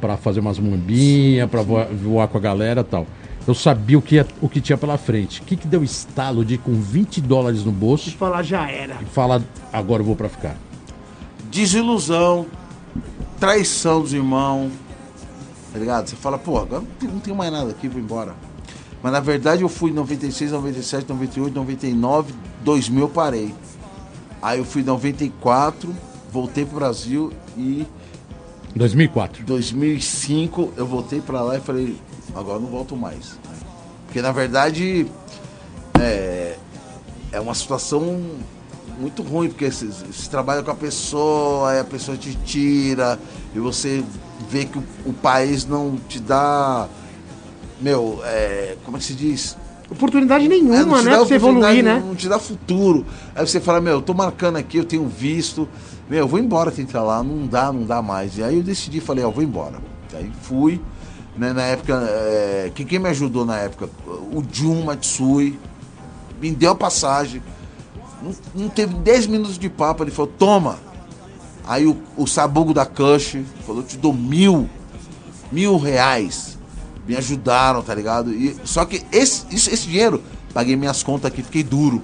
[0.00, 3.06] pra fazer umas mambinhas, pra voar, voar com a galera e tal.
[3.46, 5.40] Eu sabia o que, ia- o que tinha pela frente.
[5.40, 8.70] O que, que deu estalo de ir com 20 dólares no bolso De falar já
[8.70, 8.96] era.
[9.02, 9.42] e falar
[9.72, 10.56] agora eu vou pra ficar?
[11.50, 12.46] Desilusão,
[13.38, 14.70] traição dos irmãos.
[15.72, 16.08] Tá ligado?
[16.08, 18.34] Você fala, pô, agora não tem, mais nada aqui, vou embora.
[19.02, 22.32] Mas na verdade eu fui em 96, 97, 98, 99,
[22.64, 23.54] 2000 eu parei.
[24.40, 25.94] Aí eu fui em 94,
[26.32, 27.84] voltei pro Brasil e
[28.74, 29.44] 2004.
[29.44, 31.96] 2005 eu voltei pra lá e falei,
[32.34, 33.38] agora não volto mais.
[34.06, 35.06] Porque na verdade
[36.00, 36.56] é,
[37.32, 38.20] é uma situação
[38.98, 43.18] muito ruim, porque você, você trabalha com a pessoa, aí a pessoa te tira,
[43.54, 44.04] e você
[44.48, 46.88] vê que o, o país não te dá.
[47.80, 49.56] Meu, é, como é que se diz?
[49.90, 51.10] Oportunidade É, nenhuma, te né?
[51.10, 52.02] Pra você evoluir, né?
[52.04, 53.04] Não te dá futuro.
[53.34, 55.68] Aí você fala, meu, eu tô marcando aqui, eu tenho visto.
[56.08, 58.38] Meu, eu vou embora tentar lá, não dá, não dá mais.
[58.38, 59.76] E aí eu decidi, falei, ó, vou embora.
[60.14, 60.80] Aí fui,
[61.36, 63.88] né, na época, é, que quem me ajudou na época?
[64.06, 65.58] O Jun Matsui,
[66.40, 67.42] me deu a passagem.
[68.22, 70.78] Não, não teve 10 minutos de papo, ele falou, toma.
[71.66, 74.68] Aí o, o Sabugo da Cush falou, te dou mil,
[75.50, 76.58] mil reais.
[77.06, 78.32] Me ajudaram, tá ligado?
[78.32, 80.22] E, só que esse, isso- esse dinheiro,
[80.52, 82.02] paguei minhas contas aqui, fiquei duro.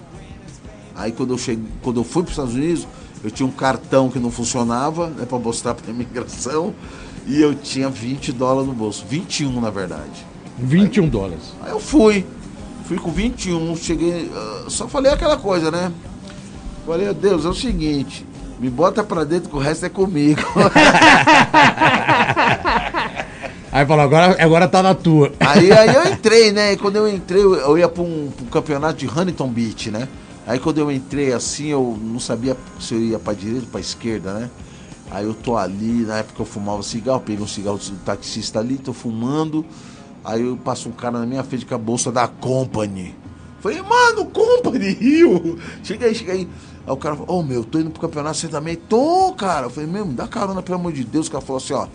[0.95, 2.87] Aí quando eu cheguei, quando eu fui para os Estados Unidos,
[3.25, 6.75] eu tinha um cartão que não funcionava, né, para mostrar para imigração,
[7.27, 10.27] e eu tinha 20 dólares no bolso, 21 na verdade.
[10.59, 11.55] 21 dólares.
[11.63, 12.27] Aí eu fui,
[12.85, 15.93] fui com 21, cheguei, ah, só falei aquela coisa, né?
[16.87, 18.27] Falei, Deus, é o seguinte,
[18.59, 20.41] me bota pra dentro que o resto é comigo.
[23.73, 25.33] Aí falou, agora, agora tá na tua.
[25.39, 26.73] Aí, aí eu entrei, né?
[26.73, 29.93] E quando eu entrei, eu, eu ia pra um, pra um campeonato de Huntington Beach,
[29.93, 30.09] né?
[30.45, 33.81] Aí quando eu entrei assim, eu não sabia se eu ia pra direita ou pra
[33.81, 34.51] esquerda, né?
[35.11, 38.79] Aí eu tô ali, na época eu fumava cigarro, peguei um cigarro do taxista ali,
[38.79, 39.65] tô fumando.
[40.25, 43.15] Aí eu passo um cara na minha frente com a bolsa da Company.
[43.61, 45.59] Falei, mano, Company, Rio.
[45.83, 46.49] Chega aí, chega aí.
[46.87, 48.77] Aí o cara falou, ô meu, tô indo pro campeonato, você também?
[48.77, 49.67] Tô, cara.
[49.67, 51.27] Eu falei, mesmo, dá carona, pelo amor de Deus.
[51.27, 51.87] O cara falou assim, ó,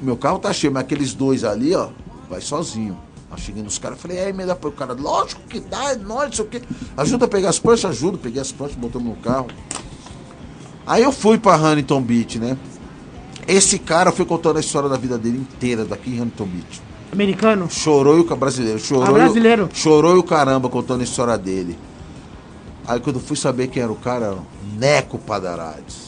[0.00, 1.88] meu carro tá cheio, mas aqueles dois ali, ó,
[2.30, 2.96] vai sozinho.
[3.30, 6.28] Aí cheguei nos caras, falei, aí, me dá pro cara, lógico que dá, é nóis,
[6.28, 6.62] não sei o quê.
[6.96, 9.48] Ajuda a pegar as pranchas, ajuda, peguei as pranchas, botamos no carro.
[10.86, 12.56] Aí eu fui pra Huntington Beach, né?
[13.46, 16.82] Esse cara foi contando a história da vida dele inteira daqui em Huntington Beach.
[17.12, 17.68] Americano.
[17.70, 19.04] Chorou e o brasileiro, chorou.
[19.06, 19.68] Ah, brasileiro.
[19.70, 21.78] E, o- chorou e o caramba contando a história dele.
[22.86, 24.46] Aí quando eu fui saber quem era o cara, era o
[24.78, 26.04] Neco Padarades.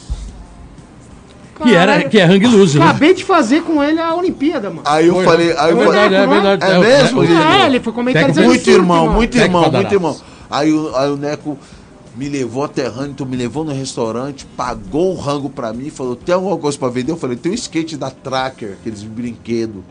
[1.63, 2.85] Que, era, que é hang loose, né?
[2.85, 4.83] Acabei de fazer com ele a Olimpíada, mano.
[4.85, 5.25] Aí eu Foi.
[5.25, 6.65] falei, aí É eu verdade, falei, é verdade.
[6.73, 7.25] É o- mesmo?
[7.25, 10.17] É, ele foi comentarista muito surf, irmão, muito irmão, muito irmão.
[10.51, 11.59] Aí, o- aí o Neco
[12.17, 16.35] me levou até Huntington, me levou no restaurante, pagou o rango pra mim, falou, tem
[16.35, 17.13] alguma coisa pra vender?
[17.13, 19.83] Eu falei, tem um skate da Tracker, aqueles brinquedos.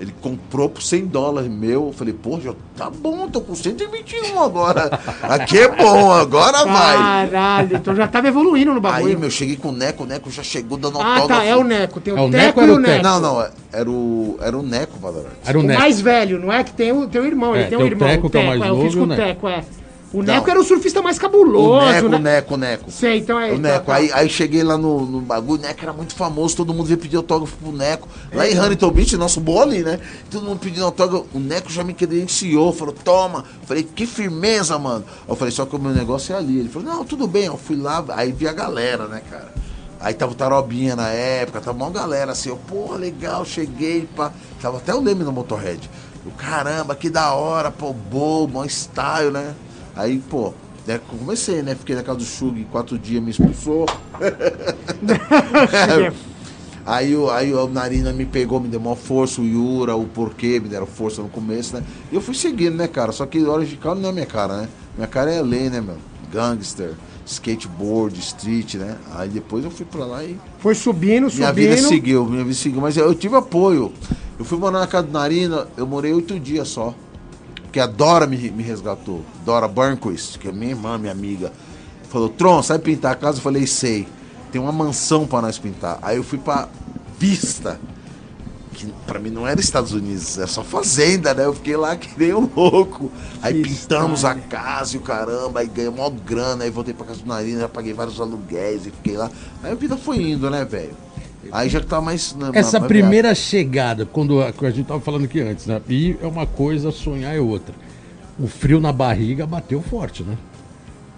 [0.00, 1.88] Ele comprou por 100 dólares meu.
[1.88, 4.98] Eu falei, pô, já tá bom, tô com 121 agora.
[5.22, 6.96] Aqui é bom, agora vai.
[7.28, 9.18] Caralho, então já tava evoluindo no Aí, bagulho.
[9.18, 11.42] meu, cheguei com o Neco, o Neco já chegou dando ah, autógrafo.
[11.42, 12.00] tá, é o Neco.
[12.00, 12.92] Tem o, É o Teco Neco e era o o Neco.
[12.94, 13.04] Teco?
[13.04, 15.36] Não, não, era o, era o Neco Valorante.
[15.44, 15.80] Era o O Neco.
[15.80, 17.90] mais velho, não é que tem o, tem o irmão, É, ele tem um tem
[17.90, 18.08] o irmão.
[18.08, 19.22] Teco, que é o mais eu novo, fiz e com o o Neco.
[19.22, 19.64] Teco, é.
[20.12, 20.34] O Não.
[20.34, 22.16] Neco era o surfista mais O cabuloso, Neco, né?
[22.16, 22.90] o Neco, o Neco.
[22.90, 23.94] Sei, então é O tá, Neco, tá.
[23.94, 26.98] aí, aí cheguei lá no, no bagulho, o Neco era muito famoso, todo mundo veio
[26.98, 28.08] pedir autógrafo pro Neco.
[28.32, 30.00] Lá em Huntington Beach, nosso bole, né?
[30.28, 31.26] Todo mundo pedindo autógrafo.
[31.32, 33.44] O Neco já me credenciou, falou, toma.
[33.64, 35.04] Falei, que firmeza, mano.
[35.28, 36.58] Eu falei, só que o meu negócio é ali.
[36.58, 37.44] Ele falou, não, tudo bem.
[37.44, 39.54] Eu fui lá, aí vi a galera, né, cara?
[40.00, 44.32] Aí tava o Tarobinha na época, tava uma galera assim, eu, porra, legal, cheguei, pá.
[44.60, 45.88] Tava até o Leme no Motorhead.
[46.24, 49.54] Eu, caramba, que da hora, pô, bom, bom style, né?
[50.00, 50.54] Aí, pô,
[50.86, 51.74] né, comecei, né?
[51.74, 53.84] Fiquei na casa do Shug quatro dias, me expulsou.
[56.86, 60.58] Aí, o- aí o Narina me pegou, me deu uma força, o Yura, o porquê,
[60.58, 61.84] me deram força no começo, né?
[62.10, 63.12] E eu fui seguindo, né, cara?
[63.12, 64.68] Só que hora de calma não é minha cara, né?
[64.96, 65.96] Minha cara é lei, né, meu?
[66.32, 66.92] Gangster,
[67.26, 68.96] skateboard, street, né?
[69.14, 71.54] Aí depois eu fui pra lá e Foi subindo, minha subindo.
[71.54, 72.80] vida seguiu, minha vida seguiu.
[72.80, 73.92] Mas eu, eu tive apoio.
[74.38, 76.94] Eu fui morar na casa do Narina, eu morei oito dias só.
[77.70, 79.24] Porque a Dora me, me resgatou.
[79.44, 81.52] Dora Burnquist, que é minha irmã, minha amiga.
[82.08, 83.38] Falou, Tron, sabe pintar a casa?
[83.38, 84.08] Eu falei, sei.
[84.50, 85.96] Tem uma mansão pra nós pintar.
[86.02, 86.68] Aí eu fui pra
[87.16, 87.78] Vista.
[88.72, 91.44] Que pra mim não era Estados Unidos, era só fazenda, né?
[91.44, 93.12] Eu fiquei lá que nem um louco.
[93.40, 97.20] Aí pintamos a casa e o caramba, aí ganhei mó grana, aí voltei pra casa
[97.20, 99.30] do Narina, já paguei vários aluguéis e fiquei lá.
[99.62, 100.96] Aí a vida foi indo, né, velho?
[101.52, 102.34] Aí já tá mais.
[102.36, 105.80] na- Essa na- primeira chegada, quando a, gente tava falando aqui antes, né?
[105.88, 107.74] E é uma coisa, sonhar é outra.
[108.38, 110.36] O frio na barriga bateu forte, né?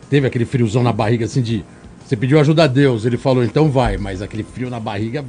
[0.08, 1.64] Teve aquele friozão na barriga assim de.
[2.06, 5.24] Você pediu ajuda a Deus, ele falou, então vai, mas aquele frio na barriga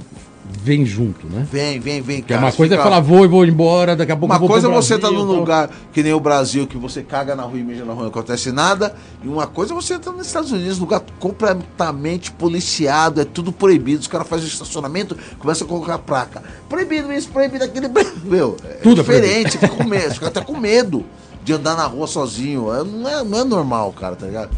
[0.45, 1.47] vem junto, né?
[1.51, 2.41] Vem, vem, vem, é cara.
[2.41, 4.49] uma coisa é fica- falar, vou e vou embora, daqui a pouco Uma eu vou
[4.49, 7.43] coisa é você estar Brasil, num lugar que nem o Brasil, que você caga na
[7.43, 8.95] rua e mija na rua, não acontece nada.
[9.23, 14.01] E uma coisa é você estar nos Estados Unidos, lugar completamente policiado, é tudo proibido.
[14.01, 16.43] Os caras fazem estacionamento, começam a colocar placa.
[16.67, 17.89] Proibido isso, proibido aquilo.
[18.23, 21.05] Meu, é Tudo é diferente, você fica com medo, fica até com medo
[21.43, 22.73] de andar na rua sozinho.
[22.73, 24.49] É, não, é, não é normal, cara, tá ligado?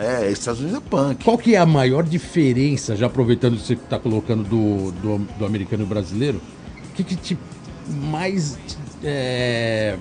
[0.00, 1.22] É, Estados Unidos é punk.
[1.22, 5.44] Qual que é a maior diferença, já aproveitando que você está colocando do, do, do
[5.44, 6.40] americano e brasileiro,
[6.90, 7.38] o que, que te
[7.86, 8.58] mais
[9.04, 9.98] é,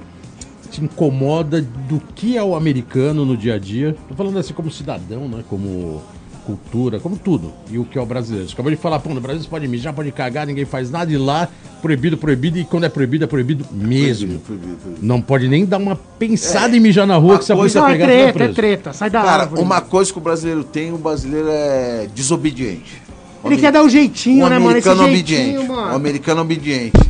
[0.71, 3.93] te incomoda do que é o americano no dia a dia?
[4.07, 5.43] Tô falando assim como cidadão, né?
[5.49, 6.01] Como
[6.49, 7.53] cultura, como tudo.
[7.69, 8.47] E o que é o brasileiro.
[8.47, 11.11] Você acabou de falar, pô, no Brasil você pode mijar, pode cagar, ninguém faz nada,
[11.11, 11.47] e lá,
[11.81, 14.39] proibido, proibido, e quando é proibido, é proibido mesmo.
[14.39, 15.05] Proibido, proibido, proibido.
[15.05, 17.79] Não pode nem dar uma pensada em mijar na rua, Uma que se a polícia
[17.79, 18.93] é pegar, vai treta, é treta.
[18.93, 19.61] Sai da Cara, árvore.
[19.61, 23.01] uma coisa que o brasileiro tem, o brasileiro é desobediente.
[23.45, 24.77] Ele quer dar o jeitinho, um né, mano?
[24.77, 25.67] Esse americano jeitinho, obediente.
[25.69, 25.91] mano.
[25.91, 27.09] Um americano obediente.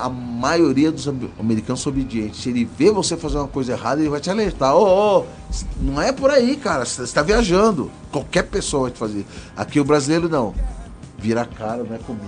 [0.00, 2.42] A maioria dos am- americanos são obedientes.
[2.42, 4.74] Se ele vê você fazer uma coisa errada, ele vai te alertar.
[4.74, 5.24] Ô, ô,
[5.80, 6.84] não é por aí, cara.
[6.84, 7.90] Você está viajando.
[8.10, 9.26] Qualquer pessoa vai te fazer.
[9.56, 10.54] Aqui o brasileiro não.
[11.18, 12.24] Vira a cara, não é comigo.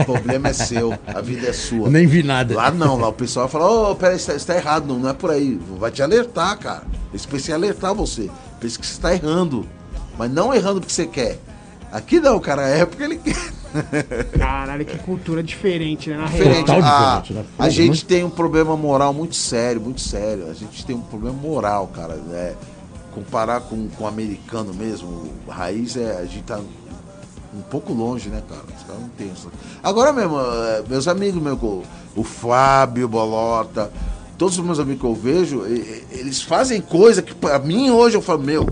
[0.00, 1.90] O problema é seu, a vida é sua.
[1.90, 2.54] Nem vi nada.
[2.54, 5.12] Lá não, lá o pessoal vai falar, ô, peraí, isso está errado, não, não é
[5.12, 5.60] por aí.
[5.78, 6.84] Vai te alertar, cara.
[7.10, 8.30] Eles pensam em alertar você.
[8.60, 9.66] Pensa que você está errando.
[10.16, 11.38] Mas não errando porque você quer.
[11.92, 13.36] Aqui não, cara, é porque ele quer.
[14.38, 16.16] Caralho, que cultura diferente, né?
[16.16, 16.66] Na Diferente.
[16.66, 17.44] Total A, diferente, né?
[17.58, 20.48] a Fogo, gente tem um problema moral muito sério, muito sério.
[20.50, 22.14] A gente tem um problema moral, cara.
[22.14, 22.54] né?
[23.14, 25.08] Comparar com, com o americano mesmo,
[25.46, 26.16] o raiz é.
[26.18, 26.58] A gente tá
[27.54, 28.62] um pouco longe, né, cara?
[28.76, 29.50] Os caras não tem isso.
[29.82, 31.82] Agora mesmo, eh, meus amigos, meu, o-
[32.14, 33.90] o Fábio Bolota,
[34.36, 35.64] todos os meus amigos que eu vejo,
[36.10, 38.66] eles fazem coisa que pra mim hoje eu falo, meu,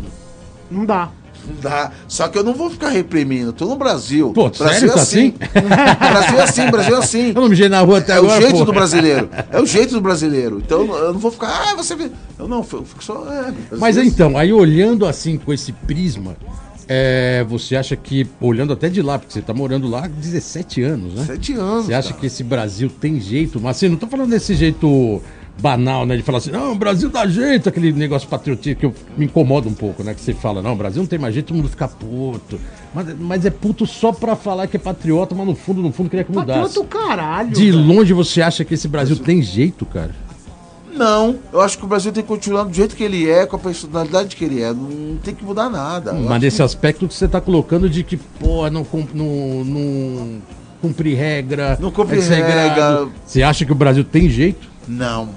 [0.71, 1.11] Não dá.
[1.47, 1.91] Não dá.
[2.09, 3.49] Só que eu não vou ficar reprimindo.
[3.49, 4.33] Eu tô no Brasil.
[4.33, 4.91] Pô, Brasil sério?
[4.91, 5.35] é Tá assim.
[6.11, 7.29] Brasil é assim, Brasil é assim.
[7.29, 8.65] Eu não mijei na rua até É agora, o jeito pô.
[8.65, 9.29] do brasileiro.
[9.51, 10.63] É o jeito do brasileiro.
[10.65, 12.11] Então eu não vou ficar, ah, você vê.
[12.39, 13.25] Eu não, eu fico só.
[13.33, 16.37] É, Mas então, aí olhando assim com esse prisma,
[16.89, 20.83] é, você acha que, olhando até de lá, porque você tá morando lá há 17
[20.83, 21.25] anos, né?
[21.27, 21.87] Sete anos.
[21.87, 22.21] Você acha cara.
[22.21, 23.61] que esse Brasil tem jeito?
[23.61, 25.21] Mas assim, não tô falando desse jeito
[25.59, 26.17] banal, né?
[26.17, 29.69] De falar assim, não, o Brasil dá jeito, aquele negócio patriotismo que eu, me incomoda
[29.69, 30.15] um pouco, né?
[30.15, 32.59] Que você fala, não, o Brasil não tem mais jeito, todo mundo fica puto.
[32.95, 36.11] Mas, mas é puto só pra falar que é patriota, mas no fundo, no fundo,
[36.11, 36.61] queria que mudasse.
[36.61, 37.51] Patriota o caralho.
[37.51, 37.79] De velho.
[37.85, 40.15] longe você acha que esse Brasil tem jeito, cara?
[40.93, 43.57] Não, eu acho que o Brasil tem que continuar do jeito que ele é, com
[43.57, 44.73] a personalidade que ele é.
[44.73, 46.13] Não tem que mudar nada.
[46.13, 50.43] Eu Mas nesse aspecto que você tá colocando de que, pô, não, não, não
[50.81, 51.77] cumprir regra.
[51.79, 53.09] Não cumpre é regra.
[53.27, 54.61] Você acha que o Brasil tem jeito?
[54.61, 55.29] que- Não.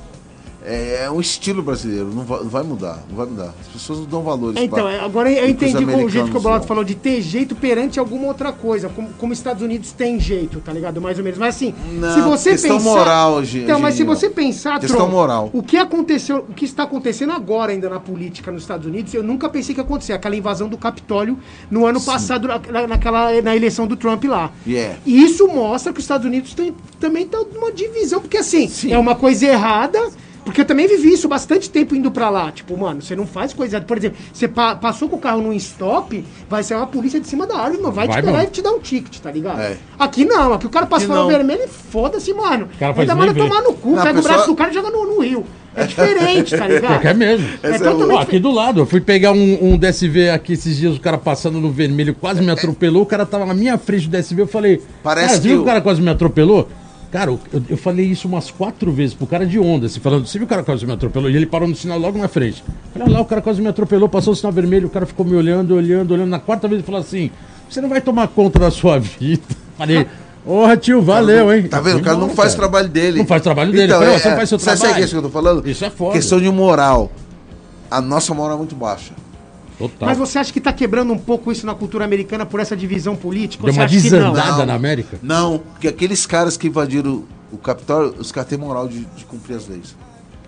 [0.72, 3.54] É, é um estilo brasileiro, não vai, não vai mudar, não vai mudar.
[3.60, 6.30] As pessoas não dão valores É, Então, pra- é, agora eu entendi com o jeito
[6.30, 9.91] que o Bolato falou de ter jeito perante alguma outra coisa, como, como Estados Unidos
[9.91, 11.02] tem jeito, tá ligado?
[11.02, 11.40] Mais ou menos.
[11.40, 12.90] Mas assim, Não, se você questão pensar.
[12.90, 15.50] moral, Ge- Então, mas se você pensar, Questão Tron, moral.
[15.54, 19.24] o que aconteceu, o que está acontecendo agora ainda na política nos Estados Unidos, eu
[19.24, 20.14] nunca pensei que ia acontecer.
[20.14, 21.40] Aquela invasão do Capitólio
[21.72, 24.52] no ano passado, na, naquela, na eleição do Trump lá.
[24.68, 24.98] Yeah.
[25.06, 28.91] E isso mostra que os Estados Unidos tem, também tá numa divisão, porque assim, Sim.
[28.94, 30.00] é uma coisa errada.
[30.49, 32.51] Porque eu também vivi isso bastante tempo indo pra lá.
[32.51, 33.80] Tipo, mano, você não faz coisa.
[33.80, 37.27] Por exemplo, você pa- passou com o carro num stop, vai ser uma polícia de
[37.27, 37.93] cima da árvore, mano.
[37.93, 38.47] Vai, Vai te pegar mesmo.
[38.49, 39.61] e te dar um ticket, tá ligado?
[39.61, 39.77] É.
[39.99, 41.30] Aqui não, aqui o cara passa farol não.
[41.30, 42.67] vermelho e foda-se, mano.
[42.80, 44.73] cara faz Ainda manda tomar no cu, Não, pega o pessoa- braço do cara e
[44.73, 45.45] joga no, no rio.
[45.76, 47.05] É diferente, tá ligado?
[47.07, 47.47] É mesmo.
[47.61, 50.76] É é totalmente Ó, aqui do lado, eu fui pegar um, um DSV aqui esses
[50.76, 54.07] dias, o cara passando no vermelho quase me atropelou, o cara tava na minha frente
[54.07, 56.09] do DSV, eu falei, Parece cara, você que viu que o- o cara quase me
[56.09, 56.67] atropelou?
[57.11, 60.38] Cara, eu, eu falei isso umas quatro vezes pro cara de onda, assim, falando, você
[60.38, 61.27] viu o cara quase me atropelou?
[61.30, 62.64] E ele parou no sinal logo na frente.
[62.94, 65.26] Falei, olha lá, o cara quase me atropelou, passou o sinal vermelho, o cara ficou
[65.26, 66.30] me olhando, olhando, olhando.
[66.30, 67.31] Na quarta vez ele falou assim,
[67.68, 69.41] você não vai tomar conta da sua vida.
[69.76, 70.06] Falei,
[70.45, 71.64] porra, tio, valeu, hein?
[71.68, 71.98] Tá vendo?
[71.99, 73.19] O cara não faz o trabalho dele.
[73.19, 73.91] Não faz o trabalho dele.
[73.91, 74.94] Falei, ó, você não faz seu sabe- trabalho.
[74.94, 75.68] Sabe isso que eu tô falando?
[75.69, 76.14] Isso é foda.
[76.14, 77.11] Questão de moral.
[77.90, 79.14] A nossa moral é muito baixa.
[79.80, 80.10] Total.
[80.10, 83.15] Mas você acha que tá quebrando um pouco isso na cultura americana por essa divisão
[83.15, 83.64] política?
[83.64, 84.19] Deu uma você acha que não?
[84.34, 84.65] desandada Não.
[84.65, 85.18] na América?
[85.23, 89.56] Não, porque aqueles caras que invadiram o Capitólio, os caras têm moral de, de cumprir
[89.56, 89.95] as leis.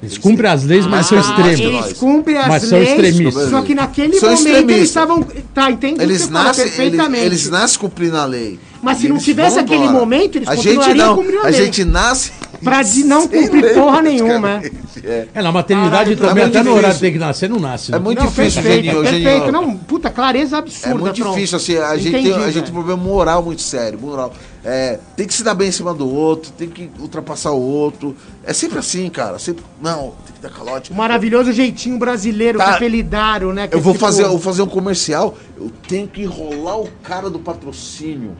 [0.03, 1.59] Eles cumprem as leis, mas são Ah, extremos.
[1.59, 3.49] Eles cumprem as Mas são leis, extremistas.
[3.51, 5.21] só que naquele São momento eles estavam...
[5.53, 7.23] Tá, que Eles nascem, eles, perfeitamente.
[7.25, 8.59] eles nascem cumprindo a lei.
[8.81, 9.99] Mas se não tivesse aquele embora.
[9.99, 12.31] momento, eles a gente continuariam não, cumprindo a a gente nasce
[12.63, 14.81] Pra de não cumprir lei, porra nenhuma, praticamente.
[15.03, 15.27] É.
[15.33, 17.91] É, na maternidade Caralho, também, é até no horário tem que nascer, não nasce.
[17.91, 17.99] É né?
[17.99, 19.51] muito Não, difícil, perfeito, perfeito.
[19.51, 21.33] Não, puta, clareza absurda, É muito Tron.
[21.33, 24.31] difícil, assim, a gente, Entendi, tem, a gente tem um problema moral muito sério, moral.
[24.63, 28.15] É, tem que se dar bem em cima do outro, tem que ultrapassar o outro.
[28.43, 29.39] É sempre assim, cara.
[29.39, 30.91] Sempre, não, tem que dar calote.
[30.91, 32.65] O maravilhoso jeitinho brasileiro Tá.
[32.65, 33.67] que apelidaram, né?
[33.67, 36.87] que Eu vou esse fazer, eu vou fazer um comercial, eu tenho que enrolar o
[37.03, 38.35] cara do patrocínio.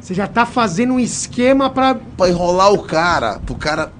[0.00, 1.94] Você já tá fazendo um esquema pra...
[1.94, 3.92] Pra enrolar o cara, pro cara.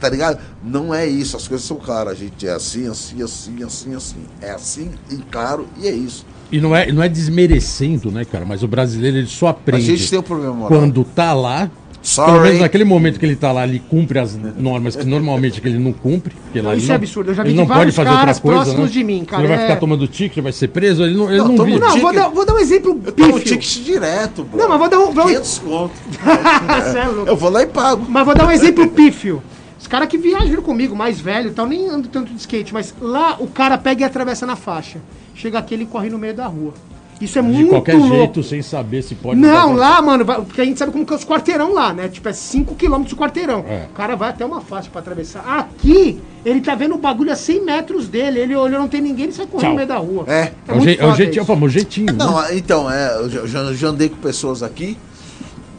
[0.00, 0.38] Tá ligado?
[0.62, 2.12] Não é isso, as coisas são claras.
[2.12, 4.16] A gente é assim, assim, assim, assim, assim.
[4.40, 6.24] É assim e claro, e é isso.
[6.50, 8.44] E não é, não é desmerecendo, né, cara?
[8.44, 10.78] Mas o brasileiro ele só A aprende gente tem um problema moral.
[10.78, 11.70] quando tá lá.
[12.08, 12.32] Sorry.
[12.32, 15.68] Pelo menos naquele momento que ele tá lá, ele cumpre as normas que normalmente que
[15.68, 16.34] ele não cumpre.
[16.44, 18.34] Porque lá Isso ele é não- absurdo, eu já vi ele não pode fazer outra
[18.34, 18.92] coisa, próximos né?
[18.92, 19.60] de mim, cara, Ele vai é.
[19.66, 22.28] ficar tomando ticket, vai ser preso, ele não, ele Não, não, um Não, vou dar,
[22.28, 23.58] vou dar um exemplo Eu tomo pífio.
[23.58, 24.58] ticket direto, bro.
[24.58, 25.92] Não, mas vou dar um- vou- 500 conto.
[26.82, 27.28] Você é louco.
[27.30, 28.06] Eu vou lá e pago.
[28.08, 29.42] Mas vou dar um exemplo pífio.
[29.78, 32.94] Os caras que viajam comigo, mais velho e tal, nem ando tanto de skate, mas
[33.00, 34.98] lá o cara pega e atravessa na faixa.
[35.34, 36.74] Chega aqui, ele corre no meio da rua.
[37.20, 38.14] Isso é De muito qualquer louco.
[38.14, 39.40] jeito, sem saber se pode.
[39.40, 42.08] Não, lá, mano, vai- porque a gente sabe como que é os quarteirão lá, né?
[42.08, 43.64] Tipo, é 5km o quarteirão.
[43.68, 43.86] É.
[43.90, 45.40] O cara vai até uma faixa pra atravessar.
[45.46, 48.38] Aqui, ele tá vendo o bagulho a 100 metros dele.
[48.38, 49.70] Ele olhou, não tem ninguém, ele sai correndo Tchau.
[49.70, 50.24] no meio da rua.
[50.28, 50.52] É.
[50.68, 52.06] É o, je- é o jeitinho, é o jeitinho.
[52.06, 52.12] né?
[52.24, 54.96] Não, então, é, eu já- já, já andei com pessoas aqui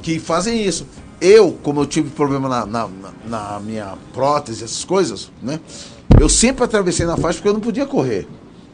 [0.02, 0.86] que fazem isso.
[1.22, 2.88] Eu, como eu tive problema na, na,
[3.30, 5.60] na- na minha prótese, essas coisas, né?
[6.20, 8.28] Eu sempre atravessei na faixa porque eu não podia correr.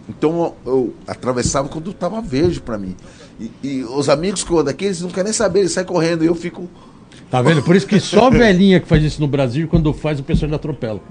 [0.07, 2.95] Então eu, eu atravessava quando tava verde pra mim.
[3.39, 5.85] E, e os amigos que eu ando aqui, eles não querem nem saber, eles saem
[5.85, 6.69] correndo e eu fico.
[7.29, 7.63] Tá vendo?
[7.63, 10.57] Por isso que só velhinha que faz isso no Brasil, quando faz, o pessoal ainda
[10.57, 11.01] atropela.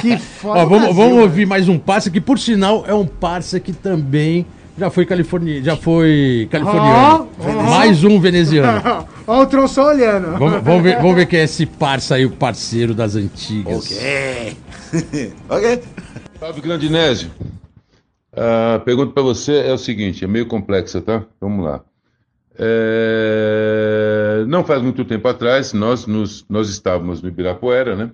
[0.00, 0.60] Que foda.
[0.60, 1.22] Ó, vamos, Brasil, vamos velho.
[1.22, 4.44] ouvir mais um parça que, por sinal, é um parça que também
[4.76, 5.62] já foi californi...
[5.62, 7.28] já foi californiano.
[7.38, 7.62] Ó.
[7.62, 9.06] mais um veneziano.
[9.26, 10.36] Ó, o Tron só olhando.
[10.38, 13.86] Vamos, vamos ver, vamos ver quem é esse parça aí, o parceiro das antigas.
[13.86, 14.56] Ok.
[15.48, 15.82] ok.
[16.40, 17.30] Salve, Grandinésio.
[18.34, 21.26] A pergunta para você é o seguinte, é meio complexa, tá?
[21.40, 21.84] Vamos lá.
[22.58, 26.46] É, Não faz muito tempo atrás, nós, nos...
[26.48, 28.12] nós estávamos no Ibirapuera, né?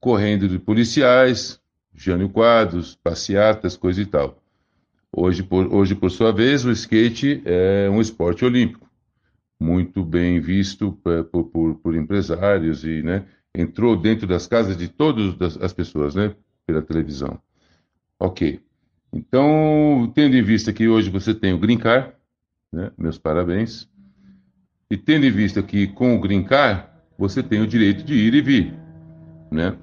[0.00, 1.60] Correndo de policiais,
[1.94, 4.42] Jânio Quadros, passeatas, coisa e tal.
[5.12, 5.72] Hoje por...
[5.72, 8.88] Hoje, por sua vez, o skate é um esporte olímpico,
[9.60, 13.26] muito bem visto por, por, por empresários e, né?
[13.54, 16.34] Entrou dentro das casas de todas as pessoas, né?
[16.66, 17.40] Pela televisão.
[18.18, 18.60] Ok.
[19.12, 22.12] Então, tendo em vista que hoje você tem o Green Card,
[22.72, 22.90] né?
[22.98, 23.88] Meus parabéns.
[24.90, 26.84] E tendo em vista que com o Green Card,
[27.18, 28.74] você tem o direito de ir e vir,
[29.50, 29.76] né?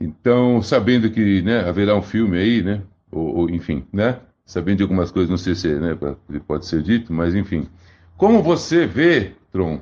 [0.00, 2.82] Então, sabendo que né, haverá um filme aí, né?
[3.10, 4.20] Ou, ou, enfim, né?
[4.44, 5.96] Sabendo de algumas coisas, não sei se né,
[6.46, 7.68] pode ser dito, mas enfim.
[8.16, 9.80] Como você vê, Tron,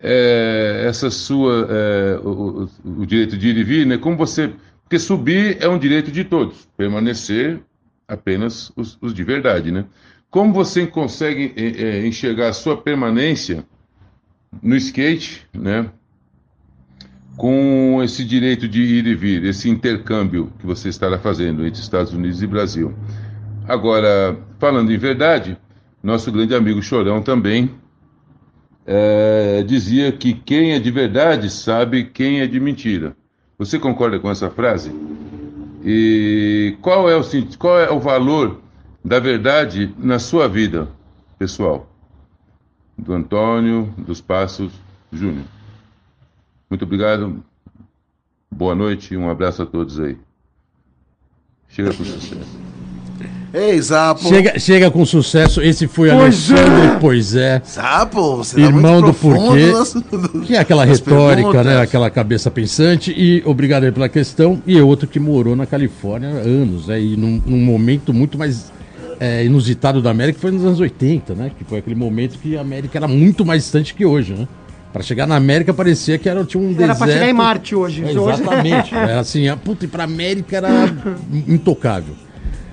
[0.00, 3.98] é, essa sua é, o, o, o, direito de ir e vir, né?
[3.98, 4.52] Como você,
[4.88, 7.60] porque subir é um direito de todos, permanecer
[8.08, 9.84] apenas os, os de verdade, né?
[10.30, 13.66] Como você consegue é, é enxergar a sua permanência
[14.62, 15.90] no skate, né?
[17.36, 22.14] Com esse direito de ir e vir, esse intercâmbio que você estará fazendo entre Estados
[22.14, 22.94] Unidos e Brasil.
[23.68, 25.58] Agora, falando em verdade,
[26.02, 27.74] nosso grande amigo Chorão também
[28.86, 33.14] é, dizia que quem é de verdade sabe quem é de mentira.
[33.58, 34.92] Você concorda com essa frase?
[35.84, 37.22] E qual é o,
[37.58, 38.60] qual é o valor
[39.04, 40.88] da verdade na sua vida
[41.38, 41.88] pessoal?
[42.96, 44.72] Do Antônio dos Passos
[45.12, 45.44] Júnior.
[46.70, 47.42] Muito obrigado.
[48.50, 50.16] Boa noite e um abraço a todos aí.
[51.68, 52.58] Chega com sucesso.
[53.52, 54.28] Ei, Zapo.
[54.28, 55.62] Chega, chega com sucesso.
[55.62, 56.98] Esse foi Pois Alexandre é.
[57.00, 57.62] Pois é.
[57.66, 59.66] Zapo, você tá Irmão muito do porquê.
[59.72, 59.94] nas-
[60.46, 61.66] Que é aquela retórica, perguntas.
[61.66, 61.80] né?
[61.80, 63.10] Aquela cabeça pensante.
[63.16, 64.62] E obrigado aí pela questão.
[64.66, 67.00] E outro que morou na Califórnia há anos, né?
[67.00, 68.70] E num, num momento muito mais
[69.18, 71.50] é, inusitado da América foi nos anos 80, né?
[71.56, 74.46] Que foi aquele momento que a América era muito mais distante que hoje, né?
[74.92, 77.12] Para chegar na América parecia que era, tinha um Era pra deserto.
[77.12, 78.02] chegar em Marte hoje.
[78.04, 78.94] É, Hoje- exatamente.
[78.94, 80.68] Era assim, a puta, e pra América era
[81.46, 82.14] intocável.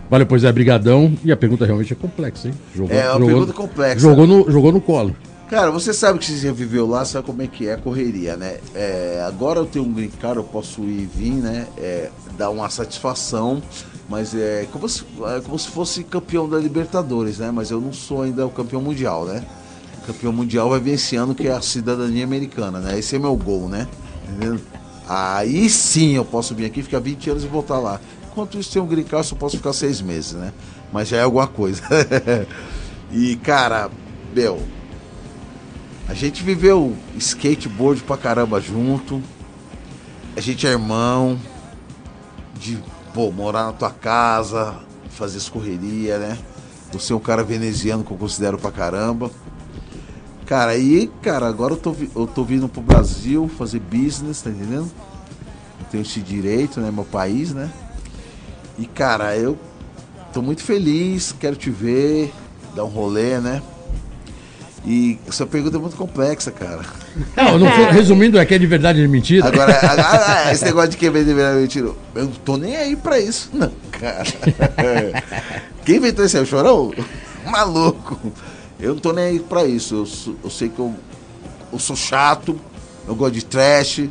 [0.10, 1.14] Valeu, pois é, brigadão.
[1.24, 2.54] E a pergunta realmente é complexa, hein?
[2.76, 4.00] Jogou, É, uma pergunta complexa.
[4.00, 5.16] Jogou no, jogou no colo.
[5.50, 8.36] Cara, você sabe que você já viveu lá, sabe como é que é a correria,
[8.36, 8.58] né?
[8.74, 11.68] É, agora eu tenho um green card, eu posso ir e vir, né?
[11.78, 13.62] É, dá uma satisfação,
[14.10, 15.04] mas é como, se,
[15.38, 17.52] é como se fosse campeão da Libertadores, né?
[17.52, 19.44] Mas eu não sou ainda o campeão mundial, né?
[20.04, 22.98] O campeão mundial vai vir esse ano, que é a cidadania americana, né?
[22.98, 23.88] Esse é meu gol, né?
[24.28, 24.60] Entendeu?
[25.08, 28.02] Aí sim eu posso vir aqui, ficar 20 anos e voltar lá.
[28.36, 30.52] Enquanto isso tem um green card, eu só posso ficar seis meses, né?
[30.92, 31.82] Mas já é alguma coisa.
[33.10, 33.90] e, cara,
[34.36, 34.62] meu,
[36.06, 39.24] a gente viveu skateboard pra caramba junto.
[40.36, 41.40] A gente é irmão.
[42.60, 42.78] De,
[43.14, 44.80] pô, morar na tua casa,
[45.12, 46.38] fazer escorreria, né?
[46.92, 49.32] Você é um cara veneziano que eu considero pra caramba.
[50.46, 54.92] Cara, aí, cara, agora eu tô, eu tô vindo pro Brasil fazer business, tá entendendo?
[55.80, 56.92] Eu tenho esse direito, né?
[56.92, 57.72] Meu país, né?
[58.78, 59.58] E, cara, eu
[60.34, 62.34] tô muito feliz, quero te ver,
[62.76, 63.62] dar um rolê, né?
[64.86, 66.82] E essa pergunta é muito complexa, cara.
[67.36, 69.48] Não, não foi- resumindo, é que é de verdade e de mentira.
[69.48, 72.76] Agora, a- a- esse negócio de quem vem de verdade mentira, eu não tô nem
[72.76, 74.26] aí pra isso, não, cara.
[75.86, 76.44] Quem inventou esse aí?
[76.44, 76.92] O chorão?
[77.50, 78.20] Maluco.
[78.80, 79.96] Eu não tô nem aí pra isso.
[79.96, 80.94] Eu, sou- eu sei que eu,
[81.72, 82.60] eu sou chato,
[83.08, 84.02] eu gosto de trash,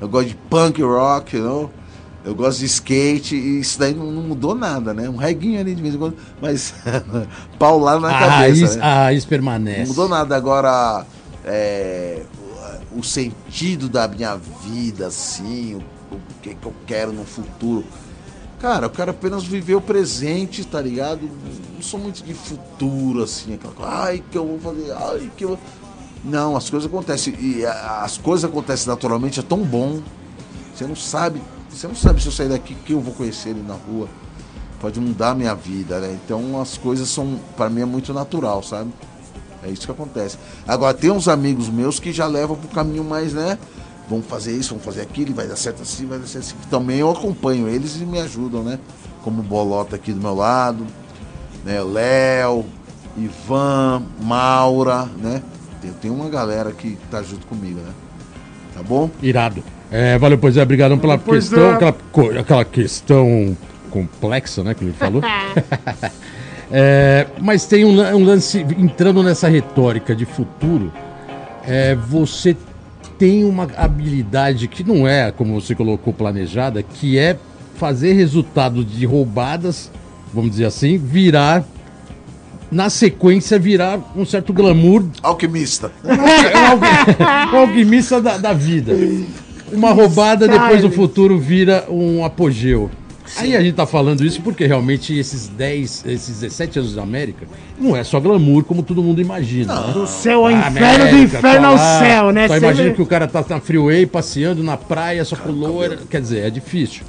[0.00, 1.70] eu gosto de punk rock, you know?
[2.22, 5.08] Eu gosto de skate, e isso daí não, não mudou nada, né?
[5.08, 6.74] Um reguinho ali de vez em quando, mas
[7.58, 8.36] paulado na a, cabeça.
[8.36, 8.82] raiz, né?
[8.82, 9.88] a raiz Não permanece.
[9.88, 10.36] mudou nada.
[10.36, 11.06] Agora,
[11.44, 12.22] é,
[12.94, 15.76] o, sentido da minha vida, assim,
[16.10, 17.86] o, o que, que eu quero no futuro.
[18.60, 21.22] Cara, eu quero apenas viver o presente, tá ligado?
[21.74, 25.44] Não sou muito de futuro, assim, aquela coisa, ai, que eu vou fazer, ai, que
[25.46, 25.58] eu.
[26.22, 27.34] Não, as coisas acontecem.
[27.40, 30.02] E as coisas acontecem naturalmente, é tão bom.
[30.74, 31.40] Você não sabe.
[31.70, 34.08] Você não sabe se eu sair daqui, quem eu vou conhecer ali na rua.
[34.80, 36.18] Pode mudar a minha vida, né?
[36.24, 38.90] Então as coisas são, para mim, é muito natural, sabe?
[39.62, 40.38] É isso que acontece.
[40.66, 43.58] Agora, tem uns amigos meus que já levam pro caminho mais, né?
[44.08, 46.56] Vamos fazer isso, vamos fazer aquilo, vai dar certo assim, vai dar certo assim.
[46.70, 48.78] Também eu acompanho eles e me ajudam, né?
[49.22, 50.86] Como Bolota aqui do meu lado,
[51.64, 51.82] né?
[51.82, 52.64] Léo,
[53.16, 55.42] Ivan, Maura, né?
[55.80, 57.92] Tem, tem uma galera que tá junto comigo, né?
[58.74, 59.10] Tá bom?
[59.22, 59.62] Irado.
[59.90, 61.74] É, valeu, pois é, obrigadão pela Pois questão, é.
[61.74, 61.96] aquela,
[62.40, 63.56] aquela questão
[63.90, 65.22] complexa, né, que ele falou.
[66.72, 70.92] É, mas tem um, um lance, entrando nessa retórica de futuro,
[71.66, 72.56] é, você
[73.18, 77.36] tem uma habilidade que não é, como você colocou, planejada, que é
[77.74, 79.90] fazer resultado de roubadas,
[80.32, 81.64] vamos dizer assim, virar,
[82.70, 85.90] na sequência, virar um certo glamour Alquimista.
[86.04, 88.92] é um alquimista da, da vida.
[89.72, 92.90] Uma roubada, depois o futuro vira um apogeu.
[93.36, 97.46] Aí a gente tá falando isso porque realmente esses 10, esses 17 anos da América
[97.78, 99.72] não é só glamour como todo mundo imagina.
[99.86, 99.92] né?
[99.92, 100.78] Do céu ao inferno, do
[101.08, 102.48] América, inferno tá ao céu, né?
[102.48, 105.98] Só imagina vê- que o cara tá na freeway passeando na praia, só com loira.
[106.10, 107.02] Quer dizer, é difícil.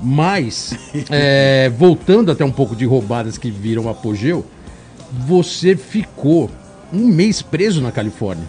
[0.00, 0.72] Mas,
[1.10, 4.46] é, voltando até um pouco de roubadas que viram apogeu,
[5.26, 6.48] você ficou
[6.92, 8.44] um mês preso na Califórnia.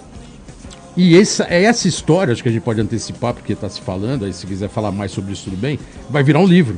[0.97, 4.25] E essa, é essa história, acho que a gente pode antecipar, porque está se falando,
[4.25, 5.79] aí se quiser falar mais sobre isso, tudo bem,
[6.09, 6.77] vai virar um livro.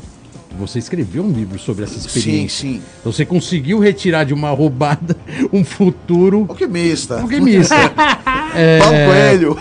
[0.59, 2.67] Você escreveu um livro sobre essa experiência.
[2.67, 2.81] Sim, sim.
[2.99, 5.15] Então você conseguiu retirar de uma roubada
[5.53, 7.21] um futuro Alquimista.
[7.21, 7.75] alquimista.
[8.55, 9.55] É, Paulo Coelho.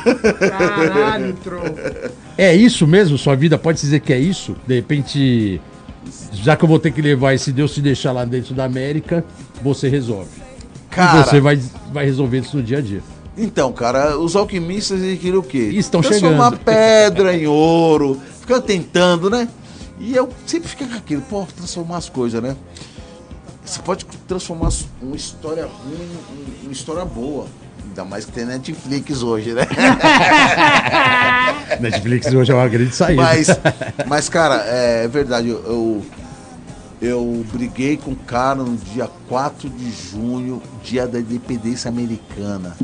[0.48, 1.62] Caralho, Tron.
[2.38, 3.18] é isso mesmo?
[3.18, 4.56] Sua vida pode dizer que é isso?
[4.66, 5.60] De repente,
[6.32, 9.22] já que eu vou ter que levar esse Deus se deixar lá dentro da América,
[9.62, 10.30] você resolve.
[10.90, 11.60] Cara, E você vai,
[11.92, 13.02] vai resolver isso no dia a dia.
[13.38, 15.70] Então, cara, os alquimistas queriam o quê?
[15.72, 16.64] Estão Transformar chegando.
[16.64, 19.48] pedra em ouro, ficando tentando, né?
[20.00, 22.56] E eu sempre fico com aquilo, pô, transformar as coisas, né?
[23.64, 24.70] Você pode transformar
[25.00, 26.08] uma história ruim
[26.62, 27.46] em uma história boa.
[27.86, 29.66] Ainda mais que tem Netflix hoje, né?
[31.80, 33.22] Netflix hoje é uma grande saída.
[33.22, 33.48] Mas,
[34.06, 36.06] mas cara, é, verdade, eu, eu,
[37.00, 42.76] eu briguei com o cara no dia 4 de junho, dia da independência americana.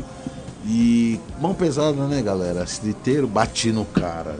[0.65, 2.63] E mão pesada, né, galera?
[2.63, 4.35] Aciditeiro, bati no cara.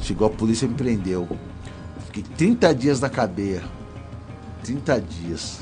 [0.00, 1.28] Chegou a polícia e me prendeu.
[2.06, 3.62] Fiquei 30 dias na cadeia.
[4.62, 5.60] 30 dias.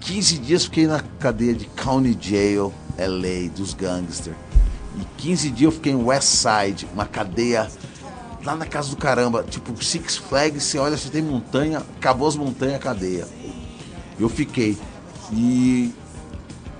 [0.00, 4.36] 15 dias fiquei na cadeia de County Jail, LA, dos gangsters.
[4.98, 7.68] E 15 dias eu fiquei em West Side, uma cadeia
[8.44, 9.44] lá na casa do caramba.
[9.44, 13.28] Tipo, Six Flags, você olha, você tem montanha, acabou as montanhas, cadeia.
[14.18, 14.76] Eu fiquei.
[15.32, 15.92] E,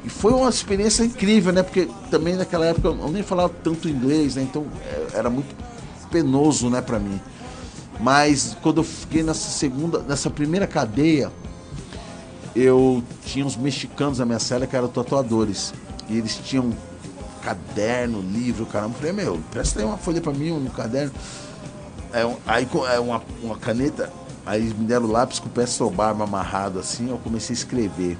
[0.09, 1.63] e foi uma experiência incrível, né?
[1.63, 4.43] Porque também naquela época eu nem falava tanto inglês, né?
[4.43, 5.55] Então é, era muito
[6.11, 7.21] penoso, né, pra mim.
[8.01, 11.31] Mas quando eu fiquei nessa segunda, nessa primeira cadeia,
[12.57, 15.75] eu tinha uns mexicanos na minha cela que eram tatuadores.
[16.09, 16.73] E eles tinham
[17.43, 18.95] caderno, livro, caramba.
[18.95, 21.13] Eu falei, meu, presta aí uma folha pra mim, um caderno.
[22.15, 24.11] É, um- aí é uma, uma caneta,
[24.47, 28.17] aí me deram lápis com o peço barba amarrado assim, eu comecei a escrever.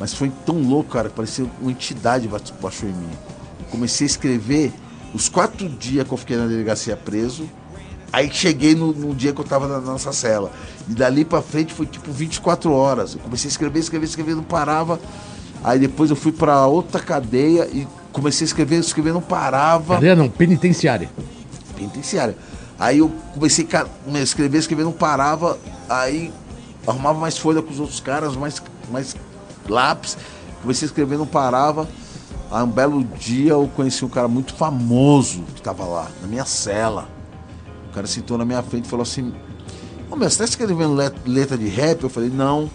[0.00, 3.10] Mas foi tão louco, cara, parecia uma entidade baixou em mim.
[3.60, 4.72] Eu comecei a escrever
[5.14, 7.46] os quatro dias que eu fiquei na delegacia preso.
[8.10, 10.50] Aí cheguei no, no dia que eu tava na nossa cela.
[10.88, 13.14] E dali pra frente foi tipo 24 horas.
[13.14, 14.98] Eu comecei a escrever, escrever, escrever, não parava.
[15.62, 19.96] Aí depois eu fui pra outra cadeia e comecei a escrever, escrever, não parava.
[19.96, 21.10] Cadeia não, penitenciária.
[21.76, 22.36] Penitenciária.
[22.78, 25.58] Aí eu comecei a escrever, escrever, não parava.
[25.90, 26.32] Aí
[26.86, 29.14] arrumava mais folha com os outros caras, mais, mais
[29.70, 30.18] lápis.
[30.60, 31.88] Comecei a escrever, não parava.
[32.50, 36.44] Aí um belo dia eu conheci um cara muito famoso que tava lá, na minha
[36.44, 37.08] cela.
[37.90, 39.32] O cara sentou na minha frente e falou assim:
[40.10, 42.02] Ô meu, você tá escrevendo let- letra de rap?
[42.02, 42.68] Eu falei, não,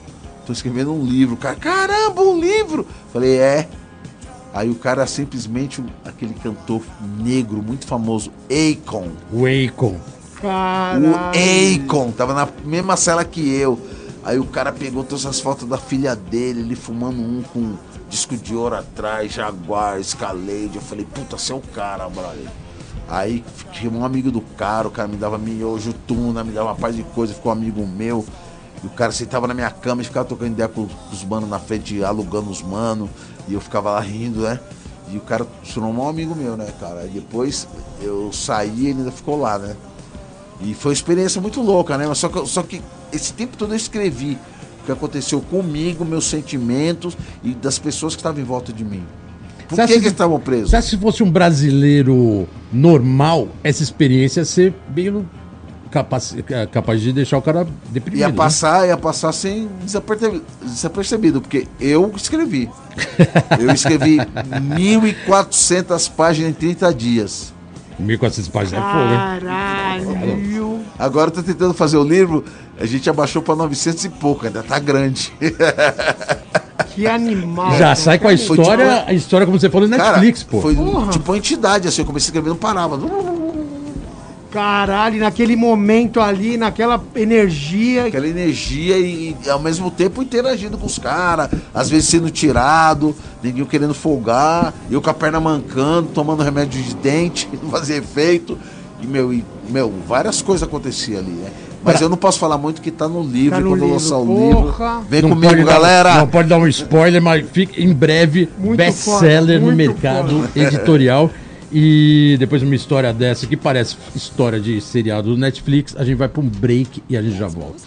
[0.45, 1.35] tô escrevendo um livro.
[1.35, 2.81] O cara, caramba, um livro!
[2.83, 3.67] Eu falei, é.
[4.53, 6.81] Aí o cara simplesmente, aquele cantor
[7.19, 9.09] negro muito famoso, Akon.
[9.33, 9.97] O Akon.
[10.41, 11.11] Caralho.
[11.11, 11.15] O
[11.85, 13.77] Akon, tava na mesma cela que eu.
[14.25, 17.75] Aí o cara pegou todas as fotos da filha dele, ele fumando um com
[18.09, 20.71] disco de ouro atrás, Jaguar, Escalade.
[20.73, 22.49] Eu falei, puta, você é o cara, brother.
[23.07, 26.75] Aí fiquei um amigo do cara, o cara me dava miojo, tuna, me dava uma
[26.75, 28.25] paz de coisa, ficou amigo meu.
[28.83, 31.47] E o cara sentava na minha cama e ficava trocando ideia com, com os manos
[31.47, 33.11] na frente, alugando os manos.
[33.47, 34.59] E eu ficava lá rindo, né?
[35.11, 37.01] E o cara se tornou um amigo meu, né, cara?
[37.01, 37.67] Aí depois
[38.01, 39.75] eu saí e ele ainda ficou lá, né?
[40.61, 42.07] E foi uma experiência muito louca, né?
[42.07, 42.81] Mas só que, só que
[43.15, 44.37] esse tempo todo eu escrevi
[44.81, 49.03] o que aconteceu comigo, meus sentimentos e das pessoas que estavam em volta de mim.
[49.67, 50.69] Por que, acha que estavam presos?
[50.69, 55.27] Que se fosse um brasileiro normal, essa experiência ia ser meio
[55.89, 56.35] capaz,
[56.71, 58.19] capaz de deixar o cara deprimido?
[58.19, 58.35] Ia né?
[58.35, 62.69] passar, ia passar sem desapercebido, desapercebido, porque eu escrevi.
[63.59, 64.17] Eu escrevi
[65.27, 67.54] 1.400 páginas em 30 dias.
[68.01, 69.39] 1.400 páginas é fogo, hein?
[69.39, 70.79] Caralho.
[70.99, 72.43] Agora eu tô tentando fazer o livro,
[72.79, 75.31] a gente abaixou para 900 e pouco, ainda tá grande.
[76.93, 77.77] Que animal.
[77.77, 80.43] Já sai com a Foi história, tipo- a história como você falou no Cara, Netflix,
[80.43, 80.61] pô.
[80.61, 81.11] foi Porra.
[81.11, 82.97] tipo uma entidade, assim, eu comecei a escrever, não parava.
[84.55, 88.05] Caralho, naquele momento ali, naquela energia.
[88.05, 93.13] Aquela energia e, e, ao mesmo tempo interagindo com os caras, às vezes sendo tirado,
[93.43, 98.57] ninguém querendo folgar, eu com a perna mancando, tomando remédio de dente, não fazia efeito.
[99.01, 101.51] E, meu, e, meu, várias coisas aconteciam ali, né?
[101.83, 103.93] Mas eu não posso falar muito que tá no livro, Tá no quando eu livro,
[104.01, 104.95] lançar o porra.
[104.95, 105.05] livro.
[105.09, 106.15] Vem Não comigo, pode dar- galera!
[106.15, 111.29] não pode dar um spoiler, mas fica em breve Muito best-seller no mercado editorial.
[111.71, 116.15] E depois de uma história dessa que parece história de seriado do Netflix, a gente
[116.15, 117.83] vai para um break e a gente já volta.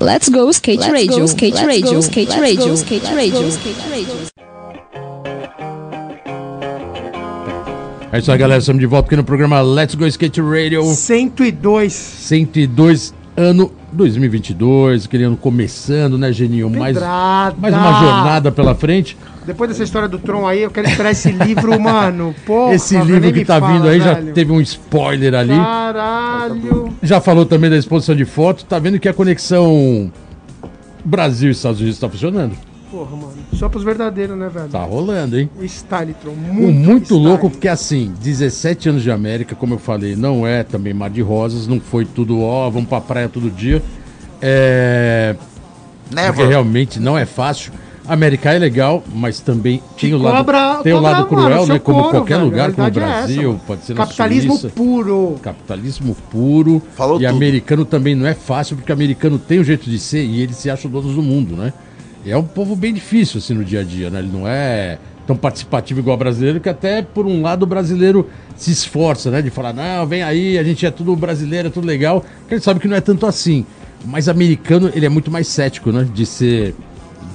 [0.00, 4.42] Let's go skate radio, skate radio, skate radio, skate radio, skate radio.
[8.12, 8.60] É isso aí, galera.
[8.60, 11.92] Estamos de volta aqui no programa Let's Go Skate Radio 102.
[11.92, 13.21] 102.
[13.36, 16.68] Ano 2022, aquele ano começando, né, Geninho?
[16.70, 17.56] Mais, Pedrada.
[17.58, 19.16] mais uma jornada pela frente.
[19.46, 22.34] Depois dessa história do Tron aí, eu quero esperar esse livro, mano.
[22.46, 24.32] Porra, Esse livro que tá fala, vindo aí já velho.
[24.32, 25.48] teve um spoiler ali.
[25.56, 26.92] Caralho.
[27.02, 28.62] Já falou também da exposição de fotos.
[28.62, 30.12] Tá vendo que a conexão
[31.04, 32.54] Brasil e Estados Unidos tá funcionando?
[32.92, 33.32] Porra, mano.
[33.54, 34.68] Só pros verdadeiros, né, velho?
[34.68, 35.48] Tá rolando, hein?
[35.58, 36.32] O style, Tron.
[36.34, 37.24] Muito, Muito, muito style.
[37.24, 41.22] louco, porque assim, 17 anos de América, como eu falei, não é também mar de
[41.22, 43.82] rosas, não foi tudo, ó, vamos pra praia todo dia.
[44.40, 45.34] É.
[46.08, 46.48] Porque Never.
[46.48, 47.72] realmente não é fácil.
[48.06, 51.64] América é legal, mas também tem o lado, Cobra- tem o cobra, lado mano, cruel,
[51.66, 51.78] seu né?
[51.80, 52.44] Como couro, qualquer velho.
[52.46, 53.60] lugar, como o é essa, Brasil, mano.
[53.64, 54.74] pode ser na Capitalismo Suíça.
[54.76, 55.36] puro.
[55.40, 56.82] Capitalismo puro.
[56.96, 57.34] Falou e tudo.
[57.36, 60.68] americano também não é fácil, porque americano tem um jeito de ser e eles se
[60.68, 61.72] acham donos do mundo, né?
[62.24, 64.20] É um povo bem difícil, assim, no dia a dia, né?
[64.20, 68.28] Ele não é tão participativo igual o brasileiro, que até, por um lado, o brasileiro
[68.56, 69.42] se esforça, né?
[69.42, 72.24] De falar, não, vem aí, a gente é tudo brasileiro, é tudo legal.
[72.40, 73.66] Porque ele sabe que não é tanto assim.
[74.04, 76.06] Mas americano, ele é muito mais cético, né?
[76.12, 76.74] De ser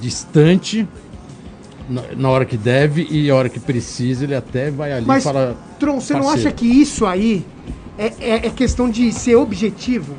[0.01, 0.87] distante
[1.89, 5.23] na, na hora que deve e a hora que precisa, ele até vai ali Mas,
[5.23, 5.55] e fala...
[5.79, 6.47] Tron, você não parceiro.
[6.49, 7.45] acha que isso aí
[7.97, 10.15] é, é- é questão de ser objetivo?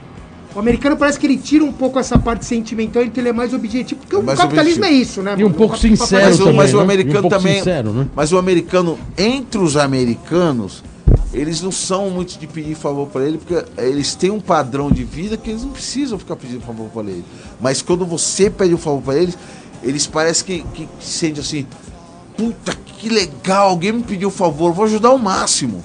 [0.58, 3.54] O americano parece que ele tira um pouco essa parte sentimental, então ele é mais
[3.54, 4.00] objetivo.
[4.00, 4.84] Porque o capitalismo objetivo.
[4.86, 5.36] é isso, né?
[5.38, 6.82] E um pouco sincero Mas o, também, mas o né?
[6.82, 7.58] americano um também.
[7.58, 8.08] sincero, né?
[8.12, 10.82] Mas o americano, entre os americanos,
[11.32, 15.04] eles não são muito de pedir favor para ele, porque eles têm um padrão de
[15.04, 17.24] vida que eles não precisam ficar pedindo favor para ele.
[17.60, 19.38] Mas quando você pede um favor para eles,
[19.80, 21.66] eles parecem que, que sentem assim:
[22.36, 25.84] puta que legal, alguém me pediu um favor, vou ajudar ao máximo.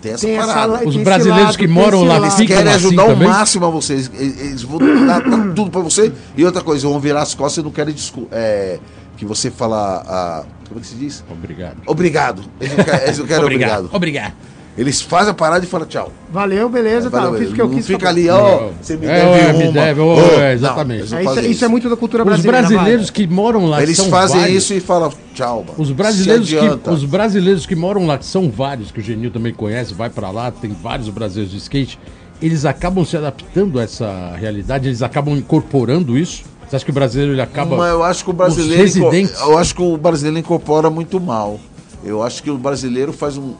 [0.00, 0.72] Tem essa Tem essa parada.
[0.74, 3.70] la- Os tem brasileiros lado, que moram lá ficam querem assim ajudar ao máximo a
[3.70, 4.10] vocês.
[4.18, 6.10] Eles, eles vão dar, dar tudo pra você.
[6.36, 7.94] E outra coisa, vão virar as costas e não querem
[8.32, 8.78] é,
[9.16, 10.02] que você fala.
[10.06, 11.22] ah, como é que se diz?
[11.30, 11.76] Obrigado.
[11.86, 12.42] Obrigado.
[12.60, 13.90] Eles não querem, eles não querem obrigado.
[13.92, 14.32] Obrigado.
[14.78, 16.12] Eles fazem a parada e falam tchau.
[16.32, 17.18] Valeu, beleza, tá.
[17.18, 17.86] Valeu, Eu fiz o que eu não quis.
[17.86, 18.68] fica tá ali, ó.
[18.80, 19.52] Você me É, deve uma.
[19.66, 20.00] me deve,
[20.40, 21.10] é, exatamente.
[21.10, 22.58] não É, isso, é muito da cultura Os brasileira.
[22.68, 23.14] brasileiros vai.
[23.14, 25.74] que moram lá, Eles são fazem vários, isso e falam tchau, mano.
[25.76, 29.30] Os brasileiros, Se que, os brasileiros que moram lá, que são vários, que o Genil
[29.30, 31.98] também conhece, vai pra lá, tem vários brasileiros de skate,
[32.40, 36.44] eles acabam se adaptando a essa realidade, eles acabam incorporando isso.
[36.68, 37.76] Você acha que o brasileiro ele acaba.
[37.76, 39.16] Mas eu acho que o Os brasileiro.
[39.16, 39.32] inco-.
[39.42, 41.58] Eu acho que o brasileiro incorpora muito mal.
[42.04, 43.54] Eu acho que o brasileiro faz um.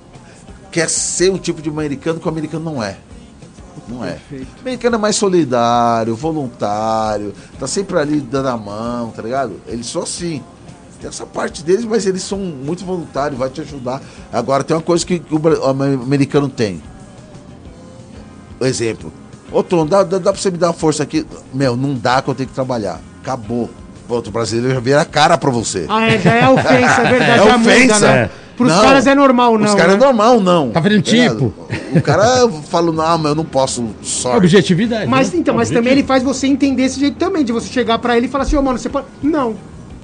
[0.71, 2.97] Quer ser um tipo de americano que o americano não é.
[3.89, 4.19] Não é.
[4.33, 9.61] O americano é mais solidário, voluntário, tá sempre ali dando a mão, tá ligado?
[9.67, 10.43] Eles são assim.
[11.01, 14.01] Tem essa parte deles, mas eles são muito voluntários, vai te ajudar.
[14.33, 16.81] Agora tem uma coisa que o americano tem.
[18.61, 19.13] Exemplo.
[19.51, 21.27] Ô Tom, dá, dá, dá pra você me dar uma força aqui?
[21.53, 23.01] Meu, não dá que eu tenho que trabalhar.
[23.23, 23.69] Acabou.
[24.07, 25.87] Pronto, o brasileiro já vira a cara pra você.
[25.89, 27.41] Ah, é, já é ofensa, é verdade.
[27.49, 27.99] É muda, ofensa.
[28.01, 28.17] né?
[28.25, 28.31] É.
[28.61, 29.65] Pros Não, caras é normal, não.
[29.69, 30.05] Os caras é né?
[30.05, 30.69] normal, não.
[30.71, 31.55] Tá fazendo ligado?
[31.71, 31.99] tipo.
[31.99, 33.87] O cara fala, não, mas eu não posso.
[34.03, 34.37] Sorry.
[34.37, 35.07] Objetividade.
[35.07, 35.39] Mas né?
[35.39, 35.81] então, mas Objetivo.
[35.83, 38.45] também ele faz você entender esse jeito também, de você chegar pra ele e falar
[38.45, 39.07] assim, ô mano, você pode.
[39.23, 39.55] Não.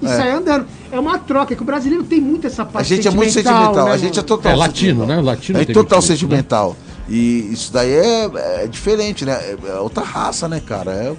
[0.00, 0.08] E É.
[0.08, 0.64] sair andando.
[0.90, 3.84] É uma troca, que o brasileiro tem muito essa A parte gente é muito sentimental.
[3.84, 4.52] né, a gente é total.
[4.52, 5.20] É latino, né?
[5.20, 6.06] Latino É tem total né?
[6.06, 6.74] sentimental.
[7.10, 8.30] E isso daí é,
[8.62, 9.32] é diferente, né?
[9.32, 10.92] É, é outra raça, né, cara?
[10.92, 11.16] É o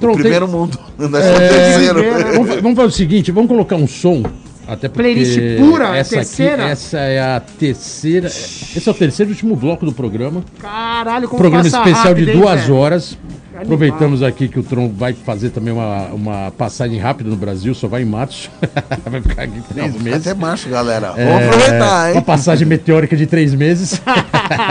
[0.00, 0.78] Tron, tem- primeiro mundo.
[0.98, 2.32] Nós É, né?
[2.32, 4.22] vamos, vamos fazer o seguinte, vamos colocar um som.
[4.70, 6.62] Até porque Playlist pura, essa terceira?
[6.62, 8.28] Aqui, essa é a terceira.
[8.28, 10.44] Esse é o terceiro e último bloco do programa.
[10.60, 12.74] Caralho, como programa especial de rápido, hein, duas velho?
[12.76, 13.18] horas.
[13.60, 13.74] Animal.
[13.76, 17.86] Aproveitamos aqui que o Tron vai fazer também uma, uma passagem rápida no Brasil, só
[17.86, 18.50] vai em março.
[19.04, 20.26] vai ficar aqui três Não, meses.
[20.26, 21.12] até macho, galera.
[21.16, 22.22] É, Vamos aproveitar, Uma hein?
[22.22, 24.00] passagem meteórica de três meses.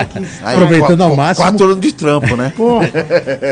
[0.43, 1.45] Aí, aproveitando ao máximo.
[1.45, 2.51] Quatro anos de trampo, né?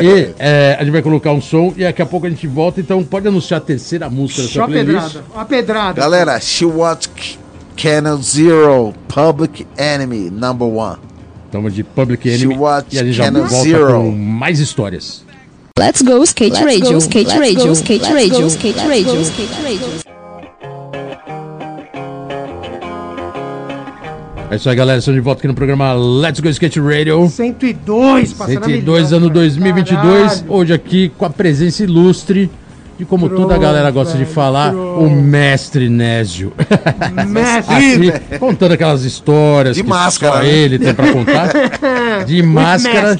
[0.01, 2.79] e é, a gente vai colocar um som e daqui a pouco a gente volta.
[2.79, 5.13] Então pode anunciar a terceira música da Só sua a playlist.
[5.13, 5.25] pedrada.
[5.35, 6.01] A pedrada.
[6.01, 7.39] Galera, She Watch
[7.75, 10.97] Channel Zero, Public Enemy, number one.
[11.45, 12.55] Estamos de Public Enemy
[12.91, 13.93] e a gente já volta Zero.
[13.93, 15.26] com mais histórias.
[15.77, 18.77] Let's go skate Let's radio, go, skate let's radio, go, skate let's radio, go, skate
[18.77, 19.87] let's radio, go, skate radio.
[24.49, 24.97] É isso aí, galera.
[24.97, 27.29] Estamos de volta aqui no programa Let's Go Skate Radio.
[27.29, 29.33] 102, passando a 102 milhão, ano velho.
[29.33, 30.41] 2022.
[30.41, 30.51] Caralho.
[30.51, 32.49] Hoje aqui com a presença ilustre
[32.97, 35.03] de como toda a galera gosta de velho, falar, pronto.
[35.03, 36.51] o mestre Nésio.
[37.27, 38.09] Mestre.
[38.09, 40.49] Aqui, contando aquelas histórias De que máscara, só né?
[40.49, 41.51] ele tem pra contar.
[42.25, 43.17] De máscara.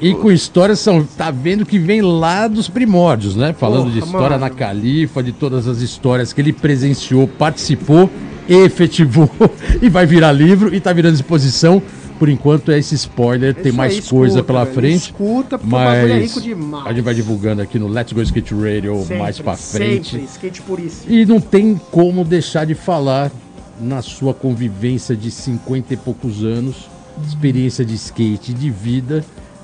[0.00, 1.02] E com histórias são.
[1.16, 3.54] Tá vendo que vem lá dos primórdios, né?
[3.58, 4.40] Falando de Porra, história mano.
[4.40, 8.10] na Califa, de todas as histórias que ele presenciou, participou,
[8.48, 9.30] efetivou
[9.80, 11.82] e vai virar livro e tá virando exposição.
[12.18, 15.02] Por enquanto é esse spoiler, tem mais aí, coisa escuta, pela velho, frente.
[15.10, 16.86] escuta, porque o bagulho é mas rico demais.
[16.86, 20.10] a gente vai divulgando aqui no Let's Go Skate Radio Sempre, mais pra frente.
[20.12, 21.12] Sempre, skate puríssimo.
[21.14, 23.30] E não tem como deixar de falar
[23.78, 26.88] na sua convivência de 50 e poucos anos,
[27.26, 29.22] experiência de skate, de vida,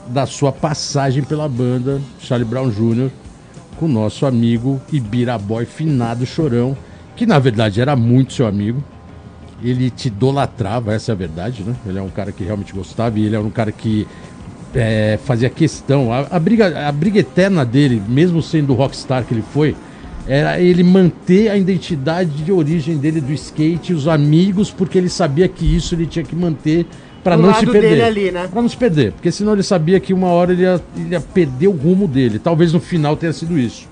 [0.09, 3.11] da sua passagem pela banda Charlie Brown Jr.
[3.79, 6.77] com o nosso amigo Ibiraboy Finado Chorão,
[7.17, 8.83] que na verdade era muito seu amigo.
[9.63, 11.75] Ele te idolatrava, essa é a verdade, né?
[11.87, 14.07] Ele é um cara que realmente gostava e ele é um cara que
[14.75, 16.13] é, fazia questão.
[16.13, 19.77] A, a briga, a briga eterna dele, mesmo sendo o rockstar que ele foi,
[20.27, 25.49] era ele manter a identidade de origem dele do skate, os amigos, porque ele sabia
[25.49, 26.87] que isso ele tinha que manter
[27.23, 28.03] para não se perder.
[28.03, 28.49] ali, né?
[28.51, 31.21] Pra não se perder, porque senão ele sabia que uma hora ele ia, ele ia
[31.21, 32.39] perder o rumo dele.
[32.39, 33.89] Talvez no final tenha sido isso.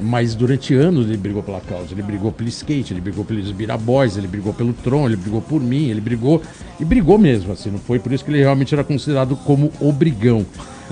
[0.00, 1.88] Mas durante anos ele brigou pela causa.
[1.92, 5.60] Ele brigou pelo skate, ele brigou pelos Biraboys, ele brigou pelo Tron, ele brigou por
[5.60, 6.42] mim, ele brigou.
[6.80, 7.70] E brigou mesmo, assim.
[7.70, 10.46] Não foi por isso que ele realmente era considerado como o brigão.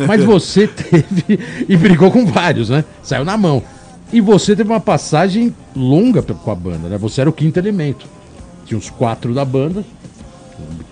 [0.07, 1.41] Mas você teve.
[1.69, 2.85] E brigou com vários, né?
[3.03, 3.63] Saiu na mão.
[4.13, 6.99] E você teve uma passagem longa com a banda, né?
[6.99, 8.07] Você era o quinto elemento.
[8.67, 9.83] Tinha os quatro da banda.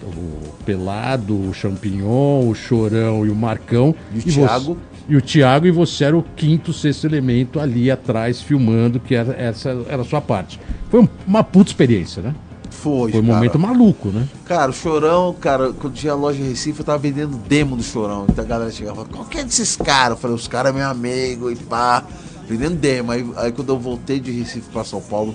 [0.02, 3.94] O Pelado, o Champignon, o Chorão e o Marcão.
[4.14, 4.78] E o você- Thiago.
[5.08, 9.32] E o Thiago, e você era o quinto, sexto elemento ali atrás, filmando, que era,
[9.34, 10.60] essa era a sua parte.
[10.90, 12.34] Foi um- uma puta experiência, né?
[12.70, 13.34] Foi, Foi um cara.
[13.36, 14.28] momento maluco, né?
[14.44, 18.26] Cara, o Chorão, cara, quando tinha loja em Recife, eu tava vendendo demo do Chorão.
[18.28, 20.10] Então a galera chegava e falava, qual que é desses caras?
[20.12, 22.04] Eu falei, os caras é meu amigo e pá.
[22.48, 23.10] Vendendo demo.
[23.10, 25.34] Aí, aí quando eu voltei de Recife pra São Paulo,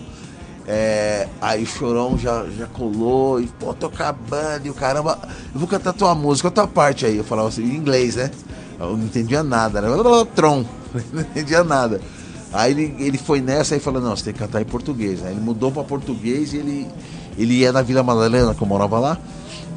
[0.68, 5.20] é, aí o Chorão já, já colou e, pô, tocar banda e o caramba,
[5.54, 7.18] eu vou cantar tua música, a tua parte aí.
[7.18, 8.32] Eu falava assim, em inglês, né?
[8.84, 9.88] Eu não entendia nada, né?
[10.36, 10.66] Tron,
[11.12, 12.02] não entendia nada.
[12.52, 15.32] Aí ele, ele foi nessa e falou, não, você tem que cantar em português, né?
[15.32, 16.88] Ele mudou pra português e ele,
[17.38, 19.18] ele ia na Vila Madalena, que eu morava lá,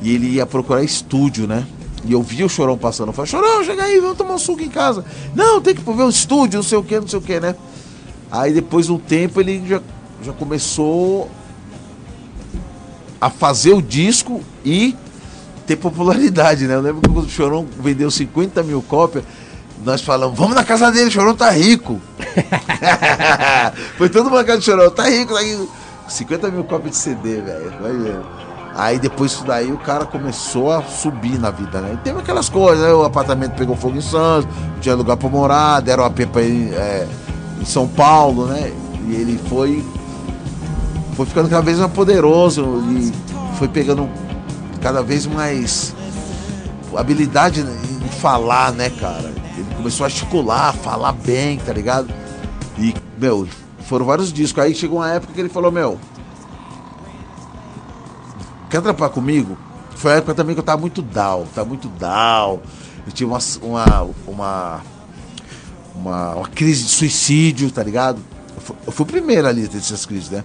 [0.03, 1.67] e ele ia procurar estúdio, né?
[2.05, 4.63] E eu vi o Chorão passando, eu falei, Chorão, chega aí, vamos tomar um suco
[4.63, 5.05] em casa.
[5.35, 7.57] Não, tem que ver o estúdio, não sei o que, não sei o que, né?
[8.31, 9.81] Aí depois de um tempo ele já,
[10.23, 11.31] já começou
[13.19, 14.95] a fazer o disco e
[15.67, 16.75] ter popularidade, né?
[16.75, 19.25] Eu lembro que o Chorão vendeu 50 mil cópias,
[19.85, 22.01] nós falamos, vamos na casa dele, o Chorão tá rico.
[23.99, 25.69] Foi todo mundo na casa do Chorão, tá rico, tá rico.
[26.09, 28.25] 50 mil cópias de CD, velho.
[28.75, 31.95] Aí depois disso daí o cara começou a subir na vida, né?
[31.95, 32.93] E teve aquelas coisas, né?
[32.93, 36.75] O apartamento pegou fogo em Santos, não tinha lugar pra morar, deram a pra ele
[36.75, 37.09] é,
[37.61, 38.71] em São Paulo, né?
[39.09, 39.85] E ele foi
[41.17, 43.11] foi ficando cada vez mais poderoso e
[43.57, 44.09] foi pegando
[44.79, 45.95] cada vez mais
[46.97, 49.33] habilidade em falar, né, cara?
[49.57, 52.09] Ele começou a articular, falar bem, tá ligado?
[52.79, 53.47] E, meu,
[53.81, 54.63] foram vários discos.
[54.63, 55.99] Aí chegou uma época que ele falou, meu,
[58.71, 59.57] quer trampar comigo?
[59.97, 62.61] Foi a época também que eu tava muito down, tava muito down.
[63.07, 64.83] Eu tinha uma, uma, uma,
[65.95, 68.21] uma, uma crise de suicídio, tá ligado?
[68.87, 70.43] Eu fui, fui o primeiro ali a ter essas crises, né?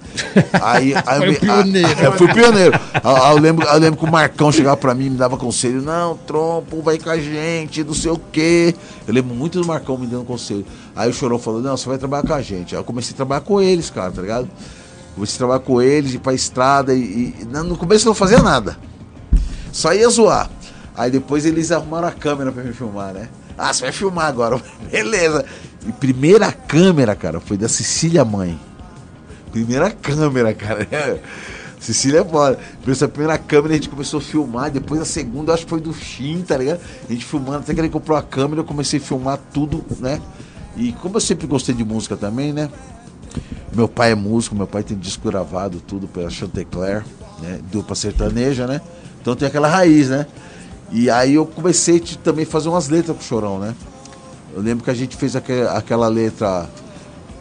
[0.61, 2.02] Aí, aí Foi eu- pioneiro.
[2.02, 2.80] eu fui o pioneiro.
[2.93, 5.38] Aí Eu, eu lembro, eu lembro que o Marcão chegava pra mim e me dava
[5.38, 5.81] conselho.
[5.81, 8.76] Não, Trompo, vai com a gente, não sei o quê.
[9.07, 10.65] Eu lembro muito do Marcão me dando conselho.
[10.95, 12.76] Aí o Chorão falou, não, você vai trabalhar com a gente.
[12.76, 14.48] Aí eu comecei a trabalhar com eles, cara, tá ligado?
[15.15, 18.41] Comecei a trabalhar com eles, ir pra estrada e, e no começo eu não fazia
[18.41, 18.77] nada.
[19.72, 20.49] Só ia zoar.
[20.95, 23.30] Aí depois eles arrumaram a câmera pra me filmar, né?
[23.57, 24.60] Ah, você vai filmar agora.
[24.91, 25.45] Beleza.
[25.87, 28.59] E primeira câmera, cara, foi da Cecília Mãe.
[29.51, 30.87] Primeira câmera, cara.
[31.81, 32.59] Cecília é foda.
[32.87, 35.91] Essa primeira câmera a gente começou a filmar, depois a segunda acho que foi do
[35.91, 36.79] Shin, tá ligado?
[37.09, 40.21] A gente filmando, até que ele comprou a câmera, eu comecei a filmar tudo, né?
[40.77, 42.69] E como eu sempre gostei de música também, né?
[43.73, 47.03] Meu pai é músico, meu pai tem disco gravado, tudo pela Chantecler,
[47.41, 47.59] né?
[47.71, 48.79] Dupla sertaneja, né?
[49.19, 50.27] Então tem aquela raiz, né?
[50.91, 53.73] E aí eu comecei a também fazer umas letras pro Chorão, né?
[54.55, 56.67] Eu lembro que a gente fez aque- aquela letra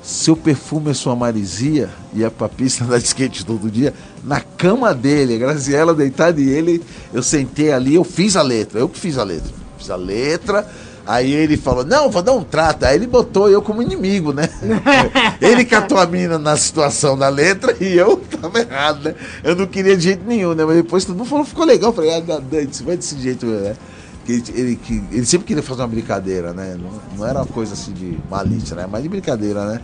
[0.02, 3.92] Seu perfume é sua marisia e é pra pista da skate todo dia.
[4.24, 6.82] Na cama dele, a Graziella deitada e ele,
[7.12, 9.52] eu sentei ali, eu fiz a letra, eu que fiz a letra.
[9.76, 10.66] Fiz a letra,
[11.06, 12.84] aí ele falou, não, vou dar um trato.
[12.84, 14.48] Aí ele botou eu como inimigo, né?
[15.40, 19.14] ele catou a mina na situação da letra e eu tava errado, né?
[19.44, 20.64] Eu não queria de jeito nenhum, né?
[20.64, 21.90] Mas depois todo mundo falou, ficou legal.
[21.90, 22.22] Eu falei, ah,
[22.70, 23.76] isso vai desse jeito, né?
[24.24, 26.76] Que ele, ele, que ele sempre queria fazer uma brincadeira, né?
[26.78, 28.86] Não, não era uma coisa assim de malícia, né?
[28.90, 29.80] Mas de brincadeira, né?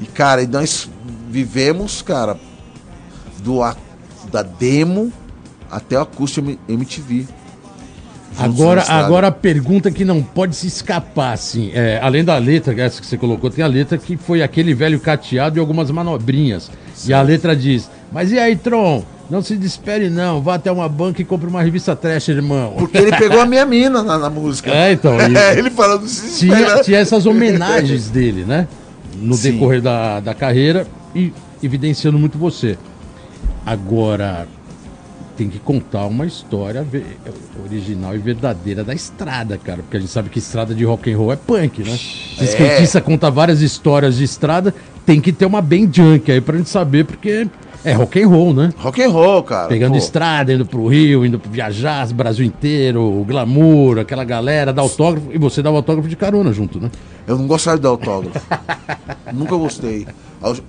[0.00, 0.88] E, cara, e nós
[1.30, 2.36] vivemos, cara,
[3.42, 3.76] do, a-
[4.32, 5.12] da demo
[5.70, 7.26] até o acústico MTV.
[8.38, 12.80] Agora, agora a pergunta que não pode se escapar, assim, é, além da letra, é
[12.84, 16.70] essa que você colocou, tem a letra que foi aquele velho cateado e algumas manobrinhas.
[17.06, 19.02] E a letra diz: Mas e aí, Tron?
[19.30, 20.40] Não se despere, não.
[20.40, 22.74] Vá até uma banca e compre uma revista trash, irmão.
[22.78, 24.70] Porque ele pegou a minha mina na, na música.
[24.70, 25.12] É, então.
[25.20, 28.66] e- ele falando se tinha, tinha essas homenagens dele, né?
[29.20, 29.52] No Sim.
[29.52, 31.32] decorrer da, da carreira e
[31.62, 32.78] evidenciando muito você.
[33.66, 34.48] Agora,
[35.36, 36.86] tem que contar uma história
[37.64, 39.82] original e verdadeira da estrada, cara.
[39.82, 41.96] Porque a gente sabe que estrada de rock and roll é punk, né?
[41.96, 42.44] Se É.
[42.44, 44.74] skatista conta várias histórias de estrada,
[45.04, 47.46] tem que ter uma bem junk aí pra gente saber, porque
[47.84, 48.72] é rock and roll, né?
[48.78, 49.68] Rock and roll, cara.
[49.68, 54.72] Pegando Pô, estrada, indo pro Rio, indo pro viajar, Brasil inteiro, o glamour, aquela galera,
[54.72, 55.28] dá autógrafo.
[55.32, 56.90] E você dá o autógrafo de carona junto, né?
[57.26, 58.40] Eu não gostava de dar autógrafo.
[59.32, 60.06] Nunca gostei.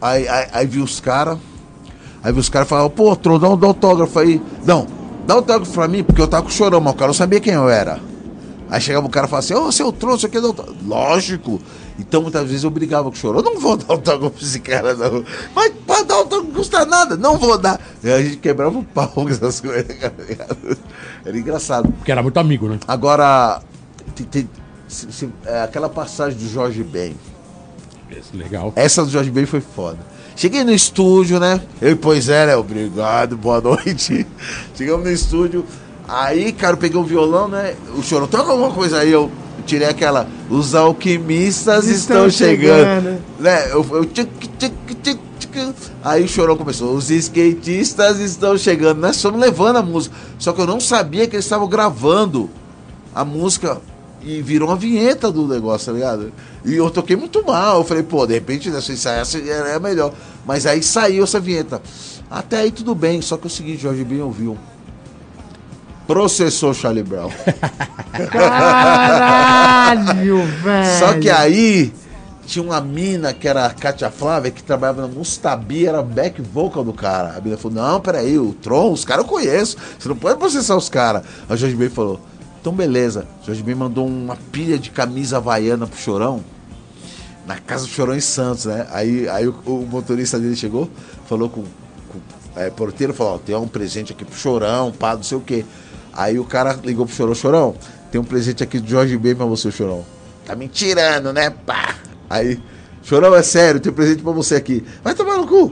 [0.02, 1.38] Aí, aí, aí vi os caras.
[2.24, 4.42] Aí vi os caras falavam, pô, Tron, dá um autógrafo aí.
[4.66, 4.86] Não,
[5.26, 7.54] dá autógrafo pra mim, porque eu tava com chorão, mas o cara não sabia quem
[7.54, 8.00] eu era.
[8.70, 10.78] Aí chegava o cara e falava assim, ô, seu Tron, você quer dar autógrafo?
[10.86, 11.60] Lógico.
[12.00, 13.40] Então muitas vezes eu brigava com o chorão.
[13.40, 15.24] Eu não vou dar autógrafo pra esse cara, não.
[15.54, 17.80] Mas pra dar autógrafo não custa nada, não vou dar.
[18.04, 19.86] Aí a gente quebrava o pau com essas coisas?
[21.26, 21.92] Era engraçado.
[21.92, 22.80] Porque era muito amigo, né?
[22.88, 23.62] Agora,
[24.16, 24.50] tem- tem-
[24.88, 27.16] se- se- é, aquela passagem do Jorge Ben.
[28.10, 28.74] Esse, legal.
[28.76, 30.00] Essa do Jorge Ben foi foda.
[30.36, 31.62] Cheguei no estúdio, né?
[31.82, 32.56] Eu, pois é, né?
[32.56, 34.26] Obrigado, boa noite.
[34.74, 35.66] Chegamos no estúdio.
[36.08, 37.76] Aí, cara, eu peguei o violão, né?
[37.96, 39.12] O chorão, toca alguma coisa aí.
[39.12, 39.30] Eu
[39.70, 40.28] tirei aquela.
[40.50, 43.02] Os alquimistas estão, Estão chegando.
[43.04, 43.22] chegando.
[43.40, 43.72] Né?
[43.72, 45.20] Eu, eu tchic, tchic, tchic.
[46.04, 46.94] Aí o chorão começou.
[46.94, 49.00] Os skatistas estão chegando.
[49.00, 50.16] Nós estamos levando a música.
[50.38, 52.50] Só que eu não sabia que eles estavam gravando
[53.14, 53.80] a música
[54.22, 56.32] e virou uma vinheta do negócio, tá ligado?
[56.64, 57.80] E eu toquei muito mal.
[57.80, 60.14] Eu falei, pô, de repente, né, se ensaiasse era melhor.
[60.46, 61.82] Mas aí saiu essa vinheta.
[62.30, 64.58] Até aí tudo bem, só que é o seguinte, Jorge Ben ouviu.
[66.10, 67.30] Processou Charlie Brown.
[68.32, 70.98] Caralho, velho.
[70.98, 71.94] Só que aí
[72.48, 76.84] tinha uma mina que era a Katia Flávia, que trabalhava na Mustabi, era back vocal
[76.84, 77.38] do cara.
[77.38, 79.78] A mina falou: Não, peraí, o Tron, os caras eu conheço.
[80.00, 81.22] Você não pode processar os caras.
[81.48, 82.20] O Jorge Ben falou:
[82.60, 83.28] Então beleza.
[83.44, 86.44] O Jorge Ben mandou uma pilha de camisa havaiana pro chorão.
[87.46, 88.88] Na casa do Chorão em Santos, né?
[88.90, 90.90] Aí, aí o, o motorista dele chegou,
[91.28, 92.20] falou com, com
[92.56, 95.42] é, o porteiro, falou, ó, tem um presente aqui pro Chorão, pá, não sei o
[95.42, 95.64] quê.
[96.14, 97.76] Aí o cara ligou pro Chorão, Chorão,
[98.12, 100.06] tem um presente aqui do Jorge Ben pra você, Chorão.
[100.46, 101.96] Tá me tirando, né, pá?
[102.30, 102.60] Aí,
[103.04, 104.84] Chorão, é sério, tem um presente pra você aqui.
[105.04, 105.72] Vai tomar no cu.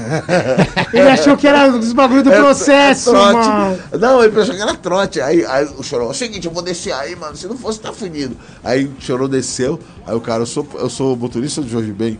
[0.92, 3.78] Ele achou que era os bagulho do É- processo, é mano.
[3.98, 5.20] Não, ele pensou que era trote.
[5.20, 7.36] Aí, aí o Chorão, é o seguinte, eu vou descer aí, mano.
[7.36, 8.36] Se não fosse, tá fudido.
[8.64, 9.78] Aí o Chorão desceu.
[10.06, 12.18] Aí o cara, eu sou, eu sou motorista do Jorge Ben.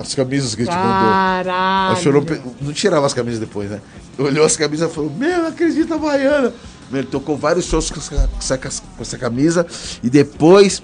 [0.00, 1.10] As camisas que a gente mandou.
[1.10, 1.96] Caralho.
[2.02, 3.80] Chorão pe- não tirava as camisas depois, né?
[4.18, 6.52] Olhou as camisas e falou: Meu, não acredito, Baiana.
[6.90, 9.66] Meu, Ele tocou vários shows com essa, com essa- com essa camisa.
[10.02, 10.82] E depois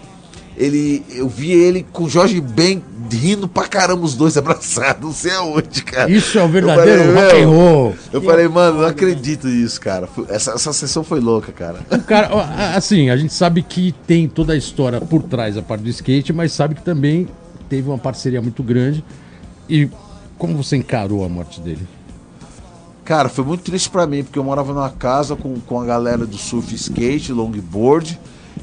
[0.57, 5.03] ele, eu vi ele com o Jorge Ben rindo pra caramba, os dois abraçados.
[5.03, 6.11] Não sei aonde, cara.
[6.11, 7.97] Isso é o Eu verdadeiro falei, rock and "Meu, roll.
[8.13, 10.09] Eu falei, mano, não acredito nisso, cara.
[10.29, 11.79] Essa, essa sessão foi louca, cara.
[11.91, 12.29] O cara,
[12.77, 16.33] assim, a gente sabe que tem toda a história por trás da parte do skate,
[16.35, 17.27] mas sabe que também
[17.69, 19.05] teve uma parceria muito grande.
[19.69, 19.89] E
[20.39, 21.87] como você encarou a morte dele?
[23.05, 26.27] Cara, foi muito triste pra mim, porque eu morava numa casa com, com a galera
[26.27, 28.19] do surf skate, longboard,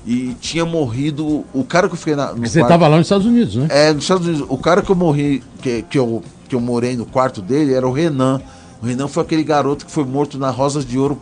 [0.05, 3.25] e tinha morrido o cara que eu fiquei na, Você quarto- tava lá nos Estados
[3.25, 3.67] Unidos, né?
[3.69, 4.45] É, nos Estados Unidos.
[4.49, 7.87] O cara que eu morri, que, que, eu, que eu morei no quarto dele, era
[7.87, 8.41] o Renan.
[8.81, 11.17] O Renan foi aquele garoto que foi morto na Rosas de Ouro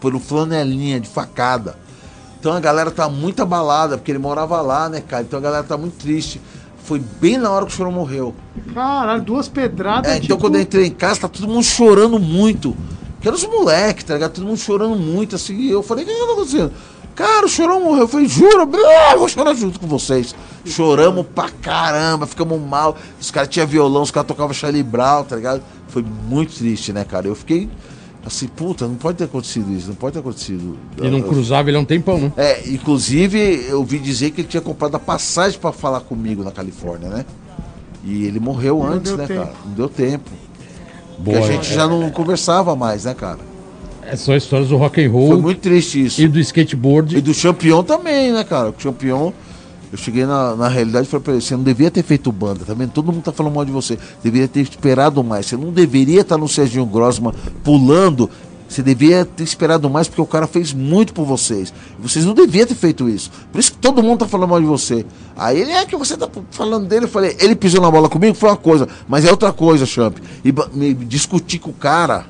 [0.00, 1.78] pelo flanelinha, de facada.
[2.38, 5.22] Então a galera tá muito abalada, porque ele morava lá, né, cara?
[5.22, 6.38] Então a galera tá muito triste.
[6.86, 8.32] Foi bem na hora que o Chorão morreu.
[8.72, 10.12] Caralho, duas pedradas.
[10.12, 12.76] É, então quando eu entrei em casa, tá todo mundo chorando muito.
[13.20, 14.34] Que eram os moleques, tá ligado?
[14.34, 15.56] Todo mundo chorando muito, assim.
[15.56, 16.72] E eu falei, o que que tá acontecendo?
[17.16, 18.02] Cara, o Chorão morreu.
[18.02, 18.68] Eu falei, jura?
[19.08, 20.32] Ah, eu vou chorar junto com vocês.
[20.64, 22.96] Choramos pra caramba, ficamos mal.
[23.20, 25.62] Os caras tinham violão, os caras tocavam Charlie Brown, tá ligado?
[25.88, 27.26] Foi muito triste, né, cara?
[27.26, 27.68] Eu fiquei
[28.26, 30.76] assim, puta, não pode ter acontecido isso, não pode ter acontecido.
[31.00, 32.32] E não cruzava ele há um tempão, né?
[32.36, 33.38] é, inclusive
[33.68, 37.24] eu ouvi dizer que ele tinha comprado a passagem pra falar comigo na Califórnia, né?
[38.04, 39.40] E ele morreu Não antes, né, tempo.
[39.40, 39.54] cara?
[39.64, 40.30] Não deu tempo.
[41.18, 43.38] Boa, Porque a gente é- já não conversava mais, né, cara?
[44.02, 46.20] é só histórias do rock and Foi roll muito triste isso.
[46.22, 47.16] e do skateboard.
[47.16, 48.70] E do Champion também, né, cara?
[48.70, 49.32] O Champion,
[49.92, 52.64] eu cheguei na, na realidade e falei pra ele, você não devia ter feito banda,
[52.64, 52.90] tá vendo?
[52.90, 53.98] Todo mundo tá falando mal de você.
[54.22, 55.46] Deveria ter esperado mais.
[55.46, 57.32] Você não deveria estar no Serginho Grossman
[57.62, 58.28] pulando.
[58.68, 61.72] Você devia ter esperado mais, porque o cara fez muito por vocês.
[62.00, 63.30] Vocês não deviam ter feito isso.
[63.52, 65.06] Por isso que todo mundo tá falando mal de você.
[65.36, 67.04] Aí ele é que você tá falando dele.
[67.04, 70.16] Eu falei, ele pisou na bola comigo, foi uma coisa, mas é outra coisa, Champ.
[70.44, 72.26] E me discuti com o cara.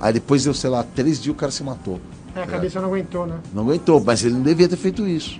[0.00, 2.00] Aí depois deu, sei lá, três dias o cara se matou.
[2.34, 3.36] É, a cabeça não aguentou, né?
[3.52, 5.38] Não aguentou, mas ele não devia ter feito isso.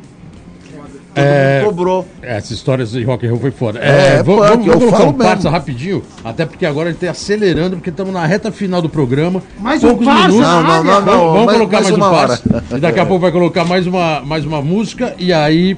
[1.15, 2.09] Todo É, mundo cobrou.
[2.23, 3.78] Essas histórias de rock and roll foi foda.
[3.78, 6.89] É, É, vamos, punk, vamos, eu vamos colocar falo um parça rapidinho, até porque agora
[6.89, 9.43] a gente tá acelerando, porque estamos na reta final do programa.
[9.61, 10.47] Mais um Poucos parça minutos.
[10.49, 10.85] Não, não, área?
[10.85, 12.43] não, Vamos, vamos mais- colocar mais mais, um parça.
[12.77, 15.77] E daqui a pouco vai colocar mais uma, mais uma música e aí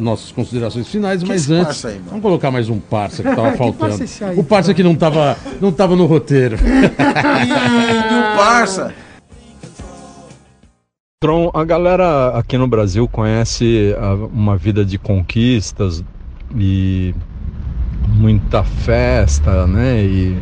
[0.00, 3.58] nossas considerações finais, mas esse antes aí, vamos colocar mais um parça que tava Que
[3.58, 3.96] faltando.
[3.96, 6.56] parça é o parça que não tava, não tava no roteiro.
[6.56, 6.90] Ih,
[8.34, 8.92] o parça.
[11.24, 16.04] Tron, a galera aqui no Brasil conhece a- uma vida de conquistas
[16.54, 17.14] e
[18.08, 20.02] muita festa, né?
[20.02, 20.38] E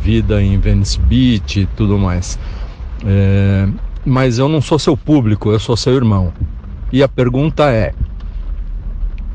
[0.00, 2.38] vida em Venice Beach e tudo mais.
[3.04, 3.68] É,
[4.02, 6.32] mas eu não sou seu público, eu sou seu irmão.
[6.90, 7.92] E a pergunta é: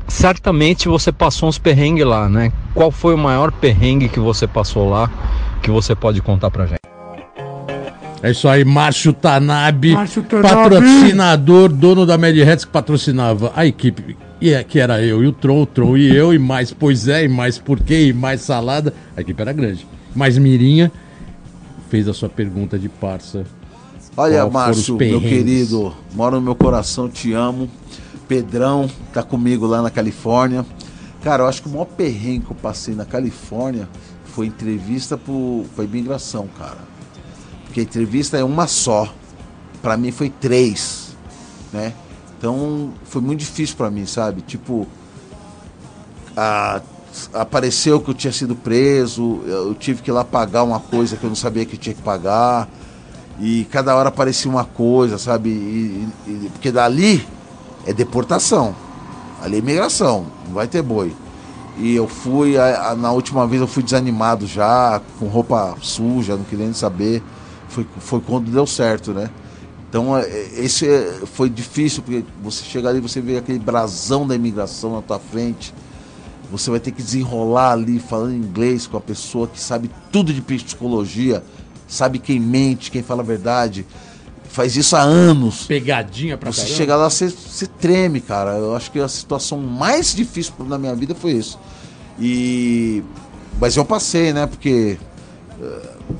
[0.08, 2.52] certamente você passou uns perrengues lá, né?
[2.74, 5.08] Qual foi o maior perrengue que você passou lá
[5.62, 6.89] que você pode contar pra gente?
[8.22, 10.54] É isso aí, Márcio Tanabe, Márcio Tanabe.
[10.54, 15.26] patrocinador, dono da Mad Hats que patrocinava a equipe, e é- que era eu e
[15.26, 18.42] o Tron, o Tron e eu, e mais Pois é, e mais Porquê, e mais
[18.42, 18.92] Salada.
[19.16, 19.86] A equipe era grande.
[20.14, 20.92] Mais Mirinha
[21.88, 23.44] fez a sua pergunta de parça.
[24.16, 27.70] Olha, Márcio, meu querido, mora no meu coração, te amo.
[28.28, 30.64] Pedrão tá comigo lá na Califórnia.
[31.22, 33.88] Cara, eu acho que o maior perrengue que eu passei na Califórnia
[34.24, 36.89] foi entrevista pro, pra imigração, cara.
[37.70, 39.08] Porque a entrevista é uma só.
[39.80, 41.16] Pra mim foi três,
[41.72, 41.94] né?
[42.36, 44.42] Então foi muito difícil pra mim, sabe?
[44.42, 44.88] Tipo,
[46.36, 46.80] a-
[47.32, 51.22] apareceu que eu tinha sido preso, eu tive que ir lá pagar uma coisa que
[51.22, 52.68] eu não sabia que tinha que pagar.
[53.38, 55.48] E cada hora aparecia uma coisa, sabe?
[55.50, 57.24] E- e- porque dali
[57.86, 58.74] é deportação.
[59.40, 61.14] Ali é imigração, não vai ter boi.
[61.78, 66.36] E eu fui, a- a- na última vez eu fui desanimado já, com roupa suja,
[66.36, 67.22] não querendo saber.
[67.70, 69.30] Foi, foi quando deu certo, né?
[69.88, 73.58] Então, é, é, esse é- foi difícil, porque você chega ali e você vê aquele
[73.58, 75.72] brasão da imigração na tua frente.
[76.52, 80.40] Você vai ter que desenrolar ali falando inglês com a pessoa que sabe tudo de
[80.42, 81.42] psicologia,
[81.88, 83.86] sabe quem mente, quem fala a verdade.
[84.48, 85.66] Faz isso há anos.
[85.66, 86.76] Pegadinha pra Você caramba.
[86.76, 88.52] chega lá, você, você treme, cara.
[88.58, 91.56] Eu acho que a situação mais difícil na minha vida foi isso.
[92.18, 93.02] E.
[93.60, 94.46] Mas eu passei, né?
[94.46, 94.98] Porque.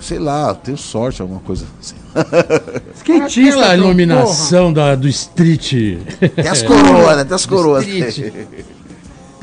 [0.00, 1.66] Sei lá, tenho sorte, alguma coisa.
[1.80, 1.94] assim.
[2.96, 5.72] Skatista, Aquela Tron, iluminação da, do street.
[6.34, 7.24] Tem as coroas, né?
[7.24, 7.86] Tem as coroas.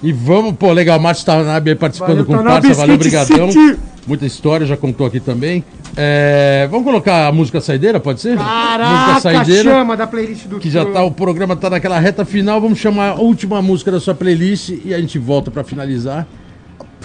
[0.03, 3.25] E vamos, pô, legal, Márcio Tanabe aí participando Valeu, com o Tanabe, Parça, valeu, Skate
[3.25, 3.51] brigadão.
[3.51, 3.79] City.
[4.05, 5.63] Muita história, já contou aqui também.
[5.95, 8.35] É, vamos colocar a música saideira, pode ser?
[8.35, 12.23] música Caraca, saideira, chama da playlist do que já tá, o programa tá naquela reta
[12.23, 12.61] final.
[12.61, 16.27] Vamos chamar a última música da sua playlist e a gente volta pra finalizar.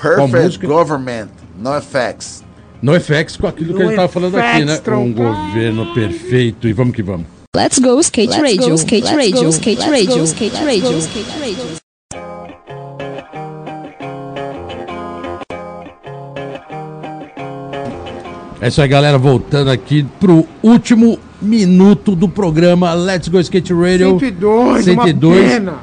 [0.01, 0.66] Perfect música?
[0.66, 1.28] Government,
[1.59, 2.44] no effects.
[2.82, 4.80] No FX com aquilo que No a gente tava falando aqui, né?
[4.88, 6.66] Um governo perfeito.
[6.66, 7.26] E vamos que vamos.
[7.54, 10.54] Let's go skate Let's radio, go, skate let's radio, go, skate let's radio, go, skate
[10.54, 11.82] let's radio, go, skate radio.
[18.60, 19.16] É isso aí, galera.
[19.16, 25.40] Voltando aqui pro último minuto do programa Let's Go Skate Radio 102, 102.
[25.40, 25.78] uma pena.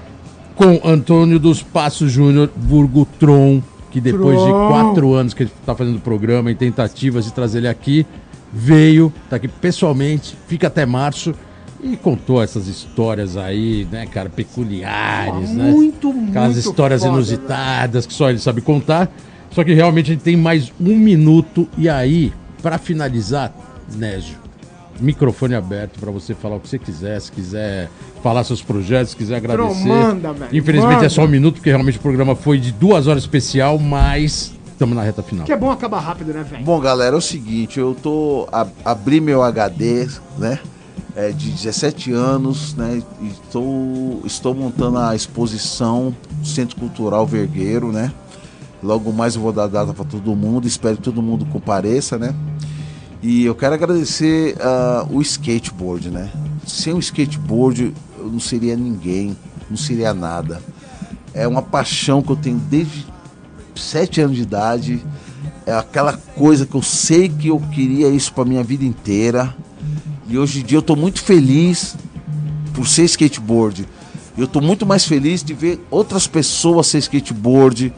[0.55, 3.61] com Antônio dos Passos Júnior, Burgo Tron,
[3.91, 7.59] que depois de quatro anos que ele está fazendo o programa, em tentativas de trazer
[7.59, 8.05] ele aqui,
[8.51, 11.33] veio, tá aqui pessoalmente, fica até março
[11.81, 15.71] e contou essas histórias aí, né, cara, peculiares, né?
[15.71, 19.09] Muito, muito Aquelas histórias foda, inusitadas que só ele sabe contar.
[19.51, 23.51] Só que realmente a gente tem mais um minuto e aí, para finalizar,
[23.95, 24.37] Nésio,
[25.01, 27.89] microfone aberto para você falar o que você quiser, se quiser
[28.23, 29.87] falar seus projetos, se quiser agradecer.
[29.87, 31.05] manda, velho, Infelizmente manda.
[31.05, 34.95] é só um minuto, porque realmente o programa foi de duas horas especial, mas estamos
[34.95, 35.45] na reta final.
[35.45, 36.63] Que é bom acabar rápido, né, velho?
[36.63, 40.07] Bom, galera, é o seguinte, eu tô a, abri meu HD,
[40.37, 40.59] né?
[41.15, 43.01] É, de 17 anos, né?
[43.21, 48.11] E estou, estou montando a exposição do Centro Cultural Vergueiro, né?
[48.81, 52.33] Logo mais eu vou dar data para todo mundo, espero que todo mundo compareça, né?
[53.21, 56.31] E eu quero agradecer ah, o skateboard, né?
[56.65, 59.35] Sem o skateboard eu não seria ninguém,
[59.69, 60.61] não seria nada.
[61.33, 63.05] É uma paixão que eu tenho desde
[63.75, 65.05] sete anos de idade.
[65.65, 69.53] É aquela coisa que eu sei que eu queria isso para minha vida inteira.
[70.27, 71.97] E hoje em dia eu tô muito feliz
[72.73, 73.85] por ser skateboard.
[74.37, 77.93] Eu tô muito mais feliz de ver outras pessoas ser skateboard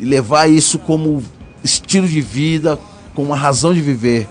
[0.00, 1.22] e levar isso como
[1.62, 2.76] estilo de vida,
[3.14, 4.28] como uma razão de viver.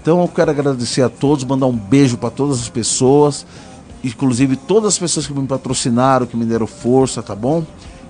[0.00, 3.44] Então eu quero agradecer a todos, mandar um beijo para todas as pessoas,
[4.04, 7.64] inclusive todas as pessoas que me patrocinaram, que me deram força, tá bom?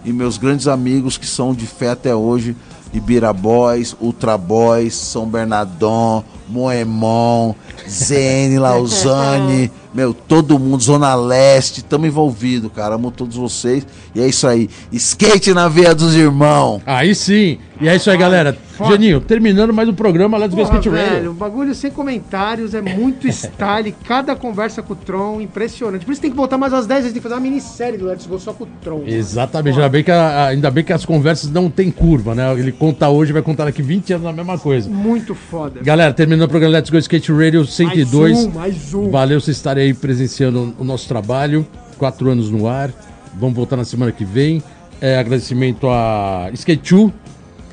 [0.05, 2.55] E meus grandes amigos que são de fé até hoje,
[2.93, 7.55] Ibira Boys, Ultra Boys, São Bernardão, Moemon,
[7.89, 12.95] ZN Lausanne, meu, todo mundo, Zona Leste, estamos envolvidos, cara.
[12.97, 13.87] Amo todos vocês.
[14.15, 14.69] E é isso aí.
[14.93, 16.83] Skate na veia dos irmãos.
[16.85, 17.59] Aí sim.
[17.81, 18.57] E é isso aí, galera.
[18.77, 18.93] foda.
[18.93, 21.31] Geninho, terminando mais um programa Let's Go Porra, Skate velho, Radio.
[21.31, 26.05] o bagulho sem comentários, é muito style, cada conversa com o Tron, impressionante.
[26.05, 27.99] Por isso tem que voltar mais às 10, a gente tem que fazer uma minissérie
[27.99, 29.03] do Let's Go só com o Tron.
[29.07, 32.51] Exatamente, ainda bem, que a- ainda bem que as conversas não tem curva, né?
[32.59, 34.89] Ele conta hoje, vai contar daqui 20 anos a mesma coisa.
[34.89, 35.81] Muito foda.
[35.83, 38.33] Galera, terminando terminando o programa Let's Go Skate Radio 102.
[38.33, 39.11] Mais um, mais um.
[39.11, 41.67] Valeu vocês estarem aí presenciando o nosso trabalho.
[41.99, 42.91] Quatro anos no ar.
[43.39, 44.63] Vamos voltar na semana que vem.
[45.01, 47.13] É, agradecimento a Skate 2,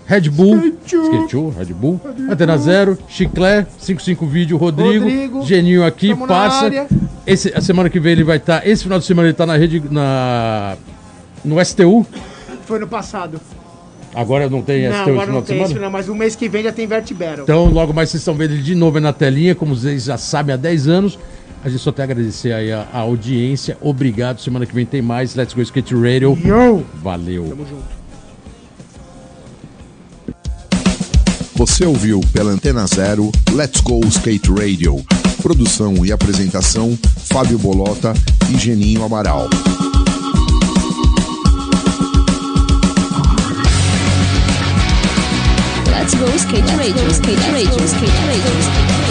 [0.06, 6.14] Red Bull, Skate 2, Red Bull, Antena Zero, Chiclé, 55 Vídeo, Rodrigo, Rodrigo, Geninho aqui,
[6.30, 6.86] área.
[7.26, 8.68] Esse, a semana que vem ele vai estar.
[8.68, 9.82] esse final de semana ele tá na rede.
[9.90, 10.76] Na,
[11.44, 12.06] no STU.
[12.66, 13.40] Foi no passado.
[14.14, 15.74] Agora não tem não, STU esse agora final não de tem semana?
[15.74, 17.44] isso, não, mas o mês que vem já tem Vert Battle.
[17.44, 20.18] Então, logo mais vocês estão vendo ele de novo aí na telinha, como vocês já
[20.18, 21.20] sabem há 10 anos.
[21.64, 23.78] A gente só tem a agradecer aí a, a audiência.
[23.80, 24.42] Obrigado.
[24.42, 26.38] Semana que vem tem mais Let's Go Skate Radio.
[26.44, 26.84] Yo!
[27.02, 27.46] Valeu.
[27.48, 28.04] Tamo junto.
[31.56, 35.02] Você ouviu pela Antena Zero Let's Go Skate Radio.
[35.42, 36.98] Produção e apresentação:
[37.32, 38.14] Fábio Bolota
[38.54, 39.48] e Geninho Amaral.
[45.90, 49.03] Let's go skate radio, skate radio, skate radio, skate radio.